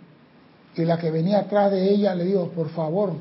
Y 0.76 0.86
la 0.86 0.98
que 0.98 1.12
venía 1.12 1.40
atrás 1.40 1.72
de 1.72 1.90
ella 1.90 2.16
le 2.16 2.24
dijo, 2.24 2.48
por 2.50 2.70
favor, 2.70 3.14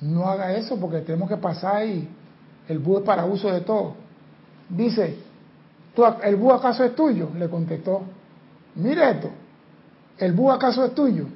no 0.00 0.26
haga 0.26 0.54
eso 0.54 0.78
porque 0.80 1.00
tenemos 1.00 1.28
que 1.28 1.36
pasar 1.36 1.84
y 1.84 2.08
el 2.68 2.78
bus 2.78 3.00
es 3.00 3.04
para 3.04 3.26
uso 3.26 3.52
de 3.52 3.60
todo. 3.60 3.94
Dice, 4.70 5.16
¿el 6.22 6.36
bus 6.36 6.54
acaso 6.54 6.84
es 6.84 6.94
tuyo? 6.94 7.28
Le 7.36 7.48
contestó, 7.48 8.02
mire 8.76 9.10
esto, 9.10 9.30
¿el 10.18 10.32
búho 10.32 10.52
acaso 10.52 10.84
es 10.84 10.94
tuyo? 10.94 11.26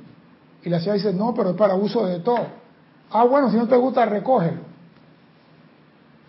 Y 0.63 0.71
la 0.71 0.79
señora 0.79 0.97
dice, 0.97 1.13
no, 1.13 1.35
pero 1.35 1.51
es 1.51 1.57
para 1.57 1.75
uso 1.75 2.07
de 2.07 2.21
todo. 2.21 2.47
Ah, 3.11 3.25
bueno, 3.25 3.51
si 3.51 3.57
no 3.57 3.67
te 3.67 3.77
gusta, 3.77 4.05
recógelo. 4.07 4.61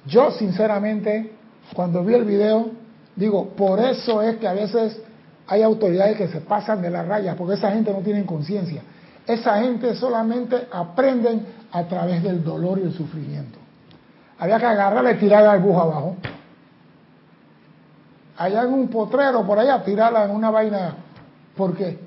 Yo, 0.06 0.32
sinceramente, 0.32 1.32
cuando 1.74 2.04
vi 2.04 2.14
el 2.14 2.26
video, 2.26 2.72
digo, 3.16 3.50
por 3.50 3.80
eso 3.80 4.22
es 4.22 4.38
que 4.38 4.48
a 4.48 4.54
veces 4.54 5.02
hay 5.48 5.62
autoridades 5.62 6.18
que 6.18 6.28
se 6.28 6.42
pasan 6.42 6.82
de 6.82 6.90
la 6.90 7.04
raya, 7.04 7.36
porque 7.36 7.56
esa 7.56 7.72
gente 7.72 7.92
no 7.92 8.00
tiene 8.00 8.26
conciencia. 8.26 8.82
Esa 9.26 9.62
gente 9.62 9.96
solamente 9.96 10.68
aprenden 10.72 11.46
a 11.72 11.84
través 11.84 12.22
del 12.24 12.44
dolor 12.44 12.80
y 12.80 12.84
el 12.84 12.94
sufrimiento. 12.94 13.60
Había 14.40 14.60
que 14.60 14.66
agarrarle 14.66 15.14
y 15.14 15.16
tirarla 15.16 15.54
al 15.54 15.62
búho 15.62 15.80
abajo. 15.80 16.16
Allá 18.38 18.64
en 18.64 18.74
un 18.74 18.88
potrero, 18.90 19.46
por 19.46 19.60
allá, 19.60 19.82
tirarla 19.84 20.26
en 20.26 20.32
una 20.32 20.50
vaina. 20.50 20.96
porque 21.56 22.00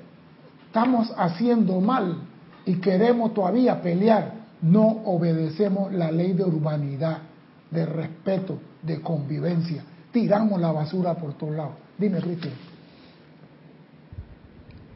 estamos 0.77 1.11
haciendo 1.17 1.81
mal 1.81 2.17
y 2.63 2.75
queremos 2.75 3.33
todavía 3.33 3.81
pelear, 3.81 4.33
no 4.61 4.85
obedecemos 5.05 5.91
la 5.91 6.11
ley 6.11 6.33
de 6.33 6.43
urbanidad, 6.43 7.17
de 7.71 7.83
respeto, 7.83 8.59
de 8.83 9.01
convivencia. 9.01 9.83
Tiramos 10.11 10.61
la 10.61 10.71
basura 10.71 11.15
por 11.15 11.33
todos 11.33 11.55
lados. 11.55 11.73
Dime, 11.97 12.19
Cristian. 12.19 12.53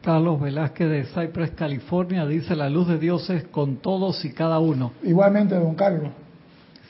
Carlos 0.02 0.40
Velázquez 0.40 0.88
de 0.88 1.04
Cypress, 1.06 1.50
California, 1.50 2.26
dice 2.26 2.54
la 2.54 2.70
luz 2.70 2.86
de 2.86 2.98
Dios 2.98 3.28
es 3.28 3.42
con 3.48 3.78
todos 3.78 4.24
y 4.24 4.32
cada 4.32 4.60
uno. 4.60 4.92
Igualmente, 5.02 5.56
don 5.56 5.74
Carlos. 5.74 6.12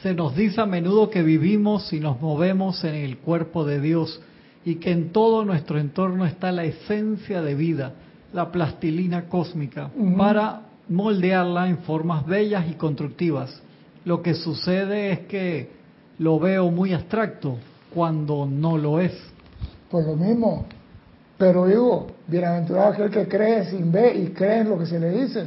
Se 0.03 0.13
nos 0.13 0.37
dice 0.37 0.61
a 0.61 0.67
menudo 0.67 1.09
que 1.09 1.23
vivimos 1.23 1.91
y 1.95 2.01
nos 2.01 2.21
movemos 2.21 2.85
en 2.85 2.95
el 2.95 3.17
cuerpo 3.17 3.65
de 3.65 3.81
Dios 3.81 4.21
y 4.67 4.75
que 4.75 4.93
en 4.93 5.13
todo 5.13 5.47
nuestro 5.47 5.79
entorno 5.79 6.27
está 6.27 6.53
la 6.53 6.65
esencia 6.65 7.41
de 7.41 7.55
vida 7.55 7.95
la 8.33 8.51
plastilina 8.51 9.29
cósmica 9.29 9.91
para 10.17 10.63
moldearla 10.89 11.69
en 11.69 11.79
formas 11.79 12.27
bellas 12.27 12.67
y 12.71 12.75
constructivas. 12.75 13.63
Lo 14.05 14.23
que 14.23 14.35
sucede 14.35 15.13
es 15.13 15.21
que 15.21 15.71
lo 16.19 16.39
veo 16.39 16.71
muy 16.71 16.93
abstracto 16.93 17.59
cuando 17.95 18.47
no 18.47 18.77
lo 18.79 19.01
es. 19.01 19.13
Pues 19.91 20.07
lo 20.07 20.17
mismo, 20.17 20.67
pero 21.37 21.67
digo, 21.67 22.07
bienaventurado 22.27 22.93
aquel 22.93 23.11
que 23.11 23.29
cree 23.29 23.67
sin 23.67 23.93
ver 23.93 24.17
y 24.17 24.29
cree 24.29 24.61
en 24.61 24.71
lo 24.71 24.79
que 24.79 24.87
se 24.87 24.99
le 24.99 25.11
dice. 25.11 25.47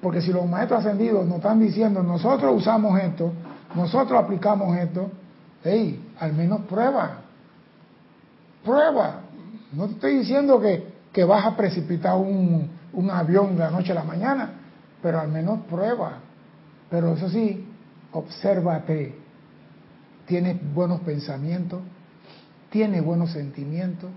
Porque 0.00 0.20
si 0.20 0.32
los 0.32 0.46
maestros 0.46 0.80
ascendidos 0.80 1.26
nos 1.26 1.36
están 1.36 1.58
diciendo, 1.58 2.02
nosotros 2.02 2.54
usamos 2.56 3.00
esto, 3.00 3.32
nosotros 3.74 4.22
aplicamos 4.22 4.76
esto, 4.76 5.10
hey, 5.64 6.00
al 6.20 6.32
menos 6.34 6.60
prueba. 6.62 7.20
Prueba. 8.64 9.20
No 9.72 9.86
te 9.86 9.92
estoy 9.92 10.18
diciendo 10.18 10.60
que 10.60 10.87
que 11.18 11.24
vas 11.24 11.44
a 11.44 11.56
precipitar 11.56 12.14
un, 12.14 12.70
un 12.92 13.10
avión 13.10 13.56
de 13.56 13.64
la 13.64 13.70
noche 13.72 13.90
a 13.90 13.96
la 13.96 14.04
mañana, 14.04 14.52
pero 15.02 15.18
al 15.18 15.26
menos 15.26 15.64
prueba. 15.68 16.20
Pero 16.88 17.14
eso 17.14 17.28
sí, 17.28 17.66
obsérvate. 18.12 19.16
Tienes 20.26 20.58
buenos 20.72 21.00
pensamientos, 21.00 21.80
tienes 22.70 23.04
buenos 23.04 23.32
sentimientos, 23.32 24.10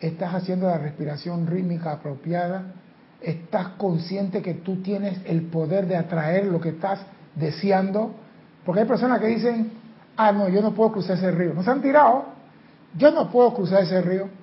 estás 0.00 0.34
haciendo 0.34 0.66
la 0.66 0.76
respiración 0.76 1.46
rítmica 1.46 1.92
apropiada, 1.92 2.74
estás 3.22 3.68
consciente 3.78 4.42
que 4.42 4.52
tú 4.52 4.82
tienes 4.82 5.22
el 5.24 5.44
poder 5.44 5.86
de 5.86 5.96
atraer 5.96 6.44
lo 6.44 6.60
que 6.60 6.68
estás 6.68 7.00
deseando. 7.36 8.14
Porque 8.66 8.82
hay 8.82 8.86
personas 8.86 9.18
que 9.18 9.28
dicen, 9.28 9.70
ah, 10.14 10.30
no, 10.30 10.50
yo 10.50 10.60
no 10.60 10.74
puedo 10.74 10.92
cruzar 10.92 11.16
ese 11.16 11.30
río. 11.30 11.54
No 11.54 11.62
se 11.62 11.70
han 11.70 11.80
tirado, 11.80 12.26
yo 12.98 13.12
no 13.12 13.30
puedo 13.30 13.54
cruzar 13.54 13.82
ese 13.82 14.02
río 14.02 14.36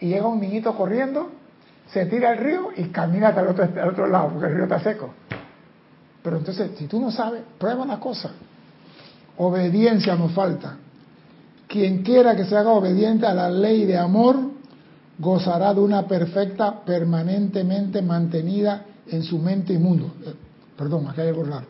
y 0.00 0.08
llega 0.08 0.26
un 0.26 0.40
niñito 0.40 0.74
corriendo, 0.76 1.30
se 1.92 2.06
tira 2.06 2.30
al 2.30 2.38
río 2.38 2.70
y 2.76 2.84
camina 2.84 3.28
hasta 3.28 3.42
el 3.42 3.48
otro, 3.48 3.64
al 3.64 3.88
otro 3.88 4.06
lado, 4.06 4.30
porque 4.30 4.46
el 4.46 4.54
río 4.54 4.64
está 4.64 4.80
seco. 4.80 5.10
Pero 6.22 6.36
entonces, 6.36 6.72
si 6.76 6.86
tú 6.86 7.00
no 7.00 7.10
sabes, 7.10 7.42
prueba 7.58 7.84
la 7.86 7.98
cosa. 7.98 8.30
Obediencia 9.38 10.14
nos 10.16 10.32
falta. 10.32 10.76
Quien 11.66 12.02
quiera 12.02 12.36
que 12.36 12.44
se 12.44 12.56
haga 12.56 12.70
obediente 12.70 13.26
a 13.26 13.34
la 13.34 13.50
ley 13.50 13.84
de 13.86 13.96
amor, 13.96 14.36
gozará 15.18 15.72
de 15.74 15.80
una 15.80 16.06
perfecta, 16.06 16.82
permanentemente 16.84 18.02
mantenida 18.02 18.84
en 19.06 19.22
su 19.22 19.38
mente 19.38 19.72
y 19.72 19.78
mundo. 19.78 20.14
Eh, 20.24 20.34
perdón, 20.76 21.08
aquí 21.08 21.20
hay 21.20 21.28
algo 21.28 21.44
raro. 21.44 21.66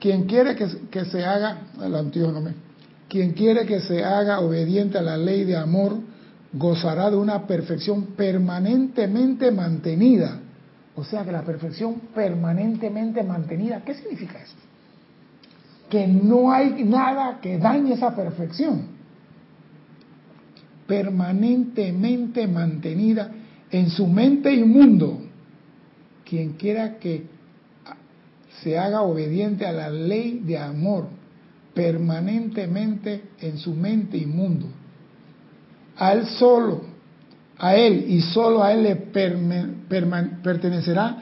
Quien 0.00 0.24
quiere 0.24 0.54
que, 0.54 0.66
que 0.90 1.04
se 1.06 1.24
haga, 1.24 1.58
el 1.82 1.94
antiguo 1.94 2.32
quien 3.08 3.32
quiere 3.32 3.64
que 3.64 3.80
se 3.80 4.04
haga 4.04 4.40
obediente 4.40 4.98
a 4.98 5.02
la 5.02 5.16
ley 5.16 5.44
de 5.44 5.56
amor, 5.56 5.96
gozará 6.52 7.10
de 7.10 7.16
una 7.16 7.46
perfección 7.46 8.14
permanentemente 8.16 9.50
mantenida. 9.50 10.40
O 10.94 11.04
sea 11.04 11.24
que 11.24 11.32
la 11.32 11.42
perfección 11.42 12.00
permanentemente 12.14 13.22
mantenida, 13.22 13.82
¿qué 13.84 13.94
significa 13.94 14.42
eso? 14.42 14.56
Que 15.88 16.06
no 16.06 16.50
hay 16.50 16.84
nada 16.84 17.38
que 17.40 17.58
dañe 17.58 17.94
esa 17.94 18.14
perfección. 18.14 18.98
Permanentemente 20.86 22.46
mantenida 22.46 23.30
en 23.70 23.90
su 23.90 24.06
mente 24.06 24.52
y 24.52 24.64
mundo. 24.64 25.20
Quien 26.24 26.54
quiera 26.54 26.98
que 26.98 27.26
se 28.62 28.78
haga 28.78 29.02
obediente 29.02 29.66
a 29.66 29.72
la 29.72 29.90
ley 29.90 30.40
de 30.44 30.58
amor 30.58 31.06
permanentemente 31.74 33.22
en 33.40 33.58
su 33.58 33.72
mente 33.74 34.18
y 34.18 34.26
mundo 34.26 34.66
a 35.98 36.12
Él 36.12 36.26
solo, 36.26 36.80
a 37.58 37.74
Él 37.74 38.04
y 38.08 38.20
solo 38.20 38.62
a 38.62 38.72
Él 38.72 38.82
le 38.84 38.96
pertenecerá 40.42 41.16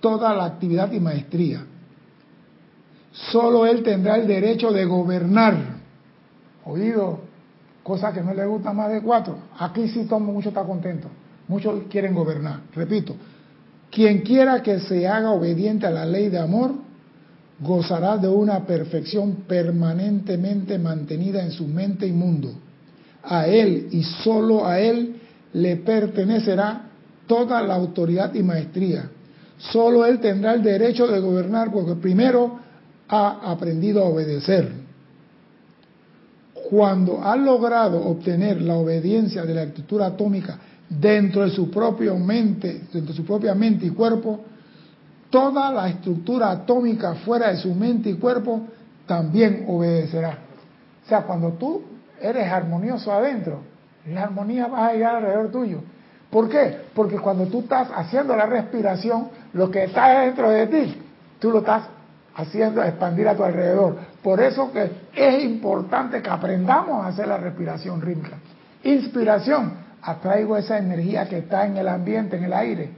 toda 0.00 0.34
la 0.34 0.44
actividad 0.44 0.90
y 0.92 1.00
maestría. 1.00 1.64
Solo 3.12 3.66
Él 3.66 3.82
tendrá 3.82 4.16
el 4.16 4.26
derecho 4.26 4.72
de 4.72 4.84
gobernar. 4.84 5.76
Oído, 6.64 7.20
cosa 7.82 8.12
que 8.12 8.20
no 8.20 8.34
le 8.34 8.44
gusta 8.44 8.72
más 8.72 8.90
de 8.90 9.00
cuatro. 9.00 9.38
Aquí 9.58 9.88
sí 9.88 10.04
todo 10.08 10.20
mucho 10.20 10.48
está 10.48 10.64
contento. 10.64 11.08
Muchos 11.48 11.84
quieren 11.88 12.12
gobernar. 12.12 12.60
Repito, 12.74 13.14
quien 13.90 14.22
quiera 14.22 14.62
que 14.62 14.80
se 14.80 15.06
haga 15.06 15.30
obediente 15.30 15.86
a 15.86 15.90
la 15.90 16.04
ley 16.04 16.28
de 16.28 16.40
amor, 16.40 16.72
gozará 17.60 18.18
de 18.18 18.28
una 18.28 18.66
perfección 18.66 19.44
permanentemente 19.46 20.78
mantenida 20.78 21.42
en 21.42 21.52
su 21.52 21.66
mente 21.66 22.06
y 22.06 22.12
mundo 22.12 22.52
a 23.26 23.46
Él 23.46 23.88
y 23.90 24.02
solo 24.02 24.66
a 24.66 24.80
Él 24.80 25.16
le 25.52 25.76
pertenecerá 25.76 26.86
toda 27.26 27.62
la 27.62 27.74
autoridad 27.74 28.34
y 28.34 28.42
maestría. 28.42 29.10
solo 29.58 30.04
él 30.04 30.20
tendrá 30.20 30.52
el 30.52 30.62
derecho 30.62 31.06
de 31.06 31.18
gobernar 31.18 31.72
porque 31.72 31.94
primero 31.94 32.58
ha 33.08 33.50
aprendido 33.50 34.04
a 34.04 34.08
obedecer. 34.08 34.70
Cuando 36.68 37.22
ha 37.22 37.36
logrado 37.36 38.04
obtener 38.04 38.60
la 38.60 38.74
obediencia 38.74 39.46
de 39.46 39.54
la 39.54 39.62
estructura 39.62 40.06
atómica 40.06 40.58
dentro 40.88 41.42
de 41.42 41.50
su 41.50 41.70
propia 41.70 42.12
mente, 42.14 42.82
dentro 42.92 43.12
de 43.12 43.16
su 43.16 43.24
propia 43.24 43.54
mente 43.54 43.86
y 43.86 43.90
cuerpo, 43.90 44.40
toda 45.30 45.72
la 45.72 45.88
estructura 45.88 46.50
atómica 46.50 47.14
fuera 47.14 47.50
de 47.50 47.56
su 47.56 47.74
mente 47.74 48.10
y 48.10 48.14
cuerpo 48.14 48.66
también 49.06 49.64
obedecerá. 49.68 50.38
O 51.04 51.08
sea, 51.08 51.22
cuando 51.22 51.52
tú 51.52 51.82
eres 52.20 52.50
armonioso 52.50 53.12
adentro, 53.12 53.60
la 54.06 54.24
armonía 54.24 54.66
va 54.68 54.86
a 54.86 54.92
llegar 54.92 55.16
alrededor 55.16 55.50
tuyo. 55.50 55.80
¿Por 56.30 56.48
qué? 56.48 56.82
Porque 56.94 57.18
cuando 57.18 57.46
tú 57.46 57.60
estás 57.60 57.88
haciendo 57.94 58.36
la 58.36 58.46
respiración, 58.46 59.28
lo 59.52 59.70
que 59.70 59.84
está 59.84 60.20
dentro 60.20 60.50
de 60.50 60.66
ti, 60.66 61.02
tú 61.38 61.50
lo 61.50 61.58
estás 61.60 61.84
haciendo 62.34 62.82
expandir 62.82 63.28
a 63.28 63.34
tu 63.34 63.42
alrededor. 63.42 63.96
Por 64.22 64.40
eso 64.40 64.70
que 64.72 64.90
es 65.14 65.44
importante 65.44 66.20
que 66.20 66.30
aprendamos 66.30 67.04
a 67.04 67.08
hacer 67.08 67.28
la 67.28 67.38
respiración 67.38 68.00
rítmica. 68.00 68.36
Inspiración, 68.84 69.72
atraigo 70.02 70.56
esa 70.56 70.78
energía 70.78 71.28
que 71.28 71.38
está 71.38 71.66
en 71.66 71.76
el 71.76 71.88
ambiente, 71.88 72.36
en 72.36 72.44
el 72.44 72.52
aire. 72.52 72.90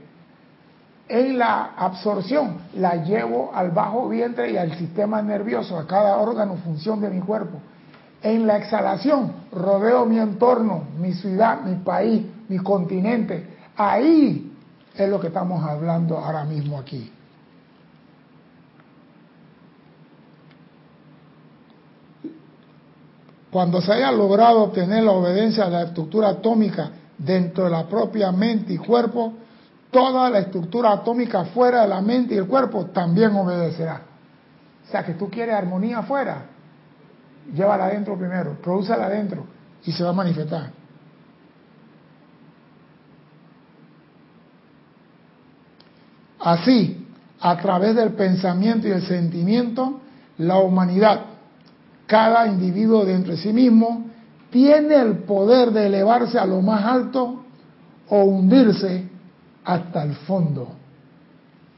En 1.07 1.39
la 1.39 1.71
absorción, 1.75 2.57
la 2.75 2.97
llevo 2.97 3.51
al 3.55 3.71
bajo 3.71 4.09
vientre 4.09 4.51
y 4.51 4.57
al 4.57 4.77
sistema 4.77 5.21
nervioso, 5.21 5.79
a 5.79 5.87
cada 5.87 6.17
órgano, 6.17 6.55
función 6.57 7.01
de 7.01 7.09
mi 7.09 7.19
cuerpo. 7.19 7.59
En 8.21 8.45
la 8.45 8.57
exhalación, 8.57 9.31
rodeo 9.51 10.05
mi 10.05 10.19
entorno, 10.19 10.83
mi 10.99 11.13
ciudad, 11.13 11.61
mi 11.61 11.75
país, 11.75 12.25
mi 12.49 12.57
continente. 12.57 13.57
Ahí 13.77 14.51
es 14.93 15.09
lo 15.09 15.19
que 15.19 15.27
estamos 15.27 15.63
hablando 15.63 16.17
ahora 16.17 16.43
mismo 16.43 16.77
aquí. 16.77 17.11
Cuando 23.51 23.81
se 23.81 23.93
haya 23.93 24.11
logrado 24.11 24.63
obtener 24.63 25.03
la 25.03 25.11
obediencia 25.11 25.65
a 25.65 25.69
la 25.69 25.83
estructura 25.83 26.29
atómica 26.29 26.91
dentro 27.17 27.63
de 27.63 27.69
la 27.71 27.87
propia 27.87 28.31
mente 28.31 28.73
y 28.73 28.77
cuerpo, 28.77 29.33
toda 29.89 30.29
la 30.29 30.39
estructura 30.39 30.91
atómica 30.91 31.45
fuera 31.45 31.81
de 31.81 31.87
la 31.87 32.01
mente 32.01 32.35
y 32.35 32.37
el 32.37 32.47
cuerpo 32.47 32.87
también 32.87 33.35
obedecerá. 33.35 34.01
O 34.87 34.91
sea 34.91 35.03
que 35.03 35.13
tú 35.13 35.29
quieres 35.29 35.55
armonía 35.55 35.99
afuera, 35.99 36.45
llévala 37.53 37.85
adentro 37.85 38.17
primero, 38.17 38.57
prodúcela 38.61 39.05
adentro 39.05 39.45
y 39.85 39.91
se 39.91 40.03
va 40.03 40.09
a 40.09 40.13
manifestar. 40.13 40.71
Así, 46.39 47.05
a 47.41 47.57
través 47.57 47.95
del 47.95 48.13
pensamiento 48.13 48.87
y 48.87 48.91
el 48.91 49.01
sentimiento, 49.01 49.99
la 50.37 50.57
humanidad, 50.57 51.25
cada 52.07 52.47
individuo 52.47 53.05
dentro 53.05 53.33
de 53.33 53.37
sí 53.37 53.53
mismo, 53.53 54.05
tiene 54.49 54.95
el 54.95 55.17
poder 55.19 55.71
de 55.71 55.87
elevarse 55.87 56.39
a 56.39 56.45
lo 56.45 56.61
más 56.61 56.83
alto 56.83 57.43
o 58.09 58.23
hundirse 58.23 59.07
hasta 59.63 60.03
el 60.03 60.15
fondo. 60.15 60.69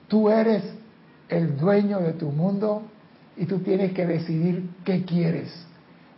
Tú 0.07 0.29
eres 0.29 0.63
el 1.27 1.57
dueño 1.57 1.99
de 1.99 2.13
tu 2.13 2.29
mundo 2.29 2.83
y 3.41 3.47
tú 3.47 3.57
tienes 3.57 3.91
que 3.93 4.05
decidir 4.05 4.69
qué 4.85 5.03
quieres. 5.03 5.51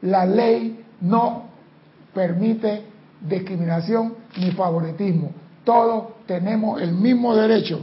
La 0.01 0.25
ley 0.25 0.83
no 0.99 1.45
permite 2.13 2.83
discriminación 3.21 4.15
ni 4.35 4.51
favoritismo. 4.51 5.31
Todos 5.63 6.25
tenemos 6.25 6.81
el 6.81 6.91
mismo 6.91 7.33
derecho. 7.33 7.79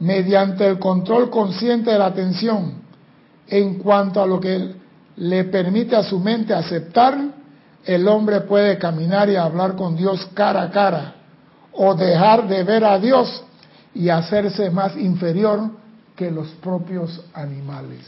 Mediante 0.00 0.66
el 0.66 0.78
control 0.78 1.30
consciente 1.30 1.90
de 1.90 1.98
la 1.98 2.06
atención 2.06 2.82
en 3.46 3.78
cuanto 3.78 4.20
a 4.20 4.26
lo 4.26 4.38
que 4.38 4.74
le 5.16 5.44
permite 5.44 5.96
a 5.96 6.02
su 6.02 6.20
mente 6.20 6.52
aceptar, 6.52 7.16
el 7.86 8.06
hombre 8.08 8.42
puede 8.42 8.76
caminar 8.76 9.30
y 9.30 9.36
hablar 9.36 9.74
con 9.74 9.96
Dios 9.96 10.28
cara 10.34 10.64
a 10.64 10.70
cara 10.70 11.14
o 11.80 11.94
dejar 11.94 12.48
de 12.48 12.64
ver 12.64 12.84
a 12.84 12.98
Dios 12.98 13.44
y 13.94 14.08
hacerse 14.08 14.68
más 14.68 14.96
inferior 14.96 15.70
que 16.16 16.28
los 16.28 16.48
propios 16.60 17.24
animales. 17.32 18.00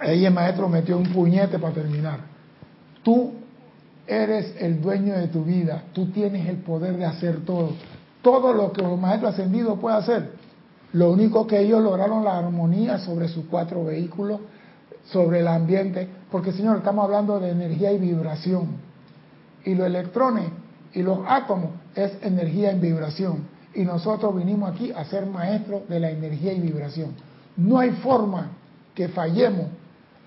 Ahí 0.00 0.24
el 0.24 0.32
maestro 0.32 0.66
metió 0.68 0.96
un 0.96 1.12
puñete 1.12 1.58
para 1.58 1.74
terminar. 1.74 2.20
Tú 3.02 3.34
eres 4.06 4.54
el 4.58 4.80
dueño 4.80 5.14
de 5.14 5.28
tu 5.28 5.44
vida, 5.44 5.82
tú 5.92 6.06
tienes 6.06 6.48
el 6.48 6.56
poder 6.56 6.96
de 6.96 7.04
hacer 7.04 7.44
todo. 7.44 7.74
Todo 8.22 8.54
lo 8.54 8.72
que 8.72 8.80
el 8.80 8.96
maestro 8.96 9.28
ascendido 9.28 9.76
puede 9.76 9.96
hacer. 9.96 10.30
Lo 10.94 11.10
único 11.10 11.46
que 11.46 11.60
ellos 11.60 11.82
lograron 11.82 12.24
la 12.24 12.38
armonía 12.38 12.98
sobre 12.98 13.28
sus 13.28 13.44
cuatro 13.44 13.84
vehículos, 13.84 14.40
sobre 15.04 15.40
el 15.40 15.48
ambiente, 15.48 16.08
porque 16.30 16.52
Señor, 16.52 16.78
estamos 16.78 17.04
hablando 17.04 17.38
de 17.38 17.50
energía 17.50 17.92
y 17.92 17.98
vibración. 17.98 18.68
Y 19.66 19.74
los 19.74 19.86
electrones 19.86 20.61
y 20.92 21.02
los 21.02 21.20
átomos 21.26 21.70
es 21.94 22.12
energía 22.22 22.70
en 22.70 22.80
vibración. 22.80 23.46
Y 23.74 23.84
nosotros 23.84 24.36
vinimos 24.36 24.70
aquí 24.70 24.92
a 24.92 25.04
ser 25.04 25.26
maestros 25.26 25.88
de 25.88 26.00
la 26.00 26.10
energía 26.10 26.52
y 26.52 26.60
vibración. 26.60 27.14
No 27.56 27.78
hay 27.78 27.90
forma 27.90 28.50
que 28.94 29.08
fallemos 29.08 29.66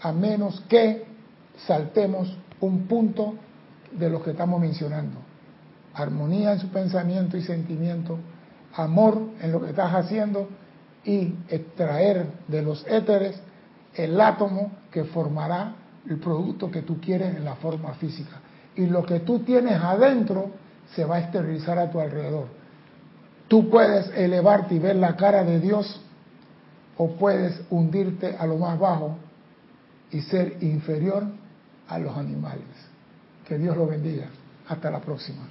a 0.01 0.11
menos 0.11 0.61
que 0.67 1.05
saltemos 1.67 2.35
un 2.59 2.87
punto 2.87 3.35
de 3.91 4.09
lo 4.09 4.21
que 4.23 4.31
estamos 4.31 4.59
mencionando. 4.59 5.17
Armonía 5.93 6.53
en 6.53 6.59
su 6.59 6.67
pensamiento 6.69 7.37
y 7.37 7.41
sentimiento, 7.43 8.17
amor 8.73 9.21
en 9.41 9.51
lo 9.51 9.61
que 9.61 9.69
estás 9.69 9.93
haciendo 9.93 10.49
y 11.03 11.33
extraer 11.47 12.27
de 12.47 12.61
los 12.61 12.85
éteres 12.87 13.39
el 13.93 14.19
átomo 14.19 14.71
que 14.91 15.05
formará 15.05 15.75
el 16.09 16.17
producto 16.17 16.69
que 16.69 16.81
tú 16.81 16.99
quieres 16.99 17.35
en 17.35 17.45
la 17.45 17.55
forma 17.55 17.93
física. 17.93 18.41
Y 18.75 18.87
lo 18.87 19.05
que 19.05 19.21
tú 19.21 19.39
tienes 19.39 19.81
adentro 19.81 20.51
se 20.93 21.05
va 21.05 21.17
a 21.17 21.19
esterilizar 21.19 21.77
a 21.79 21.89
tu 21.89 21.99
alrededor. 21.99 22.47
Tú 23.47 23.69
puedes 23.69 24.09
elevarte 24.15 24.75
y 24.75 24.79
ver 24.79 24.95
la 24.95 25.15
cara 25.15 25.43
de 25.43 25.59
Dios 25.59 26.01
o 26.97 27.11
puedes 27.15 27.61
hundirte 27.69 28.35
a 28.37 28.45
lo 28.45 28.57
más 28.57 28.79
bajo 28.79 29.17
y 30.11 30.21
ser 30.21 30.57
inferior 30.61 31.23
a 31.87 31.99
los 31.99 32.17
animales. 32.17 32.65
Que 33.47 33.57
Dios 33.57 33.75
lo 33.77 33.87
bendiga. 33.87 34.27
Hasta 34.67 34.89
la 34.89 34.99
próxima. 34.99 35.47